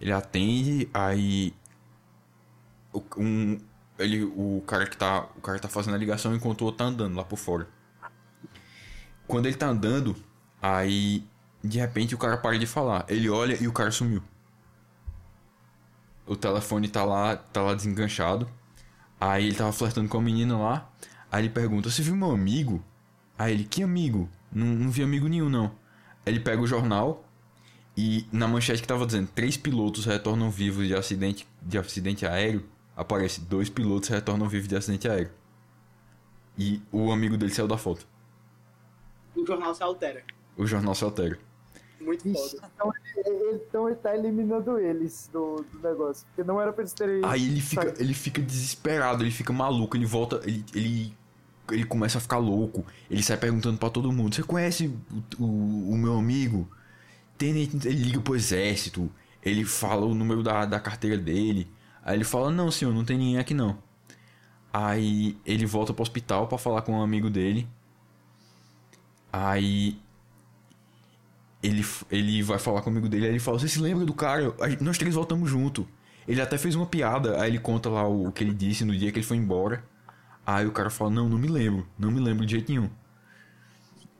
[0.00, 1.54] Ele atende, aí
[3.16, 3.58] um,
[3.98, 6.78] ele, o cara que tá, o cara que tá fazendo a ligação enquanto o outro
[6.78, 7.68] tá andando lá por fora.
[9.26, 10.16] Quando ele tá andando,
[10.62, 11.24] aí
[11.62, 13.04] de repente o cara para de falar.
[13.08, 14.22] Ele olha e o cara sumiu.
[16.26, 18.48] O telefone tá lá, tá lá desenganchado.
[19.20, 20.90] Aí ele tava flertando com a menina lá.
[21.30, 22.82] Aí ele pergunta: Você viu meu amigo?
[23.38, 24.28] Aí ele: Que amigo?
[24.52, 25.66] Não, não vi amigo nenhum, não.
[26.24, 27.27] Aí ele pega o jornal
[28.00, 32.64] e na manchete que tava dizendo: Três pilotos retornam vivos de acidente, de acidente aéreo.
[32.96, 35.32] Aparece: Dois pilotos retornam vivos de acidente aéreo.
[36.56, 38.06] E o amigo dele saiu da foto.
[39.34, 40.22] O jornal se altera.
[40.56, 41.40] O jornal se altera.
[42.00, 42.70] Muito foda.
[42.72, 46.24] Então ele, então ele tá eliminando eles do, do negócio.
[46.28, 47.20] Porque não era pra eles terem.
[47.24, 50.40] Aí ele fica, ele fica desesperado, ele fica maluco, ele volta.
[50.44, 51.14] Ele, ele,
[51.72, 52.86] ele começa a ficar louco.
[53.10, 54.86] Ele sai perguntando para todo mundo: Você conhece
[55.36, 56.77] o, o, o meu amigo?
[57.46, 59.10] Ele liga pro exército.
[59.42, 61.70] Ele fala o número da, da carteira dele.
[62.04, 63.78] Aí ele fala: Não, senhor, não tem ninguém aqui não.
[64.72, 67.68] Aí ele volta pro hospital para falar com um amigo dele.
[69.32, 69.98] Aí
[71.62, 74.54] ele, ele vai falar comigo dele, aí ele fala, você se lembra do cara?
[74.80, 75.86] Nós três voltamos junto.
[76.26, 79.10] Ele até fez uma piada, aí ele conta lá o, que ele disse no dia
[79.10, 79.82] que ele foi embora.
[80.46, 82.90] Aí o cara fala, não, não me lembro, não me lembro de jeito nenhum.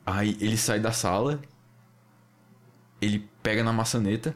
[0.05, 1.39] Aí ele sai da sala,
[3.01, 4.35] ele pega na maçaneta,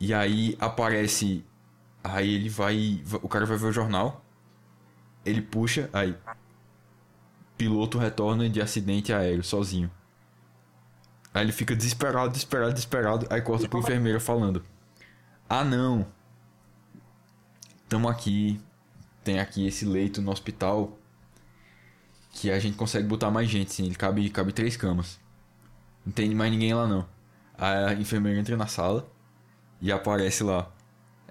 [0.00, 1.44] e aí aparece.
[2.02, 3.02] Aí ele vai.
[3.22, 4.24] O cara vai ver o jornal.
[5.24, 6.16] Ele puxa, aí.
[7.56, 9.90] Piloto retorna de acidente aéreo sozinho.
[11.32, 13.26] Aí ele fica desesperado, desesperado, desesperado.
[13.30, 14.62] Aí corta pro enfermeiro falando:
[15.48, 16.06] Ah, não.
[17.88, 18.60] Tamo aqui.
[19.24, 20.96] Tem aqui esse leito no hospital.
[22.32, 23.86] que a gente consegue botar mais gente, sim.
[23.86, 25.18] Ele cabe, cabe três camas.
[26.04, 27.06] Não tem mais ninguém lá não.
[27.58, 29.08] A enfermeira entra na sala
[29.80, 30.70] e aparece lá.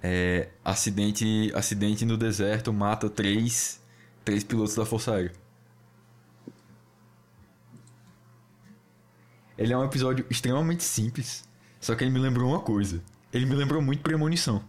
[0.02, 3.82] É, acidente, acidente no deserto mata três,
[4.24, 5.32] três pilotos da Força Aérea.
[9.58, 11.48] Ele é um episódio extremamente simples,
[11.80, 13.02] só que ele me lembrou uma coisa.
[13.32, 14.64] Ele me lembrou muito Premonição.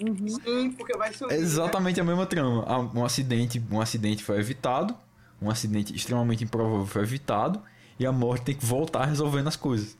[0.00, 0.28] Uhum.
[0.28, 1.34] Sim, porque vai subir.
[1.34, 2.02] É exatamente né?
[2.02, 2.64] a mesma trama.
[2.66, 4.94] Ah, um acidente, um acidente foi evitado,
[5.40, 7.62] um acidente extremamente improvável foi evitado,
[7.98, 9.96] e a morte tem que voltar resolvendo as coisas.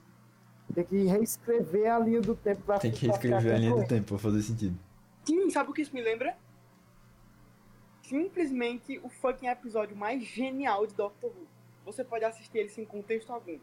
[0.72, 4.08] Tem que reescrever a linha do tempo pra Tem que reescrever a linha do tempo
[4.08, 4.78] pra fazer sentido.
[5.24, 6.36] Sim, sabe o que isso me lembra?
[8.02, 11.46] Simplesmente o fucking episódio mais genial de Doctor Who.
[11.86, 13.58] Você pode assistir ele sem contexto algum.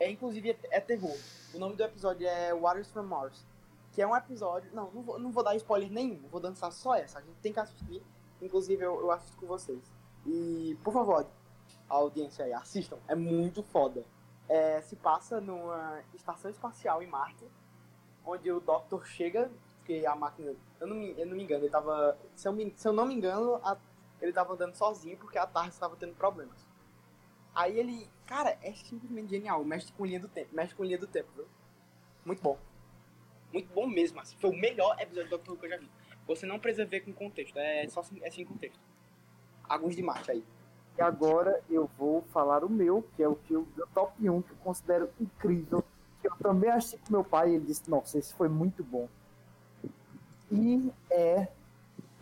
[0.00, 1.16] É inclusive é, é terror.
[1.52, 3.46] O nome do episódio é Waters from Mars.
[3.92, 4.70] Que é um episódio.
[4.72, 7.18] Não, não vou, não vou dar spoiler nenhum, vou dançar só essa.
[7.18, 8.02] A gente tem que assistir.
[8.42, 9.80] Inclusive eu, eu assisto com vocês.
[10.26, 11.26] E, por favor,
[11.88, 12.98] a audiência aí, assistam.
[13.06, 14.04] É muito foda.
[14.48, 17.46] É, se passa numa estação espacial em Marte,
[18.24, 20.54] onde o Doctor chega, porque a máquina.
[20.80, 22.16] Eu não me, eu não me engano, ele tava.
[22.34, 23.76] Se eu, me, se eu não me engano, a,
[24.20, 26.66] ele tava andando sozinho porque a tarde estava tendo problemas.
[27.54, 28.08] Aí ele.
[28.26, 29.62] Cara, é simplesmente genial.
[29.64, 30.48] Mexe com linha do tempo.
[30.54, 31.46] Mexe com linha do tempo, viu?
[32.24, 32.58] Muito bom.
[33.52, 34.36] Muito bom mesmo, assim.
[34.38, 35.90] Foi o melhor episódio do Doctor Who que eu já vi.
[36.26, 38.80] Você não precisa ver com contexto, é só é sem contexto.
[39.68, 40.44] Alguns de Marte aí.
[40.96, 44.42] E agora eu vou falar o meu, que é o que o meu top 1,
[44.42, 45.82] que eu considero incrível.
[46.20, 49.08] Que eu também achei com meu pai, ele disse, nossa, esse foi muito bom.
[50.50, 51.48] E é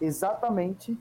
[0.01, 0.99] exatamente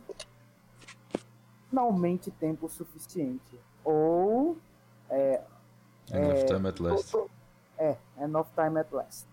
[1.70, 3.58] finalmente tempo suficiente.
[3.84, 4.58] Ou
[5.10, 5.42] é,
[6.12, 7.18] Enough é, Time at Last.
[7.78, 9.28] É, Enough Time at Last.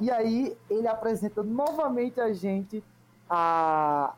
[0.00, 2.82] E aí ele apresenta novamente a gente
[3.30, 4.12] a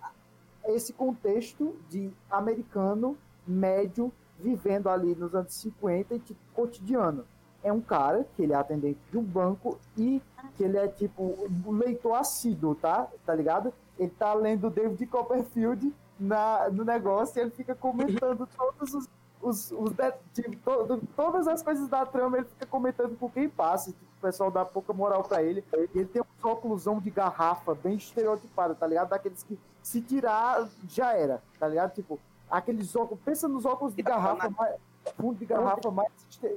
[0.67, 3.17] esse contexto de americano
[3.47, 7.25] médio vivendo ali nos anos 50 e tipo cotidiano.
[7.63, 10.23] É um cara que ele é atendente de um banco e
[10.55, 13.09] que ele é tipo um leitor assíduo, tá?
[13.25, 13.73] Tá ligado?
[13.99, 19.09] Ele tá lendo David Copperfield na, no negócio e ele fica comentando todos os
[19.41, 19.93] os, os
[20.33, 23.93] tipo, to, todas as coisas da trama ele fica comentando com quem passa.
[23.93, 25.65] Tipo, o pessoal dá pouca moral pra ele.
[25.95, 29.11] Ele tem um óculosão de garrafa bem estereotipado, tá ligado?
[29.11, 31.95] Daqueles que se tirar já era, tá ligado?
[31.95, 32.19] Tipo,
[32.51, 33.23] aqueles óculos.
[33.25, 34.77] Pensa nos óculos de garrafa mais,
[35.17, 36.13] fundo de garrafa mais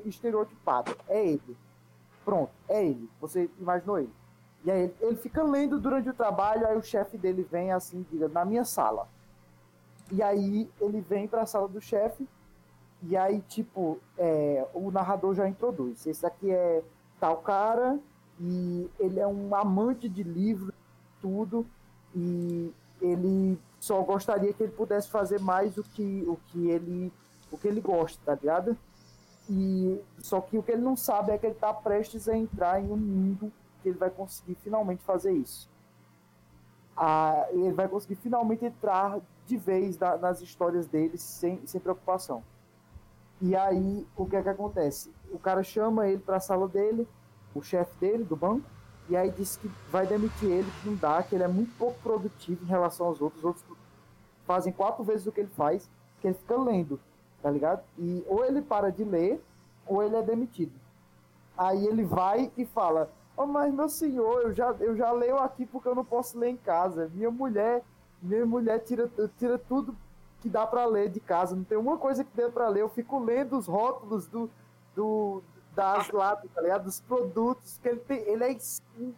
[0.06, 0.96] estereotipado.
[1.08, 1.58] É ele.
[2.26, 3.10] Pronto, é ele.
[3.22, 4.14] Você imaginou ele.
[4.66, 8.06] E aí ele, ele fica lendo durante o trabalho, aí o chefe dele vem assim,
[8.12, 9.08] diga, na minha sala.
[10.12, 12.28] E aí ele vem para a sala do chefe
[13.02, 16.06] e aí, tipo, é, o narrador já introduz.
[16.06, 16.84] Esse aqui é
[17.20, 17.98] tal cara,
[18.40, 20.74] e ele é um amante de livros,
[21.22, 21.66] tudo,
[22.16, 27.12] e ele só gostaria que ele pudesse fazer mais o que, o que ele
[27.52, 28.78] o que ele gosta, tá ligado?
[29.50, 32.80] E só que o que ele não sabe é que ele está prestes a entrar
[32.80, 33.52] em um mundo
[33.82, 35.68] que ele vai conseguir finalmente fazer isso.
[36.96, 42.44] Ah, ele vai conseguir finalmente entrar de vez da, nas histórias dele sem, sem preocupação.
[43.42, 45.12] E aí, o que é que acontece?
[45.32, 47.08] O cara chama ele para a sala dele,
[47.56, 48.70] o chefe dele, do banco,
[49.10, 52.00] e aí diz que vai demitir ele, que não dá, que ele é muito pouco
[52.02, 53.40] produtivo em relação aos outros.
[53.40, 53.66] Os outros
[54.46, 55.90] fazem quatro vezes o que ele faz,
[56.22, 57.00] que ele fica lendo,
[57.42, 57.84] tá ligado?
[57.98, 59.44] E ou ele para de ler,
[59.88, 60.72] ou ele é demitido.
[61.58, 65.66] Aí ele vai e fala: oh, mas meu senhor, eu já, eu já leio aqui
[65.66, 67.10] porque eu não posso ler em casa.
[67.14, 67.84] Minha mulher,
[68.22, 69.96] minha mulher tira, tira tudo
[70.40, 72.82] que dá para ler de casa, não tem uma coisa que dê para ler.
[72.82, 74.50] Eu fico lendo os rótulos do,
[74.96, 75.42] do
[75.76, 76.84] das latas, tá ligado?
[76.84, 78.20] Dos produtos que ele tem.
[78.20, 78.58] Ele é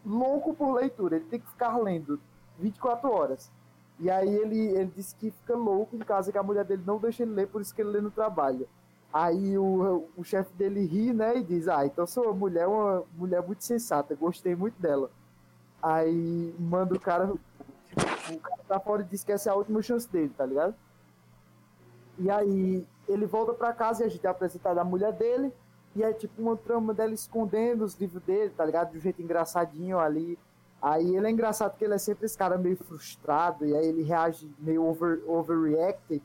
[0.06, 2.20] louco por leitura, ele tem que ficar lendo
[2.60, 3.52] 24 horas.
[4.00, 6.98] E aí ele, ele disse que fica louco em casa, que a mulher dele não
[6.98, 8.68] deixa ele ler, por isso que ele lê no trabalho.
[9.14, 13.04] Aí o, o chefe dele ri, né, e diz, ah, então sua mulher é uma
[13.14, 15.12] mulher muito sensata, gostei muito dela.
[15.84, 19.82] Aí manda o cara, o cara tá fora e diz que essa é a última
[19.82, 20.74] chance dele, tá ligado?
[22.18, 25.54] E aí ele volta para casa e a gente é apresentado a mulher dele.
[25.96, 28.92] E é tipo uma trama dela escondendo os livros dele, tá ligado?
[28.92, 30.38] De um jeito engraçadinho ali.
[30.82, 33.66] Aí ele é engraçado porque ele é sempre esse cara meio frustrado.
[33.66, 36.24] E aí ele reage meio over, overreacted.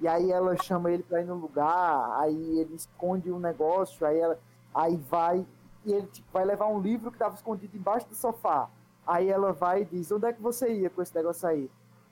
[0.00, 2.20] E aí ela chama ele pra ir no lugar.
[2.20, 4.06] Aí ele esconde um negócio.
[4.06, 4.38] Aí ela
[4.74, 5.46] aí vai.
[5.84, 8.68] E ele tipo, vai levar um livro que tava escondido embaixo do sofá.
[9.06, 11.70] Aí ela vai e diz: Onde é que você ia com esse negócio aí?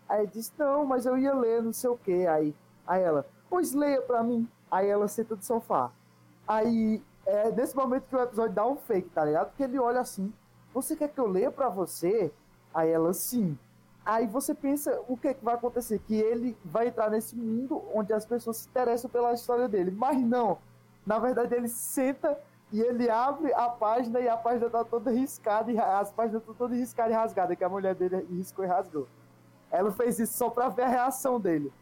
[0.09, 2.27] Aí ele diz: Não, mas eu ia ler, não sei o que.
[2.27, 2.55] Aí
[2.91, 4.49] Aí ela, pois leia pra mim.
[4.69, 5.93] Aí ela senta do sofá.
[6.51, 9.51] Aí é nesse momento que o episódio dá um fake, tá ligado?
[9.51, 10.33] Porque ele olha assim,
[10.75, 12.33] você quer que eu leia pra você?
[12.75, 13.57] Aí ela, sim.
[14.05, 16.01] Aí você pensa o que, é que vai acontecer?
[16.01, 19.93] Que ele vai entrar nesse mundo onde as pessoas se interessam pela história dele.
[19.93, 20.59] Mas não.
[21.07, 22.37] Na verdade, ele senta
[22.73, 26.55] e ele abre a página e a página tá toda riscada, e as páginas estão
[26.55, 29.07] todas riscadas e rasgadas, que a mulher dele riscou e rasgou.
[29.71, 31.73] Ela fez isso só pra ver a reação dele.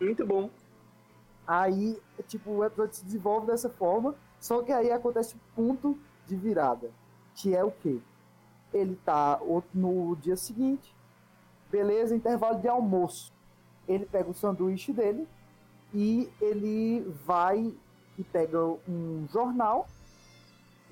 [0.00, 0.48] Muito bom.
[1.46, 6.36] Aí, tipo, o episódio se desenvolve dessa forma, só que aí acontece o ponto de
[6.36, 6.90] virada,
[7.34, 8.00] que é o quê?
[8.72, 9.40] Ele tá
[9.72, 10.94] no dia seguinte,
[11.70, 13.32] beleza, intervalo de almoço.
[13.86, 15.28] Ele pega o sanduíche dele
[15.92, 17.74] e ele vai
[18.16, 18.58] e pega
[18.88, 19.86] um jornal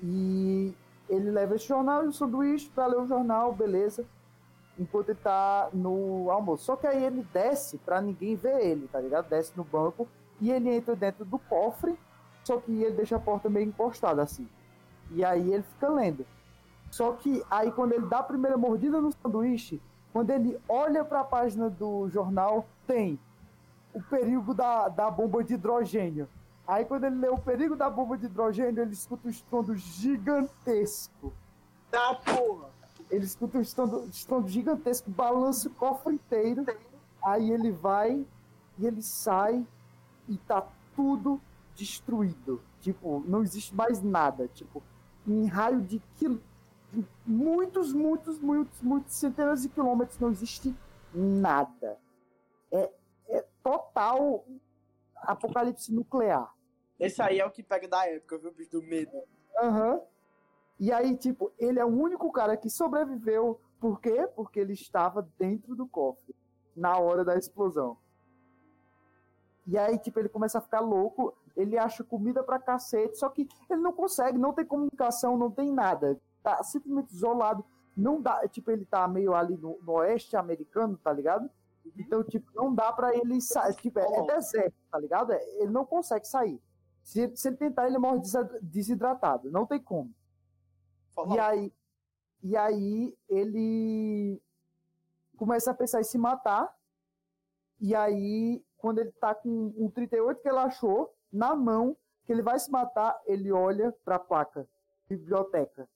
[0.01, 0.73] e
[1.09, 4.05] ele leva esse jornal e o sanduíche para ler o jornal, beleza.
[4.77, 6.65] Enquanto ele tá no almoço.
[6.65, 9.29] Só que aí ele desce para ninguém ver ele, tá ligado?
[9.29, 10.07] Desce no banco
[10.39, 11.97] e ele entra dentro do cofre,
[12.43, 14.47] só que ele deixa a porta meio encostada assim.
[15.11, 16.25] E aí ele fica lendo.
[16.91, 19.81] Só que aí quando ele dá a primeira mordida no sanduíche,
[20.11, 23.19] quando ele olha para a página do jornal, tem
[23.93, 26.27] o perigo da, da bomba de hidrogênio.
[26.67, 31.33] Aí quando ele lê o perigo da bomba de hidrogênio, ele escuta um estrondo gigantesco.
[31.89, 32.69] Tá, porra!
[33.09, 36.65] Ele escuta um estrondo, estrondo gigantesco, balança o cofre inteiro.
[37.23, 38.25] Aí ele vai
[38.77, 39.65] e ele sai
[40.27, 41.41] e tá tudo
[41.75, 42.61] destruído.
[42.79, 44.47] Tipo, não existe mais nada.
[44.47, 44.83] Tipo,
[45.27, 46.41] em raio de, quil...
[47.25, 50.75] muitos, muitos, muitos, muitos centenas de quilômetros não existe
[51.13, 51.97] nada.
[52.71, 52.91] É,
[53.29, 54.45] é total
[55.15, 56.53] apocalipse nuclear.
[56.99, 59.11] Esse aí é o que pega da época, viu, bicho, do medo.
[59.57, 59.93] Aham.
[59.93, 60.01] Uhum.
[60.79, 63.61] E aí, tipo, ele é o único cara que sobreviveu.
[63.79, 64.27] Por quê?
[64.35, 66.35] Porque ele estava dentro do cofre.
[66.75, 67.97] Na hora da explosão.
[69.65, 71.35] E aí, tipo, ele começa a ficar louco.
[71.55, 73.17] Ele acha comida pra cacete.
[73.17, 76.19] Só que ele não consegue, não tem comunicação, não tem nada.
[76.41, 77.63] Tá simplesmente isolado.
[77.95, 78.47] Não dá.
[78.47, 81.49] Tipo, ele tá meio ali no, no oeste americano, tá ligado?
[81.97, 83.75] Então, tipo, não dá para ele sair.
[83.75, 85.31] Tipo, é, é, deserto, tá ligado?
[85.31, 86.61] É, ele não consegue sair.
[87.03, 88.21] Se, se ele tentar, ele morre
[88.61, 89.51] desidratado.
[89.51, 90.13] Não tem como.
[91.33, 91.73] E aí,
[92.41, 94.41] e aí ele
[95.37, 96.73] começa a pensar em se matar.
[97.79, 101.95] E aí, quando ele tá com um 38 que ele achou na mão,
[102.25, 104.67] que ele vai se matar, ele olha pra placa.
[105.07, 105.87] Biblioteca.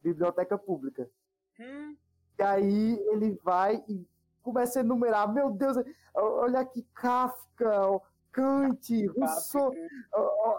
[0.00, 1.10] Biblioteca pública.
[1.58, 1.96] Hum.
[2.38, 4.06] E aí ele vai e
[4.40, 5.78] começa a enumerar, meu Deus,
[6.14, 8.00] olha aqui, Kafka,
[8.30, 8.88] Kant,
[9.18, 9.74] Rousseau,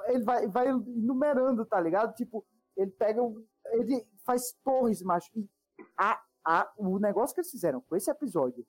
[0.08, 2.14] ele vai, vai enumerando, tá ligado?
[2.14, 2.46] Tipo,
[2.76, 3.22] ele pega,
[3.68, 5.50] ele faz torres, macho, e
[5.98, 8.68] a, a, o negócio que eles fizeram com esse episódio,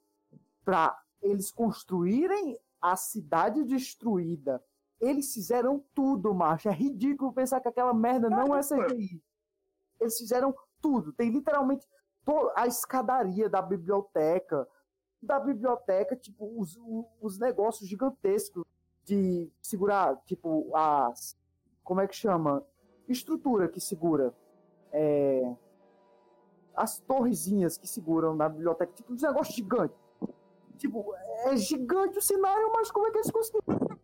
[0.63, 4.63] pra eles construírem a cidade destruída,
[4.99, 9.21] eles fizeram tudo, macho, é ridículo pensar que aquela merda não é CGI.
[9.99, 11.87] Eles fizeram tudo, tem literalmente
[12.55, 14.67] a escadaria da biblioteca,
[15.21, 16.77] da biblioteca, tipo, os,
[17.19, 18.63] os negócios gigantescos
[19.03, 21.37] de segurar, tipo, as.
[21.83, 22.65] Como é que chama?
[23.07, 24.33] Estrutura que segura.
[24.91, 25.55] É,
[26.75, 29.97] as torrezinhas que seguram na biblioteca, tipo, uns negócios gigantes.
[30.81, 31.13] Tipo,
[31.45, 33.99] é gigante o cenário, mas como é que eles conseguiram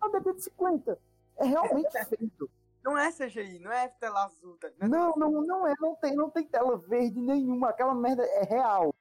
[0.00, 0.96] a DP50?
[1.36, 2.50] É realmente feito.
[2.82, 4.56] Não é CGI, não é tela azul.
[4.56, 4.70] Tá?
[4.80, 7.68] Não, não, não é, não tem, não tem tela verde nenhuma.
[7.68, 8.94] Aquela merda é real.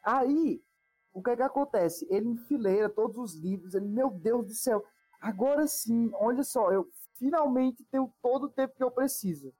[0.00, 0.62] Aí,
[1.12, 2.06] o que é que acontece?
[2.08, 4.84] Ele enfileira todos os livros, ele, meu Deus do céu,
[5.20, 9.52] agora sim, olha só, eu finalmente tenho todo o tempo que eu preciso.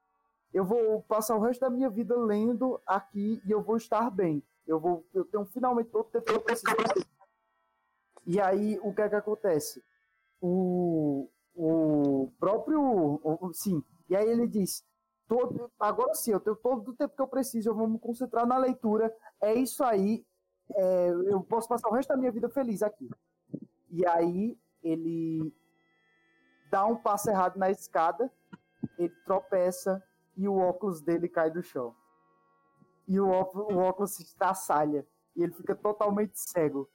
[0.54, 4.40] Eu vou passar o resto da minha vida lendo aqui e eu vou estar bem.
[4.68, 6.76] Eu vou, eu tenho finalmente todo o tempo que eu preciso.
[8.26, 9.82] E aí, o que é que acontece?
[10.40, 14.84] O, o próprio, o, sim, e aí ele diz,
[15.26, 18.46] todo, agora sim, eu tenho todo o tempo que eu preciso, eu vou me concentrar
[18.46, 20.24] na leitura, é isso aí,
[20.74, 23.08] é, eu posso passar o resto da minha vida feliz aqui.
[23.90, 25.50] E aí ele
[26.70, 28.30] dá um passo errado na escada,
[28.98, 30.02] ele tropeça
[30.36, 31.94] e o óculos dele cai do chão.
[33.08, 36.88] E o óculos, o óculos se estraçalha e ele fica totalmente cego.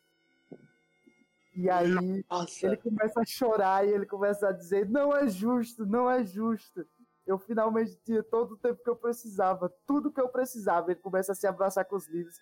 [1.56, 2.66] E aí Nossa.
[2.66, 6.86] ele começa a chorar e ele começa a dizer: Não é justo, não é justo.
[7.26, 10.92] Eu finalmente tinha todo o tempo que eu precisava, tudo que eu precisava.
[10.92, 12.38] Ele começa a se abraçar com os livros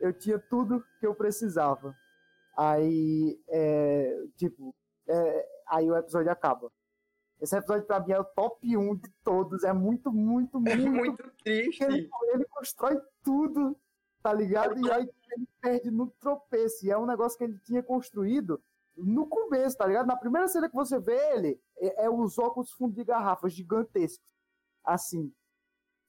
[0.00, 1.96] eu tinha tudo que eu precisava.
[2.56, 4.74] Aí, é, tipo,
[5.08, 6.70] é, aí o episódio acaba.
[7.40, 9.64] Esse episódio pra mim é o top 1 de todos.
[9.64, 10.70] É muito, muito, muito.
[10.70, 11.82] É muito triste.
[11.82, 13.76] Ele, ele, constrói tudo,
[14.22, 14.78] tá ligado?
[14.78, 16.86] E aí ele perde no tropeço.
[16.86, 18.62] E é um negócio que ele tinha construído
[18.96, 20.06] no começo, tá ligado?
[20.06, 24.24] Na primeira cena que você vê ele, é, é os óculos fundo de garrafa gigantescos.
[24.84, 25.32] Assim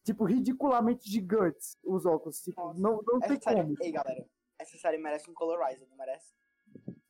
[0.06, 2.39] tipo, ridiculamente gigantes os óculos.
[2.39, 3.76] Tipo, não, não tem sério, como.
[3.81, 4.26] Ei, galera,
[4.60, 6.34] essa série merece um colorizer, não merece?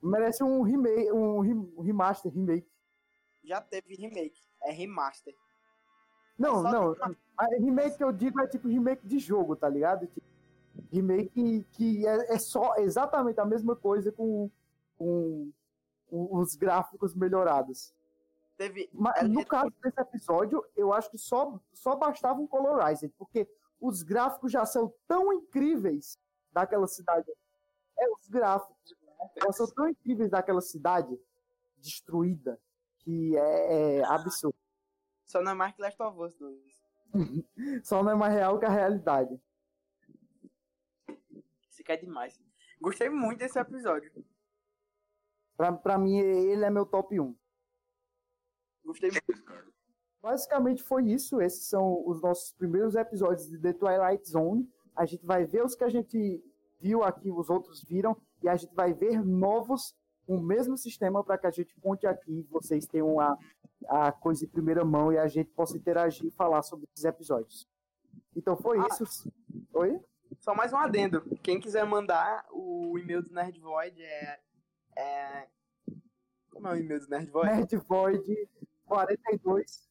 [0.01, 2.67] Merece um remake, um remaster, remake.
[3.45, 5.35] Já teve remake, é remaster.
[6.37, 6.95] Não, é não.
[7.37, 10.07] A remake que eu digo é tipo remake de jogo, tá ligado?
[10.07, 10.25] Tipo,
[10.91, 14.49] remake que é, é, só exatamente a mesma coisa com,
[14.97, 15.51] com,
[16.09, 17.93] com os gráficos melhorados.
[18.57, 23.47] Teve, Mas no caso desse episódio, eu acho que só, só bastava um colorizer, porque
[23.79, 26.17] os gráficos já são tão incríveis
[26.51, 27.29] daquela cidade.
[27.97, 28.95] É, os gráficos
[29.41, 31.19] já são tão incríveis daquela cidade
[31.77, 32.59] destruída
[33.05, 34.57] que é, é absurdo.
[35.27, 36.85] Só não é mais que Last of Us 2.
[37.85, 39.39] Só não é mais real que a realidade.
[41.69, 42.39] Isso quer demais.
[42.81, 44.11] Gostei muito desse episódio.
[45.55, 47.35] Pra, pra mim, ele é meu top 1.
[48.83, 49.45] Gostei muito.
[50.21, 51.39] Basicamente foi isso.
[51.39, 54.67] Esses são os nossos primeiros episódios de The Twilight Zone.
[54.95, 56.43] A gente vai ver os que a gente
[56.79, 59.95] viu aqui, os outros viram, e a gente vai ver novos
[60.27, 63.37] o mesmo sistema para que a gente conte aqui, vocês tenham a,
[63.87, 67.67] a coisa em primeira mão e a gente possa interagir e falar sobre esses episódios.
[68.35, 69.31] Então foi ah, isso.
[69.73, 69.99] Oi?
[70.39, 71.21] Só mais um adendo.
[71.41, 74.39] Quem quiser mandar o e-mail do Nerd Void é,
[74.97, 75.47] é...
[76.51, 77.51] Como é o e-mail do Nerd Void?
[77.53, 78.49] Nerdvoid
[78.85, 79.89] 42.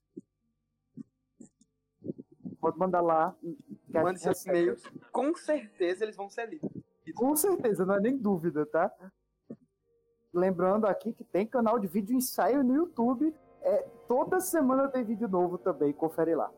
[2.60, 3.36] Pode mandar lá.
[3.88, 4.82] Mande seus e-mails.
[5.12, 6.70] Com certeza eles vão ser lidos.
[7.14, 8.90] Com certeza, não é nem dúvida, tá?
[10.34, 13.32] Lembrando aqui que tem canal de vídeo ensaio no YouTube.
[13.62, 16.50] É, toda semana tem vídeo novo também, confere lá.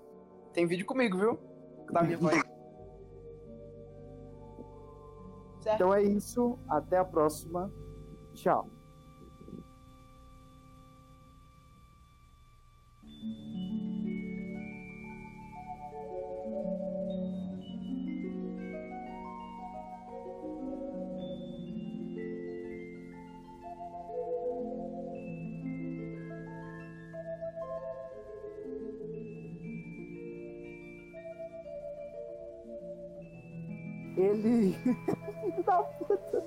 [0.53, 1.39] Tem vídeo comigo, viu?
[1.93, 2.43] Tá minha voz.
[5.67, 6.59] então é isso.
[6.69, 7.71] Até a próxima.
[8.33, 8.76] Tchau.
[34.47, 34.79] Ele.
[34.83, 36.45] Filho da puta.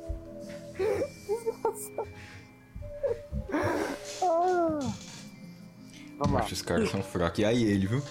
[1.27, 2.07] Desgraçado.
[4.23, 4.79] Ah.
[6.17, 6.39] Vamos lá.
[6.39, 7.39] Acho que os caras são fracos.
[7.39, 8.03] E aí ele, viu?